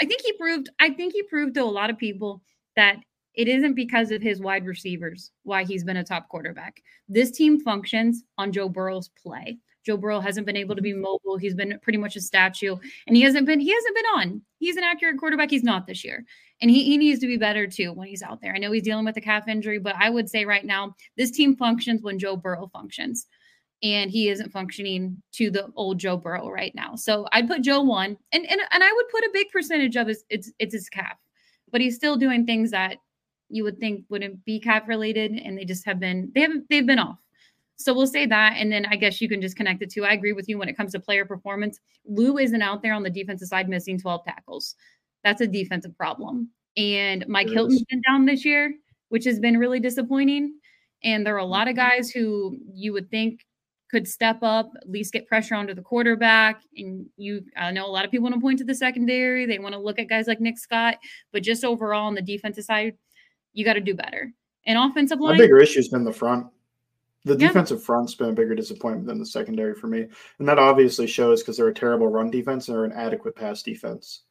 I 0.00 0.04
think 0.04 0.20
he 0.22 0.32
proved. 0.34 0.68
I 0.78 0.90
think 0.90 1.12
he 1.12 1.24
proved 1.24 1.54
to 1.54 1.62
a 1.62 1.64
lot 1.64 1.90
of 1.90 1.98
people 1.98 2.42
that 2.76 2.98
it 3.34 3.48
isn't 3.48 3.74
because 3.74 4.12
of 4.12 4.22
his 4.22 4.40
wide 4.40 4.66
receivers 4.66 5.32
why 5.42 5.64
he's 5.64 5.82
been 5.82 5.96
a 5.96 6.04
top 6.04 6.28
quarterback. 6.28 6.80
This 7.08 7.32
team 7.32 7.58
functions 7.58 8.22
on 8.38 8.52
Joe 8.52 8.68
Burrow's 8.68 9.08
play. 9.20 9.58
Joe 9.84 9.96
Burrow 9.96 10.20
hasn't 10.20 10.46
been 10.46 10.56
able 10.56 10.76
to 10.76 10.82
be 10.82 10.92
mm-hmm. 10.92 11.02
mobile. 11.02 11.36
He's 11.36 11.54
been 11.54 11.78
pretty 11.82 11.98
much 11.98 12.16
a 12.16 12.20
statue, 12.20 12.76
and 13.06 13.16
he 13.16 13.22
hasn't 13.22 13.46
been. 13.46 13.60
He 13.60 13.72
hasn't 13.72 13.96
been 13.96 14.04
on. 14.16 14.42
He's 14.58 14.76
an 14.76 14.84
accurate 14.84 15.18
quarterback. 15.18 15.50
He's 15.50 15.62
not 15.62 15.86
this 15.86 16.04
year, 16.04 16.24
and 16.60 16.70
he, 16.70 16.84
he 16.84 16.98
needs 16.98 17.20
to 17.20 17.26
be 17.26 17.36
better 17.36 17.66
too 17.66 17.92
when 17.92 18.08
he's 18.08 18.22
out 18.22 18.40
there. 18.40 18.54
I 18.54 18.58
know 18.58 18.72
he's 18.72 18.82
dealing 18.82 19.04
with 19.04 19.16
a 19.16 19.20
calf 19.20 19.48
injury, 19.48 19.78
but 19.78 19.96
I 19.98 20.10
would 20.10 20.28
say 20.28 20.44
right 20.44 20.64
now 20.64 20.94
this 21.16 21.30
team 21.30 21.56
functions 21.56 22.02
when 22.02 22.18
Joe 22.18 22.36
Burrow 22.36 22.70
functions, 22.72 23.26
and 23.82 24.10
he 24.10 24.28
isn't 24.28 24.52
functioning 24.52 25.22
to 25.32 25.50
the 25.50 25.70
old 25.76 25.98
Joe 25.98 26.16
Burrow 26.16 26.50
right 26.50 26.74
now. 26.74 26.94
So 26.96 27.26
I'd 27.32 27.48
put 27.48 27.62
Joe 27.62 27.80
one, 27.80 28.16
and 28.32 28.50
and 28.50 28.60
and 28.70 28.84
I 28.84 28.92
would 28.92 29.08
put 29.08 29.24
a 29.24 29.30
big 29.32 29.50
percentage 29.50 29.96
of 29.96 30.08
his 30.08 30.24
it's 30.28 30.52
it's 30.58 30.74
his 30.74 30.88
calf, 30.88 31.16
but 31.70 31.80
he's 31.80 31.96
still 31.96 32.16
doing 32.16 32.44
things 32.44 32.70
that 32.72 32.98
you 33.48 33.64
would 33.64 33.78
think 33.78 34.04
wouldn't 34.08 34.44
be 34.44 34.60
calf 34.60 34.86
related, 34.86 35.32
and 35.32 35.56
they 35.56 35.64
just 35.64 35.86
have 35.86 35.98
been 35.98 36.30
they 36.34 36.42
haven't 36.42 36.66
they've 36.68 36.86
been 36.86 36.98
off. 36.98 37.18
So 37.80 37.94
we'll 37.94 38.06
say 38.06 38.26
that. 38.26 38.54
And 38.56 38.70
then 38.70 38.86
I 38.86 38.96
guess 38.96 39.20
you 39.20 39.28
can 39.28 39.40
just 39.40 39.56
connect 39.56 39.82
it 39.82 39.90
to 39.90 40.04
I 40.04 40.12
agree 40.12 40.32
with 40.32 40.48
you 40.48 40.58
when 40.58 40.68
it 40.68 40.76
comes 40.76 40.92
to 40.92 41.00
player 41.00 41.24
performance. 41.24 41.78
Lou 42.06 42.38
isn't 42.38 42.62
out 42.62 42.82
there 42.82 42.92
on 42.92 43.02
the 43.02 43.10
defensive 43.10 43.48
side 43.48 43.68
missing 43.68 43.98
12 43.98 44.24
tackles. 44.24 44.74
That's 45.24 45.40
a 45.40 45.46
defensive 45.46 45.96
problem. 45.96 46.50
And 46.76 47.24
Mike 47.26 47.48
Hilton's 47.48 47.84
been 47.84 48.02
down 48.08 48.26
this 48.26 48.44
year, 48.44 48.74
which 49.08 49.24
has 49.24 49.40
been 49.40 49.58
really 49.58 49.80
disappointing. 49.80 50.54
And 51.02 51.26
there 51.26 51.34
are 51.34 51.38
a 51.38 51.44
lot 51.44 51.68
of 51.68 51.74
mm-hmm. 51.74 51.88
guys 51.88 52.10
who 52.10 52.58
you 52.72 52.92
would 52.92 53.10
think 53.10 53.40
could 53.90 54.06
step 54.06 54.38
up, 54.42 54.70
at 54.80 54.88
least 54.88 55.12
get 55.12 55.26
pressure 55.26 55.54
onto 55.54 55.74
the 55.74 55.82
quarterback. 55.82 56.62
And 56.76 57.06
you, 57.16 57.44
I 57.56 57.72
know 57.72 57.86
a 57.86 57.90
lot 57.90 58.04
of 58.04 58.10
people 58.10 58.24
want 58.24 58.34
to 58.36 58.40
point 58.40 58.58
to 58.60 58.64
the 58.64 58.74
secondary. 58.74 59.46
They 59.46 59.58
want 59.58 59.74
to 59.74 59.80
look 59.80 59.98
at 59.98 60.08
guys 60.08 60.26
like 60.26 60.40
Nick 60.40 60.58
Scott, 60.58 60.98
but 61.32 61.42
just 61.42 61.64
overall 61.64 62.06
on 62.06 62.14
the 62.14 62.22
defensive 62.22 62.64
side, 62.64 62.94
you 63.52 63.64
got 63.64 63.72
to 63.72 63.80
do 63.80 63.94
better. 63.94 64.32
And 64.66 64.78
offensive 64.78 65.20
line, 65.20 65.38
the 65.38 65.44
bigger 65.44 65.58
issue 65.58 65.78
has 65.78 65.88
been 65.88 66.04
the 66.04 66.12
front. 66.12 66.46
The 67.24 67.36
yeah. 67.36 67.48
defensive 67.48 67.82
front's 67.82 68.14
been 68.14 68.30
a 68.30 68.32
bigger 68.32 68.54
disappointment 68.54 69.06
than 69.06 69.18
the 69.18 69.26
secondary 69.26 69.74
for 69.74 69.88
me. 69.88 70.06
And 70.38 70.48
that 70.48 70.58
obviously 70.58 71.06
shows 71.06 71.42
because 71.42 71.56
they're 71.56 71.68
a 71.68 71.74
terrible 71.74 72.08
run 72.08 72.30
defense 72.30 72.68
and 72.68 72.76
they're 72.76 72.84
an 72.84 72.92
adequate 72.92 73.36
pass 73.36 73.62
defense. 73.62 74.22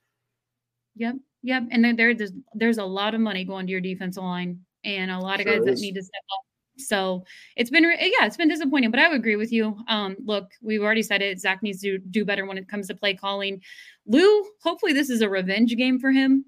Yep. 0.95 1.15
Yep. 1.43 1.63
And 1.71 1.83
then 1.85 1.95
there, 1.95 2.15
there's 2.15 2.33
there's 2.53 2.79
a 2.79 2.85
lot 2.85 3.13
of 3.13 3.21
money 3.21 3.45
going 3.45 3.67
to 3.67 3.71
your 3.71 3.81
defensive 3.81 4.23
line 4.23 4.59
and 4.83 5.11
a 5.11 5.19
lot 5.19 5.39
of 5.39 5.43
sure 5.43 5.59
guys 5.59 5.67
is. 5.67 5.79
that 5.79 5.85
need 5.85 5.95
to 5.95 6.01
step 6.01 6.23
up. 6.33 6.45
So 6.79 7.25
it's 7.55 7.69
been 7.69 7.83
yeah, 7.83 8.25
it's 8.25 8.37
been 8.37 8.47
disappointing, 8.47 8.91
but 8.91 8.99
I 8.99 9.07
would 9.09 9.19
agree 9.19 9.35
with 9.35 9.51
you. 9.51 9.77
Um, 9.87 10.15
look, 10.23 10.51
we've 10.61 10.81
already 10.81 11.03
said 11.03 11.21
it. 11.21 11.39
Zac 11.39 11.61
needs 11.61 11.81
to 11.81 11.97
do 11.97 12.25
better 12.25 12.45
when 12.45 12.57
it 12.57 12.69
comes 12.69 12.87
to 12.87 12.95
play 12.95 13.13
calling. 13.13 13.61
Lou, 14.05 14.45
hopefully 14.63 14.93
this 14.93 15.09
is 15.09 15.21
a 15.21 15.29
revenge 15.29 15.75
game 15.75 15.99
for 15.99 16.11
him. 16.11 16.45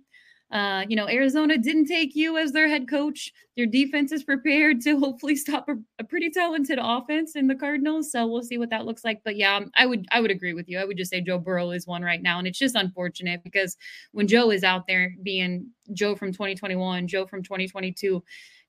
Uh, 0.51 0.83
you 0.89 0.97
know, 0.97 1.07
Arizona 1.07 1.57
didn't 1.57 1.85
take 1.85 2.13
you 2.13 2.37
as 2.37 2.51
their 2.51 2.67
head 2.67 2.89
coach. 2.89 3.31
Your 3.55 3.67
defense 3.67 4.11
is 4.11 4.23
prepared 4.23 4.81
to 4.81 4.99
hopefully 4.99 5.35
stop 5.35 5.69
a, 5.69 5.75
a, 5.99 6.03
pretty 6.03 6.29
talented 6.29 6.77
offense 6.81 7.37
in 7.37 7.47
the 7.47 7.55
Cardinals. 7.55 8.11
So 8.11 8.27
we'll 8.27 8.43
see 8.43 8.57
what 8.57 8.69
that 8.69 8.85
looks 8.85 9.05
like. 9.05 9.21
But 9.23 9.37
yeah, 9.37 9.61
I 9.77 9.85
would 9.85 10.07
I 10.11 10.19
would 10.19 10.31
agree 10.31 10.53
with 10.53 10.67
you. 10.67 10.77
I 10.77 10.83
would 10.83 10.97
just 10.97 11.09
say 11.09 11.21
Joe 11.21 11.39
Burrow 11.39 11.71
is 11.71 11.87
one 11.87 12.01
right 12.01 12.21
now, 12.21 12.37
and 12.37 12.47
it's 12.47 12.59
just 12.59 12.75
unfortunate 12.75 13.43
because 13.43 13.77
when 14.11 14.27
Joe 14.27 14.51
is 14.51 14.63
out 14.63 14.87
there 14.87 15.15
being 15.23 15.69
Joe 15.93 16.15
from 16.15 16.33
2021, 16.33 17.07
Joe 17.07 17.25
from 17.25 17.43
2022. 17.43 18.23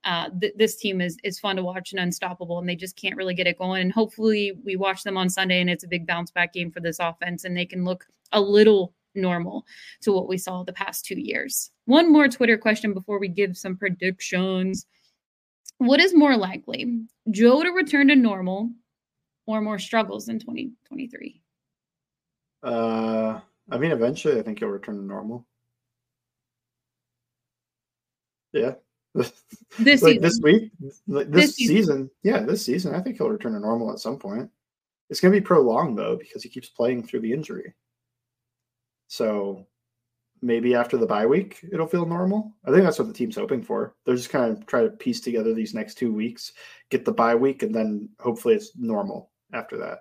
Uh, 0.04 0.28
th- 0.40 0.54
this 0.56 0.74
team 0.76 1.00
is 1.00 1.16
is 1.22 1.38
fun 1.38 1.54
to 1.54 1.62
watch 1.62 1.92
and 1.92 2.00
unstoppable, 2.00 2.58
and 2.58 2.68
they 2.68 2.74
just 2.74 2.96
can't 2.96 3.16
really 3.16 3.34
get 3.34 3.46
it 3.46 3.56
going. 3.56 3.82
And 3.82 3.92
hopefully, 3.92 4.52
we 4.64 4.74
watch 4.74 5.04
them 5.04 5.16
on 5.16 5.30
Sunday, 5.30 5.60
and 5.60 5.70
it's 5.70 5.84
a 5.84 5.88
big 5.88 6.08
bounce 6.08 6.32
back 6.32 6.52
game 6.52 6.72
for 6.72 6.80
this 6.80 6.98
offense, 6.98 7.44
and 7.44 7.56
they 7.56 7.66
can 7.66 7.84
look 7.84 8.04
a 8.32 8.40
little 8.40 8.94
normal 9.14 9.64
to 10.02 10.12
what 10.12 10.28
we 10.28 10.38
saw 10.38 10.62
the 10.62 10.72
past 10.72 11.04
two 11.04 11.20
years. 11.20 11.70
One 11.86 12.12
more 12.12 12.28
Twitter 12.28 12.58
question 12.58 12.94
before 12.94 13.18
we 13.18 13.28
give 13.28 13.56
some 13.56 13.76
predictions. 13.76 14.86
What 15.78 16.00
is 16.00 16.14
more 16.14 16.36
likely, 16.36 17.02
Joe 17.30 17.62
to 17.62 17.70
return 17.70 18.08
to 18.08 18.16
normal 18.16 18.70
or 19.46 19.60
more 19.60 19.78
struggles 19.78 20.28
in 20.28 20.38
2023? 20.38 21.40
Uh, 22.62 23.40
I 23.70 23.78
mean, 23.78 23.90
eventually, 23.90 24.38
I 24.38 24.42
think 24.42 24.58
he'll 24.60 24.68
return 24.68 24.96
to 24.96 25.02
normal. 25.02 25.46
Yeah. 28.52 28.74
this 29.14 30.02
like 30.02 30.14
season. 30.14 30.22
this 30.22 30.40
week, 30.42 30.72
like 31.06 31.30
this, 31.30 31.48
this 31.48 31.56
season. 31.56 31.76
season, 31.76 32.10
yeah, 32.22 32.40
this 32.40 32.64
season, 32.64 32.94
I 32.94 33.00
think 33.00 33.16
he'll 33.16 33.28
return 33.28 33.52
to 33.52 33.60
normal 33.60 33.92
at 33.92 33.98
some 33.98 34.18
point. 34.18 34.50
It's 35.10 35.20
going 35.20 35.34
to 35.34 35.40
be 35.40 35.44
prolonged 35.44 35.98
though 35.98 36.16
because 36.16 36.42
he 36.42 36.48
keeps 36.48 36.70
playing 36.70 37.06
through 37.06 37.20
the 37.20 37.32
injury. 37.32 37.74
So 39.12 39.66
maybe 40.40 40.74
after 40.74 40.96
the 40.96 41.04
bye 41.06 41.26
week, 41.26 41.62
it'll 41.70 41.86
feel 41.86 42.06
normal. 42.06 42.56
I 42.64 42.70
think 42.70 42.82
that's 42.82 42.98
what 42.98 43.08
the 43.08 43.12
team's 43.12 43.36
hoping 43.36 43.60
for. 43.60 43.94
They're 44.06 44.16
just 44.16 44.30
kind 44.30 44.50
of 44.50 44.64
trying 44.64 44.86
to 44.86 44.96
piece 44.96 45.20
together 45.20 45.52
these 45.52 45.74
next 45.74 45.96
two 45.96 46.14
weeks, 46.14 46.52
get 46.88 47.04
the 47.04 47.12
bye 47.12 47.34
week, 47.34 47.62
and 47.62 47.74
then 47.74 48.08
hopefully 48.20 48.54
it's 48.54 48.72
normal 48.74 49.30
after 49.52 49.76
that. 49.76 49.98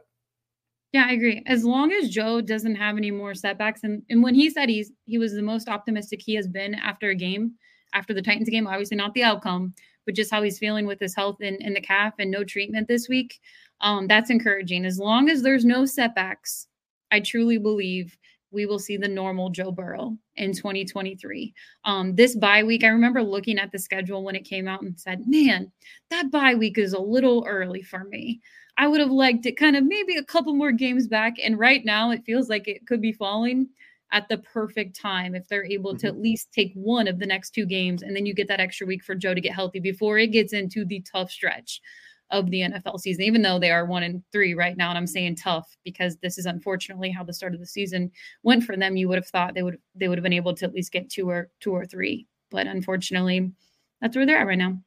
Yeah, 0.94 1.08
I 1.10 1.12
agree. 1.12 1.44
As 1.46 1.66
long 1.66 1.92
as 1.92 2.10
Joe 2.10 2.40
doesn't 2.40 2.76
have 2.76 2.96
any 2.96 3.12
more 3.12 3.34
setbacks, 3.34 3.84
and, 3.84 4.02
and 4.10 4.24
when 4.24 4.34
he 4.34 4.50
said 4.50 4.70
he's 4.70 4.94
he 5.08 5.18
was 5.18 5.34
the 5.34 5.42
most 5.42 5.68
optimistic 5.68 6.22
he 6.22 6.34
has 6.36 6.48
been 6.48 6.74
after 6.76 7.10
a 7.10 7.16
game, 7.16 7.56
after 7.94 8.14
the 8.14 8.22
Titans 8.22 8.48
game, 8.48 8.66
obviously 8.66 8.96
not 8.96 9.14
the 9.14 9.24
outcome, 9.24 9.74
but 10.06 10.16
just 10.16 10.32
how 10.32 10.42
he's 10.42 10.58
feeling 10.58 10.86
with 10.86 11.02
his 11.02 11.14
health 11.14 11.42
in, 11.42 11.56
in 11.56 11.74
the 11.74 11.82
calf 11.82 12.14
and 12.18 12.32
no 12.32 12.46
treatment 12.46 12.88
this 12.88 13.10
week. 13.10 13.42
Um, 13.82 14.08
that's 14.08 14.30
encouraging. 14.30 14.86
As 14.86 15.00
long 15.00 15.30
as 15.30 15.42
there's 15.42 15.66
no 15.66 15.86
setbacks, 15.86 16.68
I 17.12 17.20
truly 17.20 17.58
believe 17.58 18.18
we 18.52 18.66
will 18.66 18.80
see 18.80 18.98
the 18.98 19.08
normal 19.08 19.50
Joe 19.50 19.72
Burrow 19.72 20.18
in 20.36 20.54
2023. 20.54 21.54
Um, 21.86 22.16
this 22.16 22.36
bye 22.36 22.64
week, 22.64 22.84
I 22.84 22.88
remember 22.88 23.24
looking 23.24 23.58
at 23.58 23.72
the 23.72 23.80
schedule 23.80 24.24
when 24.24 24.36
it 24.36 24.46
came 24.46 24.68
out 24.68 24.82
and 24.82 25.00
said, 25.00 25.28
man, 25.28 25.72
that 26.10 26.32
bye 26.32 26.56
week 26.56 26.78
is 26.78 26.94
a 26.94 27.00
little 27.00 27.46
early 27.48 27.82
for 27.82 28.04
me. 28.06 28.42
I 28.78 28.88
would 28.88 29.00
have 29.00 29.12
liked 29.12 29.46
it 29.46 29.58
kind 29.58 29.76
of 29.76 29.84
maybe 29.84 30.16
a 30.18 30.24
couple 30.24 30.54
more 30.54 30.72
games 30.72 31.08
back. 31.08 31.36
And 31.44 31.60
right 31.60 31.84
now, 31.84 32.12
it 32.12 32.26
feels 32.26 32.50
like 32.50 32.68
it 32.68 32.88
could 32.88 33.02
be 33.02 33.14
falling 33.14 33.70
at 34.12 34.28
the 34.28 34.40
perfect 34.40 35.00
time 35.00 35.36
if 35.36 35.48
they're 35.48 35.66
able 35.66 35.96
to 35.98 36.08
mm-hmm. 36.08 36.16
at 36.16 36.22
least 36.22 36.52
take 36.52 36.74
one 36.74 37.08
of 37.08 37.20
the 37.20 37.26
next 37.26 37.52
two 37.52 37.66
games. 37.66 38.02
And 38.02 38.16
then 38.16 38.26
you 38.26 38.34
get 38.34 38.48
that 38.50 38.60
extra 38.60 38.86
week 38.86 39.04
for 39.04 39.16
Joe 39.16 39.34
to 39.34 39.42
get 39.42 39.54
healthy 39.54 39.80
before 39.80 40.18
it 40.18 40.28
gets 40.28 40.54
into 40.54 40.86
the 40.86 41.02
tough 41.02 41.32
stretch 41.32 41.82
of 42.32 42.50
the 42.50 42.62
NFL 42.62 43.00
season, 43.00 43.24
even 43.24 43.42
though 43.42 43.60
they 43.60 43.72
are 43.72 43.86
one 43.86 44.04
and 44.04 44.24
three 44.32 44.54
right 44.54 44.76
now. 44.76 44.90
And 44.90 44.98
I'm 44.98 45.08
saying 45.08 45.36
tough 45.36 45.76
because 45.84 46.18
this 46.18 46.38
is 46.38 46.46
unfortunately 46.46 47.12
how 47.12 47.24
the 47.24 47.34
start 47.34 47.54
of 47.54 47.60
the 47.60 47.66
season 47.66 48.12
went 48.44 48.64
for 48.64 48.76
them. 48.76 48.96
You 48.96 49.08
would 49.10 49.18
have 49.18 49.28
thought 49.28 49.54
they 49.54 49.64
would 49.64 49.78
they 49.96 50.08
would 50.08 50.18
have 50.18 50.24
been 50.24 50.34
able 50.34 50.56
to 50.56 50.66
at 50.66 50.74
least 50.74 50.92
get 50.92 51.10
two 51.10 51.30
or 51.30 51.50
two 51.60 51.72
or 51.72 51.86
three, 51.86 52.28
but 52.50 52.68
unfortunately, 52.68 53.52
that's 54.00 54.16
where 54.16 54.26
they're 54.26 54.38
at 54.38 54.48
right 54.48 54.58
now. 54.58 54.80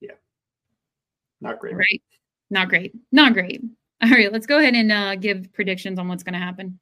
Yeah, 0.00 0.14
not 1.40 1.58
great. 1.58 1.74
Right, 1.74 2.02
not 2.50 2.68
great, 2.68 2.94
not 3.10 3.34
great. 3.34 3.62
All 4.02 4.10
right, 4.10 4.32
let's 4.32 4.46
go 4.46 4.58
ahead 4.58 4.74
and 4.74 4.90
uh, 4.90 5.16
give 5.16 5.52
predictions 5.52 5.98
on 5.98 6.08
what's 6.08 6.22
going 6.22 6.32
to 6.34 6.38
happen. 6.38 6.78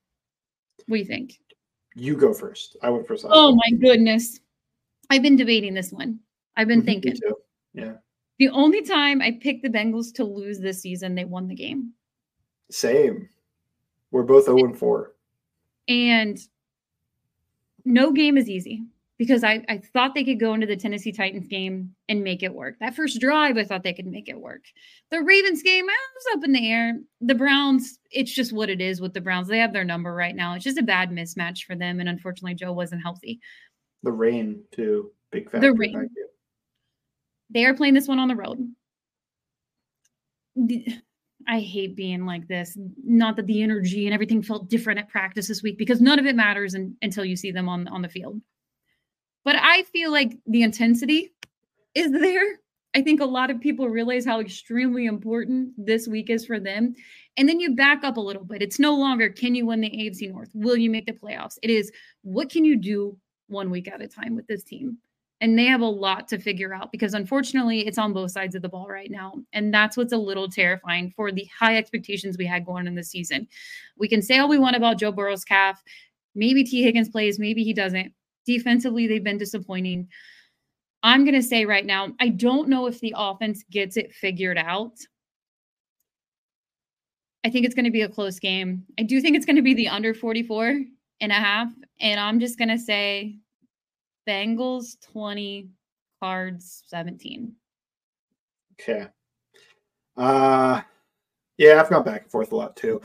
What 0.87 0.97
do 0.97 1.01
you 1.01 1.07
think? 1.07 1.39
You 1.95 2.17
go 2.17 2.33
first. 2.33 2.77
I 2.83 2.91
went 2.91 3.07
first. 3.07 3.27
Oh 3.29 3.55
my 3.55 3.77
goodness, 3.79 4.41
I've 5.11 5.23
been 5.23 5.37
debating 5.37 5.75
this 5.75 5.93
one. 5.93 6.21
I've 6.57 6.69
been 6.69 6.81
mm-hmm, 6.81 6.87
thinking. 6.87 7.17
Yeah. 7.73 7.95
The 8.41 8.49
only 8.49 8.81
time 8.81 9.21
I 9.21 9.33
picked 9.33 9.63
the 9.63 9.69
Bengals 9.69 10.15
to 10.15 10.25
lose 10.25 10.61
this 10.61 10.81
season, 10.81 11.15
they 11.15 11.27
won 11.27 11.47
the 11.47 11.55
game. 11.55 11.93
Same. 12.71 13.29
We're 14.13 14.23
both 14.23 14.47
0 14.47 14.57
and 14.65 14.79
4. 14.79 15.13
And 15.89 16.39
no 17.85 18.13
game 18.13 18.39
is 18.39 18.49
easy 18.49 18.83
because 19.19 19.45
I, 19.45 19.63
I 19.69 19.83
thought 19.93 20.15
they 20.15 20.25
could 20.25 20.41
go 20.41 20.55
into 20.55 20.67
the 20.67 20.75
Tennessee 20.75 21.13
Titans 21.13 21.49
game 21.49 21.95
and 22.09 22.25
make 22.25 22.43
it 22.43 22.55
work. 22.55 22.77
That 22.81 22.97
first 22.97 23.21
drive, 23.21 23.59
I 23.59 23.65
thought 23.65 23.83
they 23.83 23.93
could 23.93 24.07
make 24.07 24.31
it 24.31 24.41
work. 24.41 24.63
The 25.11 25.21
Ravens 25.21 25.63
game, 25.63 25.85
I 25.87 25.97
was 26.15 26.39
up 26.39 26.45
in 26.45 26.53
the 26.53 26.67
air. 26.67 26.99
The 27.21 27.35
Browns, 27.35 27.99
it's 28.11 28.33
just 28.33 28.55
what 28.55 28.71
it 28.71 28.81
is 28.81 29.03
with 29.03 29.13
the 29.13 29.21
Browns. 29.21 29.49
They 29.49 29.59
have 29.59 29.75
their 29.75 29.85
number 29.85 30.15
right 30.15 30.35
now. 30.35 30.55
It's 30.55 30.65
just 30.65 30.79
a 30.79 30.83
bad 30.83 31.11
mismatch 31.11 31.65
for 31.67 31.77
them. 31.77 32.01
And 32.01 32.09
unfortunately, 32.09 32.55
Joe 32.55 32.73
wasn't 32.73 33.03
healthy. 33.03 33.39
The 34.03 34.13
rain, 34.13 34.63
too. 34.73 35.11
Big 35.31 35.51
factor. 35.51 35.61
The 35.61 35.75
rain. 35.75 36.09
They 37.51 37.65
are 37.65 37.75
playing 37.75 37.95
this 37.95 38.09
one 38.09 38.19
on 38.19 38.29
the 38.29 38.37
road. 38.37 38.59
I 41.49 41.61
hate 41.61 41.97
being 41.97 42.27
like 42.27 42.47
this. 42.49 42.77
Not 43.03 43.37
that 43.37 43.47
the 43.47 43.63
energy 43.63 44.07
and 44.07 44.15
everything 44.15 44.43
felt 44.43 44.69
different 44.69 45.01
at 45.01 45.09
practice 45.09 45.49
this 45.49 45.63
week 45.63 45.79
because 45.79 46.01
none 46.01 46.19
of 46.19 46.27
it 46.27 46.37
matters 46.37 46.75
in, 46.75 46.97
until 47.03 47.25
you 47.25 47.37
see 47.37 47.51
them 47.51 47.69
on 47.69 47.89
on 47.89 48.03
the 48.03 48.09
field. 48.09 48.41
But 49.45 49.57
I 49.57 49.85
feel 49.85 50.13
like 50.13 50.37
the 50.47 50.63
intensity 50.63 51.33
is 51.95 52.13
there. 52.13 52.59
I 52.95 53.03
think 53.03 53.21
a 53.21 53.25
lot 53.25 53.51
of 53.51 53.61
people 53.61 53.89
realize 53.89 54.25
how 54.25 54.41
extremely 54.41 55.07
important 55.07 55.73
this 55.79 56.09
week 56.09 56.29
is 56.29 56.45
for 56.45 56.59
them. 56.59 56.95
And 57.37 57.49
then 57.49 57.61
you 57.61 57.75
back 57.75 58.03
up 58.05 58.17
a 58.17 58.21
little 58.21 58.45
bit. 58.45 58.63
It's 58.63 58.81
no 58.81 58.95
longer 58.97 59.31
can 59.31 59.55
you 59.55 59.67
win 59.67 59.81
the 59.81 59.91
AFC 59.91 60.31
North? 60.31 60.51
Will 60.55 60.77
you 60.77 60.91
make 60.91 61.07
the 61.07 61.13
playoffs? 61.13 61.57
It 61.63 61.71
is 61.71 61.91
what 62.23 62.51
can 62.51 62.65
you 62.65 62.77
do 62.77 63.17
one 63.47 63.71
week 63.71 63.89
at 63.89 64.03
a 64.03 64.09
time 64.09 64.35
with 64.35 64.47
this 64.47 64.65
team? 64.65 64.99
And 65.43 65.59
they 65.59 65.65
have 65.65 65.81
a 65.81 65.87
lot 65.87 66.29
to 66.29 66.39
figure 66.39 66.75
out 66.75 66.93
because 66.93 67.15
unfortunately 67.15 67.87
it's 67.87 67.97
on 67.97 68.13
both 68.13 68.31
sides 68.31 68.55
of 68.55 68.61
the 68.61 68.69
ball 68.69 68.87
right 68.89 69.11
now. 69.11 69.35
And 69.55 69.73
that's 69.73 69.97
what's 69.97 70.13
a 70.13 70.19
little 70.19 70.49
terrifying 70.49 71.13
for 71.17 71.33
the 71.33 71.49
high 71.59 71.79
expectations 71.79 72.37
we 72.37 72.45
had 72.45 72.67
going 72.67 72.87
in 72.87 72.95
the 72.95 73.03
season. 73.03 73.49
We 73.97 74.07
can 74.07 74.21
say 74.21 74.39
all 74.39 74.49
we 74.49 74.59
want 74.59 74.77
about 74.77 74.99
Joe 74.99 75.13
Burrow's 75.13 75.45
calf. 75.45 75.83
Maybe 76.35 76.63
Tee 76.63 76.83
Higgins 76.83 77.09
plays, 77.09 77.39
maybe 77.39 77.65
he 77.65 77.73
doesn't. 77.73 78.13
Defensively, 78.45 79.07
they've 79.07 79.25
been 79.25 79.39
disappointing. 79.39 80.09
I'm 81.03 81.25
going 81.25 81.35
to 81.35 81.43
say 81.43 81.65
right 81.65 81.87
now, 81.87 82.09
I 82.21 82.29
don't 82.29 82.69
know 82.69 82.87
if 82.87 83.01
the 83.01 83.15
offense 83.17 83.65
gets 83.71 83.97
it 83.97 84.13
figured 84.13 84.59
out. 84.59 84.93
I 87.45 87.51
think 87.51 87.65
it's 87.65 87.75
going 87.75 87.87
to 87.87 87.91
be 87.91 88.03
a 88.03 88.09
close 88.09 88.39
game. 88.39 88.85
I 88.99 89.03
do 89.03 89.21
think 89.21 89.37
it's 89.37 89.47
going 89.47 89.57
to 89.57 89.63
be 89.63 89.73
the 89.73 89.89
under 89.89 90.13
44 90.13 90.83
and 91.21 91.33
a 91.33 91.37
half. 91.37 91.73
And 91.99 92.21
I'm 92.21 92.39
just 92.39 92.59
going 92.59 92.69
to 92.69 92.79
say 92.79 93.39
Bengals 94.31 95.01
20, 95.13 95.69
cards 96.21 96.85
17. 96.87 97.53
Okay. 98.81 99.07
Uh 100.17 100.83
yeah, 101.59 101.81
I've 101.81 101.91
gone 101.91 102.05
back 102.05 102.23
and 102.23 102.31
forth 102.31 102.53
a 102.53 102.57
lot 102.57 102.77
too. 102.77 103.01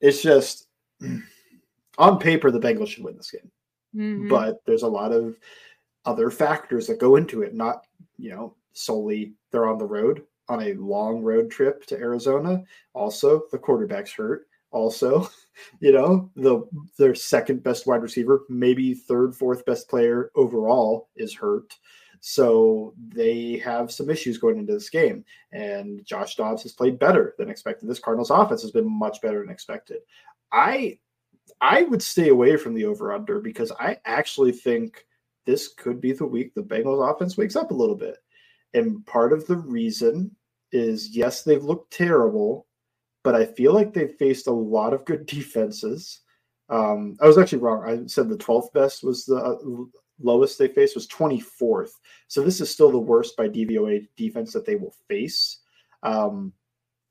It's 0.00 0.22
just 0.22 0.68
on 1.98 2.18
paper 2.18 2.50
the 2.50 2.58
Bengals 2.58 2.88
should 2.88 3.04
win 3.04 3.16
this 3.16 3.30
game. 3.30 3.50
Mm-hmm. 3.94 4.28
But 4.28 4.62
there's 4.64 4.82
a 4.82 4.88
lot 4.88 5.12
of 5.12 5.36
other 6.06 6.30
factors 6.30 6.86
that 6.86 6.98
go 6.98 7.16
into 7.16 7.42
it, 7.42 7.54
not, 7.54 7.86
you 8.16 8.30
know, 8.30 8.56
solely 8.72 9.34
they're 9.52 9.68
on 9.68 9.78
the 9.78 9.84
road 9.84 10.22
on 10.48 10.62
a 10.62 10.74
long 10.74 11.22
road 11.22 11.50
trip 11.50 11.86
to 11.86 11.96
Arizona. 11.96 12.62
Also, 12.94 13.42
the 13.52 13.58
quarterback's 13.58 14.12
hurt. 14.12 14.46
Also, 14.70 15.28
you 15.80 15.92
know, 15.92 16.30
the 16.36 16.62
their 16.98 17.14
second 17.14 17.62
best 17.62 17.86
wide 17.86 18.02
receiver, 18.02 18.44
maybe 18.48 18.94
third, 18.94 19.34
fourth 19.34 19.64
best 19.64 19.88
player 19.88 20.30
overall 20.34 21.08
is 21.16 21.34
hurt. 21.34 21.74
So 22.20 22.94
they 23.08 23.56
have 23.64 23.90
some 23.90 24.10
issues 24.10 24.36
going 24.36 24.58
into 24.58 24.74
this 24.74 24.90
game. 24.90 25.24
And 25.52 26.04
Josh 26.04 26.36
Dobbs 26.36 26.62
has 26.62 26.72
played 26.72 26.98
better 26.98 27.34
than 27.38 27.48
expected. 27.48 27.88
This 27.88 27.98
Cardinals 27.98 28.30
offense 28.30 28.60
has 28.62 28.70
been 28.70 28.88
much 28.88 29.22
better 29.22 29.40
than 29.40 29.50
expected. 29.50 30.00
I 30.52 30.98
I 31.60 31.82
would 31.82 32.02
stay 32.02 32.28
away 32.28 32.56
from 32.56 32.74
the 32.74 32.84
over 32.84 33.12
under 33.12 33.40
because 33.40 33.72
I 33.72 33.98
actually 34.04 34.52
think 34.52 35.06
this 35.46 35.68
could 35.74 36.00
be 36.00 36.12
the 36.12 36.26
week 36.26 36.54
the 36.54 36.62
Bengals 36.62 37.10
offense 37.10 37.36
wakes 37.36 37.56
up 37.56 37.70
a 37.70 37.74
little 37.74 37.96
bit. 37.96 38.18
And 38.74 39.04
part 39.06 39.32
of 39.32 39.46
the 39.46 39.56
reason 39.56 40.34
is 40.72 41.16
yes, 41.16 41.42
they've 41.42 41.64
looked 41.64 41.92
terrible, 41.92 42.66
but 43.22 43.34
I 43.34 43.44
feel 43.44 43.74
like 43.74 43.92
they've 43.92 44.14
faced 44.18 44.46
a 44.46 44.52
lot 44.52 44.92
of 44.92 45.04
good 45.04 45.26
defenses. 45.26 46.20
Um, 46.68 47.16
I 47.20 47.26
was 47.26 47.38
actually 47.38 47.58
wrong. 47.58 47.84
I 47.84 48.06
said 48.06 48.28
the 48.28 48.36
12th 48.36 48.72
best 48.72 49.02
was 49.02 49.24
the 49.24 49.36
uh, 49.36 49.56
lowest 50.22 50.58
they 50.58 50.68
faced 50.68 50.94
was 50.94 51.08
24th. 51.08 51.92
So 52.28 52.42
this 52.42 52.60
is 52.60 52.70
still 52.70 52.90
the 52.90 52.98
worst 52.98 53.36
by 53.36 53.48
DVOA 53.48 54.06
defense 54.16 54.52
that 54.52 54.64
they 54.64 54.76
will 54.76 54.94
face. 55.08 55.58
Um, 56.02 56.52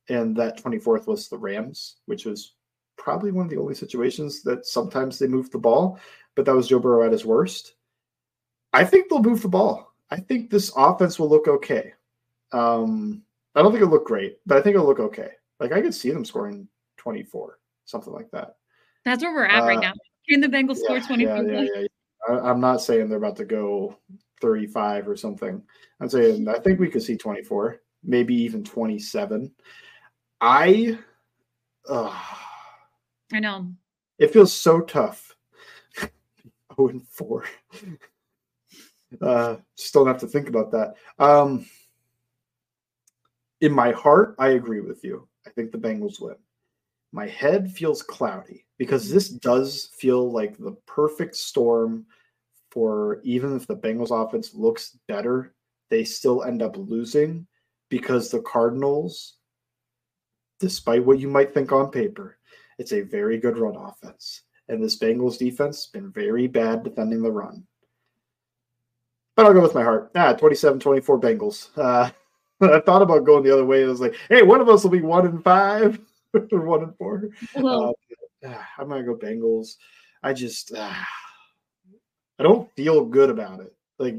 and 0.07 0.35
that 0.37 0.61
24th 0.63 1.07
was 1.07 1.27
the 1.27 1.37
Rams, 1.37 1.97
which 2.05 2.25
was 2.25 2.53
probably 2.97 3.31
one 3.31 3.45
of 3.45 3.51
the 3.51 3.59
only 3.59 3.75
situations 3.75 4.41
that 4.43 4.65
sometimes 4.65 5.19
they 5.19 5.27
move 5.27 5.49
the 5.51 5.57
ball, 5.57 5.99
but 6.35 6.45
that 6.45 6.55
was 6.55 6.67
Joe 6.67 6.79
Burrow 6.79 7.05
at 7.05 7.11
his 7.11 7.25
worst. 7.25 7.75
I 8.73 8.83
think 8.83 9.09
they'll 9.09 9.21
move 9.21 9.41
the 9.41 9.47
ball. 9.47 9.93
I 10.11 10.17
think 10.17 10.49
this 10.49 10.71
offense 10.75 11.19
will 11.19 11.29
look 11.29 11.47
okay. 11.47 11.93
Um, 12.51 13.23
I 13.55 13.61
don't 13.61 13.71
think 13.71 13.81
it'll 13.81 13.93
look 13.93 14.07
great, 14.07 14.39
but 14.45 14.57
I 14.57 14.61
think 14.61 14.75
it'll 14.75 14.87
look 14.87 14.99
okay. 14.99 15.31
Like 15.59 15.71
I 15.71 15.81
could 15.81 15.93
see 15.93 16.11
them 16.11 16.25
scoring 16.25 16.67
24, 16.97 17.59
something 17.85 18.13
like 18.13 18.29
that. 18.31 18.55
That's 19.05 19.23
where 19.23 19.33
we're 19.33 19.45
at 19.45 19.63
uh, 19.63 19.67
right 19.67 19.79
now. 19.79 19.93
Can 20.29 20.41
the 20.41 20.47
Bengals 20.47 20.77
yeah, 20.81 20.99
score 20.99 21.17
24? 21.17 21.43
Yeah, 21.43 21.63
yeah. 21.75 21.87
I, 22.29 22.49
I'm 22.49 22.59
not 22.59 22.81
saying 22.81 23.09
they're 23.09 23.17
about 23.17 23.35
to 23.37 23.45
go 23.45 23.97
35 24.41 25.07
or 25.07 25.15
something. 25.15 25.61
I'm 25.99 26.09
saying 26.09 26.47
I 26.47 26.59
think 26.59 26.79
we 26.79 26.89
could 26.89 27.03
see 27.03 27.17
24, 27.17 27.81
maybe 28.03 28.35
even 28.35 28.63
27. 28.63 29.51
I, 30.41 30.97
uh, 31.89 32.17
I 33.33 33.39
know 33.39 33.71
it 34.19 34.31
feels 34.31 34.53
so 34.53 34.81
tough. 34.81 35.35
0 35.97 36.09
and 36.89 37.07
4. 37.07 37.45
Uh, 39.21 39.55
just 39.75 39.93
don't 39.93 40.05
have 40.05 40.19
to 40.19 40.27
think 40.27 40.49
about 40.49 40.71
that. 40.71 40.93
Um, 41.17 41.65
in 43.61 43.71
my 43.71 43.91
heart, 43.91 44.35
I 44.37 44.49
agree 44.49 44.81
with 44.81 45.03
you. 45.03 45.27
I 45.47 45.49
think 45.51 45.71
the 45.71 45.77
Bengals 45.77 46.21
win. 46.21 46.35
My 47.11 47.27
head 47.27 47.71
feels 47.71 48.03
cloudy 48.03 48.65
because 48.77 49.09
this 49.09 49.29
does 49.29 49.89
feel 49.97 50.31
like 50.31 50.57
the 50.57 50.77
perfect 50.85 51.35
storm 51.35 52.05
for 52.71 53.19
even 53.23 53.55
if 53.55 53.65
the 53.65 53.75
Bengals 53.75 54.11
offense 54.11 54.53
looks 54.53 54.97
better, 55.07 55.55
they 55.89 56.03
still 56.03 56.43
end 56.43 56.61
up 56.61 56.77
losing 56.77 57.47
because 57.89 58.29
the 58.29 58.41
Cardinals, 58.41 59.37
despite 60.59 61.03
what 61.03 61.19
you 61.19 61.27
might 61.27 61.53
think 61.53 61.71
on 61.71 61.89
paper, 61.89 62.37
it's 62.77 62.93
a 62.93 63.01
very 63.01 63.39
good 63.39 63.57
run 63.57 63.75
offense. 63.75 64.43
And 64.67 64.83
this 64.83 64.99
Bengals 64.99 65.39
defense 65.39 65.77
has 65.77 65.87
been 65.87 66.11
very 66.11 66.47
bad 66.47 66.83
defending 66.83 67.23
the 67.23 67.31
run. 67.31 67.65
But 69.35 69.47
I'll 69.47 69.53
go 69.53 69.61
with 69.61 69.73
my 69.73 69.83
heart. 69.83 70.11
Ah, 70.15 70.33
27 70.33 70.79
24 70.79 71.19
Bengals. 71.19 71.69
Uh, 71.75 72.11
I 72.61 72.79
thought 72.79 73.01
about 73.01 73.25
going 73.25 73.43
the 73.43 73.53
other 73.53 73.65
way. 73.65 73.83
I 73.83 73.87
was 73.87 74.01
like, 74.01 74.15
hey, 74.29 74.41
one 74.41 74.61
of 74.61 74.69
us 74.69 74.83
will 74.83 74.91
be 74.91 75.01
one 75.01 75.25
and 75.25 75.43
five 75.43 75.99
or 76.51 76.61
one 76.61 76.83
and 76.83 76.97
four. 76.97 77.29
Well, 77.55 77.95
uh, 78.45 78.53
I'm 78.77 78.89
to 78.89 79.03
go 79.03 79.15
Bengals. 79.15 79.75
I 80.23 80.33
just, 80.33 80.73
uh, 80.73 80.93
I 82.37 82.43
don't 82.43 82.69
feel 82.75 83.05
good 83.05 83.29
about 83.29 83.61
it. 83.61 83.73
Like, 83.97 84.15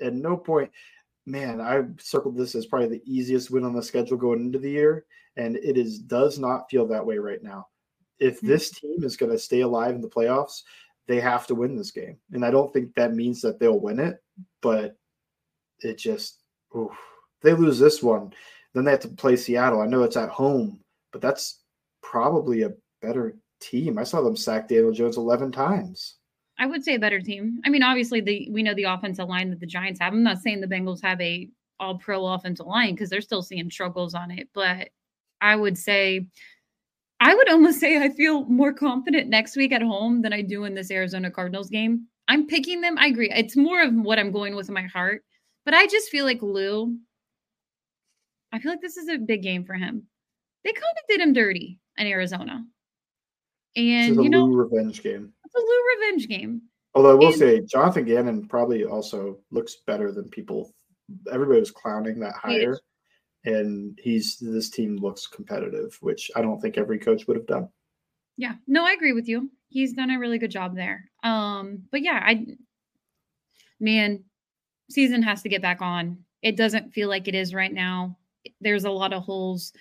at 0.00 0.14
no 0.14 0.36
point, 0.36 0.70
man, 1.26 1.60
I 1.60 1.84
circled 1.98 2.36
this 2.36 2.54
as 2.54 2.66
probably 2.66 2.88
the 2.88 3.02
easiest 3.10 3.50
win 3.50 3.64
on 3.64 3.74
the 3.74 3.82
schedule 3.82 4.16
going 4.18 4.40
into 4.40 4.58
the 4.58 4.70
year. 4.70 5.06
And 5.36 5.56
it 5.56 5.76
is 5.76 5.98
does 5.98 6.38
not 6.38 6.70
feel 6.70 6.86
that 6.88 7.04
way 7.04 7.18
right 7.18 7.42
now. 7.42 7.66
If 8.18 8.40
hmm. 8.40 8.48
this 8.48 8.70
team 8.70 9.02
is 9.02 9.16
going 9.16 9.32
to 9.32 9.38
stay 9.38 9.60
alive 9.60 9.94
in 9.94 10.00
the 10.00 10.08
playoffs, 10.08 10.62
they 11.06 11.20
have 11.20 11.46
to 11.46 11.54
win 11.54 11.76
this 11.76 11.90
game. 11.90 12.18
And 12.32 12.44
I 12.44 12.50
don't 12.50 12.72
think 12.72 12.94
that 12.94 13.14
means 13.14 13.40
that 13.42 13.58
they'll 13.58 13.80
win 13.80 13.98
it, 13.98 14.22
but 14.62 14.96
it 15.80 15.98
just, 15.98 16.40
oof. 16.76 16.92
They 17.44 17.52
lose 17.52 17.78
this 17.78 18.02
one, 18.02 18.32
then 18.72 18.84
they 18.84 18.90
have 18.90 19.00
to 19.00 19.08
play 19.08 19.36
Seattle. 19.36 19.80
I 19.80 19.86
know 19.86 20.02
it's 20.02 20.16
at 20.16 20.30
home, 20.30 20.80
but 21.12 21.20
that's 21.20 21.60
probably 22.02 22.62
a 22.62 22.72
better 23.00 23.36
team. 23.60 23.98
I 23.98 24.04
saw 24.04 24.20
them 24.20 24.36
sack 24.36 24.68
Daniel 24.68 24.92
Jones 24.92 25.16
11 25.16 25.52
times. 25.52 26.16
I 26.58 26.66
would 26.66 26.84
say 26.84 26.94
a 26.94 27.00
better 27.00 27.20
team. 27.20 27.60
I 27.64 27.68
mean, 27.68 27.82
obviously, 27.82 28.20
the 28.20 28.48
we 28.50 28.62
know 28.62 28.74
the 28.74 28.84
offensive 28.84 29.28
line 29.28 29.50
that 29.50 29.60
the 29.60 29.66
Giants 29.66 30.00
have. 30.00 30.12
I'm 30.12 30.22
not 30.22 30.38
saying 30.38 30.60
the 30.60 30.66
Bengals 30.66 31.02
have 31.02 31.20
a 31.20 31.48
all 31.80 31.98
pro 31.98 32.24
offensive 32.26 32.66
line 32.66 32.94
because 32.94 33.10
they're 33.10 33.20
still 33.20 33.42
seeing 33.42 33.70
struggles 33.70 34.14
on 34.14 34.30
it, 34.30 34.48
but 34.54 34.88
I 35.40 35.56
would 35.56 35.76
say 35.76 36.26
I 37.20 37.34
would 37.34 37.50
almost 37.50 37.80
say 37.80 38.00
I 38.02 38.10
feel 38.10 38.44
more 38.44 38.72
confident 38.72 39.28
next 39.28 39.56
week 39.56 39.72
at 39.72 39.82
home 39.82 40.22
than 40.22 40.32
I 40.32 40.42
do 40.42 40.64
in 40.64 40.74
this 40.74 40.90
Arizona 40.90 41.30
Cardinals 41.30 41.70
game. 41.70 42.06
I'm 42.28 42.46
picking 42.46 42.80
them. 42.80 42.96
I 42.98 43.08
agree. 43.08 43.30
It's 43.30 43.56
more 43.56 43.82
of 43.82 43.92
what 43.92 44.18
I'm 44.18 44.32
going 44.32 44.54
with 44.54 44.68
in 44.68 44.74
my 44.74 44.86
heart. 44.86 45.22
But 45.64 45.74
I 45.74 45.86
just 45.86 46.10
feel 46.10 46.24
like 46.24 46.42
Lou, 46.42 46.96
I 48.54 48.60
feel 48.60 48.70
like 48.70 48.80
this 48.80 48.96
is 48.96 49.08
a 49.08 49.18
big 49.18 49.42
game 49.42 49.64
for 49.64 49.74
him. 49.74 50.04
They 50.62 50.72
kind 50.72 50.84
of 50.96 51.08
did 51.08 51.20
him 51.20 51.32
dirty 51.32 51.80
in 51.98 52.06
Arizona. 52.06 52.64
And 53.76 54.22
you 54.22 54.30
know, 54.30 54.46
revenge 54.46 55.02
game. 55.02 55.32
It's 55.44 55.54
a 55.54 55.58
Lou 55.58 55.82
revenge 55.98 56.28
game. 56.28 56.62
Although 56.94 57.10
I 57.10 57.14
will 57.14 57.26
and, 57.26 57.36
say 57.36 57.60
Jonathan 57.62 58.04
Gannon 58.04 58.46
probably 58.46 58.84
also 58.84 59.38
looks 59.50 59.78
better 59.86 60.12
than 60.12 60.28
people 60.28 60.72
everybody 61.32 61.58
was 61.58 61.72
clowning 61.72 62.20
that 62.20 62.34
hire 62.34 62.78
and 63.44 63.98
he's 64.02 64.38
this 64.38 64.70
team 64.70 64.96
looks 64.96 65.26
competitive, 65.26 65.98
which 66.00 66.30
I 66.34 66.40
don't 66.40 66.60
think 66.60 66.78
every 66.78 66.98
coach 66.98 67.26
would 67.26 67.36
have 67.36 67.46
done. 67.46 67.68
Yeah, 68.36 68.54
no, 68.66 68.86
I 68.86 68.92
agree 68.92 69.12
with 69.12 69.28
you. 69.28 69.50
He's 69.68 69.92
done 69.92 70.10
a 70.10 70.18
really 70.18 70.38
good 70.38 70.50
job 70.50 70.76
there. 70.76 71.10
Um, 71.24 71.82
but 71.90 72.02
yeah, 72.02 72.22
I 72.24 72.46
man, 73.80 74.24
season 74.88 75.22
has 75.22 75.42
to 75.42 75.48
get 75.48 75.60
back 75.60 75.82
on. 75.82 76.18
It 76.42 76.56
doesn't 76.56 76.92
feel 76.92 77.08
like 77.08 77.26
it 77.26 77.34
is 77.34 77.52
right 77.52 77.72
now. 77.72 78.16
There's 78.60 78.84
a 78.84 78.90
lot 78.90 79.12
of 79.12 79.22
holes. 79.22 79.72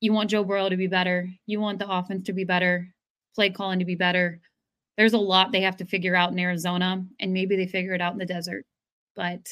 You 0.00 0.12
want 0.12 0.30
Joe 0.30 0.44
Burrow 0.44 0.68
to 0.68 0.76
be 0.76 0.86
better. 0.86 1.28
You 1.46 1.60
want 1.60 1.78
the 1.78 1.90
offense 1.90 2.26
to 2.26 2.32
be 2.32 2.44
better, 2.44 2.88
play 3.34 3.50
calling 3.50 3.78
to 3.78 3.84
be 3.84 3.94
better. 3.94 4.40
There's 4.96 5.12
a 5.12 5.18
lot 5.18 5.52
they 5.52 5.62
have 5.62 5.76
to 5.78 5.84
figure 5.84 6.14
out 6.14 6.32
in 6.32 6.38
Arizona, 6.38 7.04
and 7.20 7.32
maybe 7.32 7.56
they 7.56 7.66
figure 7.66 7.94
it 7.94 8.00
out 8.00 8.12
in 8.12 8.18
the 8.18 8.26
desert. 8.26 8.64
But 9.16 9.48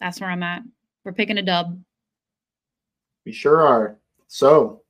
that's 0.00 0.20
where 0.20 0.30
I'm 0.30 0.42
at. 0.42 0.62
We're 1.04 1.12
picking 1.12 1.38
a 1.38 1.42
dub 1.42 1.80
We 3.24 3.32
sure 3.32 3.66
are. 3.66 3.98
So 4.26 4.82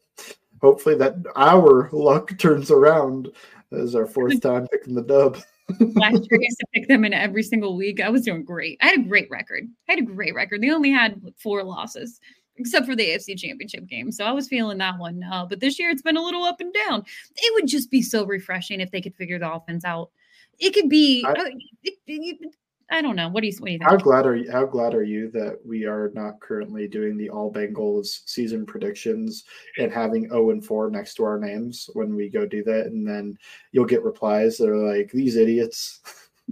hopefully 0.60 0.96
that 0.96 1.16
our 1.36 1.88
luck 1.92 2.32
turns 2.38 2.70
around 2.70 3.28
as 3.72 3.94
our 3.94 4.06
fourth 4.06 4.40
time 4.42 4.66
picking 4.68 4.94
the 4.94 5.02
dub. 5.02 5.38
Last 5.80 6.26
year, 6.30 6.40
I 6.40 6.44
used 6.44 6.58
to 6.60 6.66
pick 6.74 6.88
them 6.88 7.04
in 7.04 7.12
every 7.12 7.42
single 7.42 7.76
week. 7.76 8.00
I 8.00 8.08
was 8.08 8.22
doing 8.22 8.44
great. 8.44 8.78
I 8.80 8.86
had 8.86 9.00
a 9.00 9.08
great 9.08 9.30
record. 9.30 9.64
I 9.88 9.92
had 9.92 10.00
a 10.00 10.06
great 10.06 10.34
record. 10.34 10.62
They 10.62 10.70
only 10.70 10.90
had 10.90 11.20
four 11.38 11.62
losses, 11.62 12.20
except 12.58 12.86
for 12.86 12.96
the 12.96 13.06
AFC 13.06 13.38
Championship 13.38 13.86
game. 13.86 14.10
So 14.12 14.24
I 14.24 14.32
was 14.32 14.48
feeling 14.48 14.78
that 14.78 14.98
one. 14.98 15.22
Uh, 15.22 15.46
but 15.46 15.60
this 15.60 15.78
year, 15.78 15.90
it's 15.90 16.02
been 16.02 16.16
a 16.16 16.22
little 16.22 16.44
up 16.44 16.60
and 16.60 16.72
down. 16.86 17.04
It 17.36 17.54
would 17.54 17.68
just 17.68 17.90
be 17.90 18.02
so 18.02 18.26
refreshing 18.26 18.80
if 18.80 18.90
they 18.90 19.00
could 19.00 19.14
figure 19.14 19.38
the 19.38 19.52
offense 19.52 19.84
out. 19.84 20.10
It 20.58 20.74
could 20.74 20.88
be. 20.88 21.24
I, 21.24 21.30
uh, 21.30 21.44
it, 21.84 21.94
it, 22.06 22.54
I 22.90 23.02
don't 23.02 23.16
know. 23.16 23.28
What 23.28 23.42
do 23.42 23.48
you, 23.48 23.54
what 23.58 23.66
do 23.66 23.72
you 23.72 23.78
think? 23.78 23.90
How 23.90 23.96
glad 23.96 24.26
are 24.26 24.34
you? 24.34 24.50
How 24.50 24.64
glad 24.64 24.94
are 24.94 25.02
you 25.02 25.30
that 25.32 25.58
we 25.64 25.84
are 25.84 26.10
not 26.14 26.40
currently 26.40 26.88
doing 26.88 27.16
the 27.18 27.28
All 27.28 27.52
Bengals 27.52 28.20
season 28.26 28.64
predictions 28.64 29.44
and 29.76 29.92
having 29.92 30.28
zero 30.28 30.50
and 30.50 30.64
four 30.64 30.90
next 30.90 31.14
to 31.14 31.24
our 31.24 31.38
names 31.38 31.90
when 31.92 32.14
we 32.14 32.30
go 32.30 32.46
do 32.46 32.64
that, 32.64 32.86
and 32.86 33.06
then 33.06 33.36
you'll 33.72 33.84
get 33.84 34.02
replies 34.02 34.56
that 34.56 34.70
are 34.70 34.94
like 34.94 35.10
these 35.12 35.36
idiots. 35.36 36.00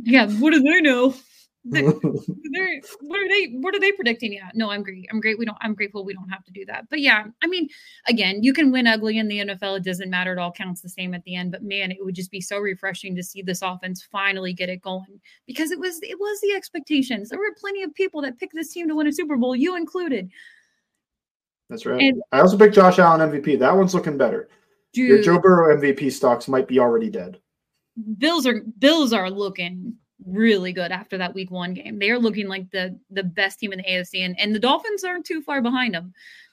Yeah, 0.02 0.26
what 0.32 0.52
do 0.52 0.60
they 0.60 0.82
know? 0.82 1.14
they're, 1.70 2.80
what 3.00 3.18
are 3.18 3.28
they 3.28 3.46
what 3.60 3.74
are 3.74 3.80
they 3.80 3.90
predicting? 3.90 4.32
Yeah 4.32 4.50
no 4.54 4.70
i'm 4.70 4.84
great. 4.84 5.08
I'm 5.10 5.20
great. 5.20 5.36
We 5.38 5.44
don't 5.44 5.58
i'm 5.60 5.74
grateful 5.74 6.04
we 6.04 6.14
don't 6.14 6.28
have 6.28 6.44
to 6.44 6.52
do 6.52 6.64
that. 6.66 6.88
But 6.88 7.00
yeah 7.00 7.24
i 7.42 7.46
mean 7.46 7.68
again 8.06 8.42
you 8.42 8.52
can 8.52 8.70
win 8.70 8.86
ugly 8.86 9.18
in 9.18 9.26
the 9.26 9.38
nfl 9.38 9.76
it 9.76 9.82
doesn't 9.84 10.08
matter 10.08 10.32
it 10.32 10.38
all. 10.38 10.52
Counts 10.52 10.80
the 10.80 10.88
same 10.88 11.12
at 11.12 11.24
the 11.24 11.34
end. 11.34 11.50
But 11.50 11.62
man 11.62 11.90
it 11.90 11.98
would 12.00 12.14
just 12.14 12.30
be 12.30 12.40
so 12.40 12.58
refreshing 12.58 13.16
to 13.16 13.22
see 13.22 13.42
this 13.42 13.62
offense 13.62 14.06
finally 14.12 14.52
get 14.52 14.68
it 14.68 14.80
going 14.80 15.20
because 15.46 15.72
it 15.72 15.80
was 15.80 15.98
it 16.02 16.18
was 16.20 16.40
the 16.40 16.52
expectations. 16.52 17.30
There 17.30 17.38
were 17.38 17.56
plenty 17.58 17.82
of 17.82 17.92
people 17.94 18.22
that 18.22 18.38
picked 18.38 18.54
this 18.54 18.72
team 18.72 18.86
to 18.88 18.94
win 18.94 19.08
a 19.08 19.12
super 19.12 19.36
bowl 19.36 19.56
you 19.56 19.76
included. 19.76 20.30
That's 21.68 21.84
right. 21.84 22.00
And, 22.00 22.22
i 22.30 22.40
also 22.40 22.56
picked 22.56 22.76
josh 22.76 23.00
allen 23.00 23.28
mvp 23.28 23.58
that 23.58 23.76
one's 23.76 23.94
looking 23.94 24.16
better. 24.16 24.48
Dude, 24.92 25.08
your 25.08 25.22
joe 25.22 25.40
burrow 25.40 25.76
mvp 25.76 26.12
stocks 26.12 26.46
might 26.46 26.68
be 26.68 26.78
already 26.78 27.10
dead. 27.10 27.40
Bills 28.18 28.46
are 28.46 28.60
bills 28.78 29.12
are 29.12 29.30
looking 29.30 29.96
really 30.24 30.72
good 30.72 30.92
after 30.92 31.18
that 31.18 31.34
week 31.34 31.50
one 31.50 31.74
game. 31.74 31.98
They 31.98 32.10
are 32.10 32.18
looking 32.18 32.48
like 32.48 32.70
the 32.70 32.98
the 33.10 33.22
best 33.22 33.58
team 33.58 33.72
in 33.72 33.78
the 33.78 33.84
AFC, 33.84 34.24
and, 34.24 34.38
and 34.38 34.54
the 34.54 34.60
Dolphins 34.60 35.04
aren't 35.04 35.26
too 35.26 35.42
far 35.42 35.60
behind 35.60 35.94
them. 35.94 36.12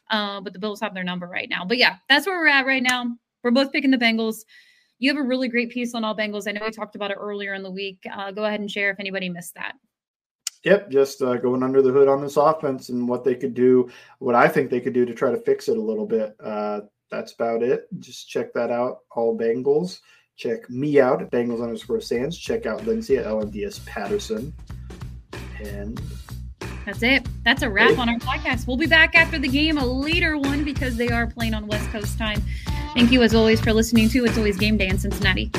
Uh, 0.10 0.42
but 0.42 0.54
the 0.54 0.60
Bills 0.60 0.82
have 0.82 0.94
their 0.94 1.04
number 1.04 1.28
right 1.28 1.50
now. 1.50 1.66
But 1.66 1.78
yeah, 1.78 1.96
that's 2.10 2.28
where 2.28 2.38
we're 2.38 2.48
at 2.48 2.66
right 2.66 2.84
now. 2.84 3.16
We're 3.44 3.52
both 3.52 3.72
picking 3.72 3.92
the 3.92 3.98
Bengals. 3.98 4.44
You 5.00 5.14
have 5.14 5.24
a 5.24 5.28
really 5.28 5.48
great 5.48 5.72
piece 5.72 5.96
on 5.96 6.04
all 6.04 6.16
Bengals. 6.16 6.48
I 6.48 6.52
know 6.52 6.62
we 6.64 6.72
talked 6.72 6.96
about 6.96 7.12
it 7.12 7.18
earlier 7.20 7.54
in 7.54 7.64
the 7.64 7.72
week. 7.72 8.00
Uh, 8.12 8.32
go 8.32 8.46
ahead 8.46 8.60
and 8.60 8.70
share 8.70 8.92
if 8.92 9.00
anybody 9.00 9.30
missed 9.30 9.56
that. 9.56 9.74
Yep, 10.64 10.92
just 10.92 11.22
uh, 11.22 11.36
going 11.38 11.62
under 11.62 11.82
the 11.82 11.92
hood 11.92 12.08
on 12.08 12.22
this 12.22 12.38
offense 12.38 12.90
and 12.90 13.08
what 13.08 13.26
they 13.26 13.36
could 13.36 13.54
do, 13.54 13.90
what 14.20 14.36
I 14.36 14.48
think 14.48 14.70
they 14.70 14.80
could 14.80 14.94
do 14.94 15.06
to 15.06 15.14
try 15.14 15.30
to 15.30 15.38
fix 15.38 15.68
it 15.68 15.78
a 15.78 15.82
little 15.82 16.06
bit. 16.06 16.36
Uh, 16.42 16.82
that's 17.12 17.34
about 17.34 17.64
it. 17.64 17.88
Just 18.00 18.30
check 18.30 18.54
that 18.54 18.72
out. 18.72 19.00
All 19.12 19.38
Bengals. 19.38 20.00
Check 20.36 20.70
me 20.70 21.00
out 21.00 21.22
at 21.22 21.32
Bengals 21.32 21.62
underscore 21.62 22.02
Sands. 22.02 22.38
Check 22.38 22.66
out 22.66 22.86
Lindsay 22.86 23.18
at 23.18 23.26
LMDS 23.26 23.86
Patterson. 23.86 24.54
And 25.64 26.02
that's 26.86 27.02
it. 27.04 27.28
That's 27.46 27.62
a 27.62 27.70
wrap 27.70 27.98
on 27.98 28.10
our 28.10 28.18
podcast. 28.20 28.68
We'll 28.68 28.78
be 28.78 28.88
back 28.88 29.16
after 29.16 29.40
the 29.40 29.48
game, 29.48 29.78
a 29.78 29.86
later 29.86 30.38
one 30.38 30.64
because 30.64 30.98
they 30.98 31.10
are 31.10 31.28
playing 31.28 31.54
on 31.54 31.68
West 31.68 31.90
Coast 31.92 32.18
time. 32.18 32.44
Thank 32.94 33.12
you, 33.12 33.24
as 33.24 33.34
always, 33.34 33.62
for 33.62 33.74
listening 33.74 34.10
to 34.10 34.26
It's 34.26 34.38
Always 34.38 34.58
Game 34.58 34.78
Day 34.78 34.88
in 34.88 34.98
Cincinnati. 34.98 35.52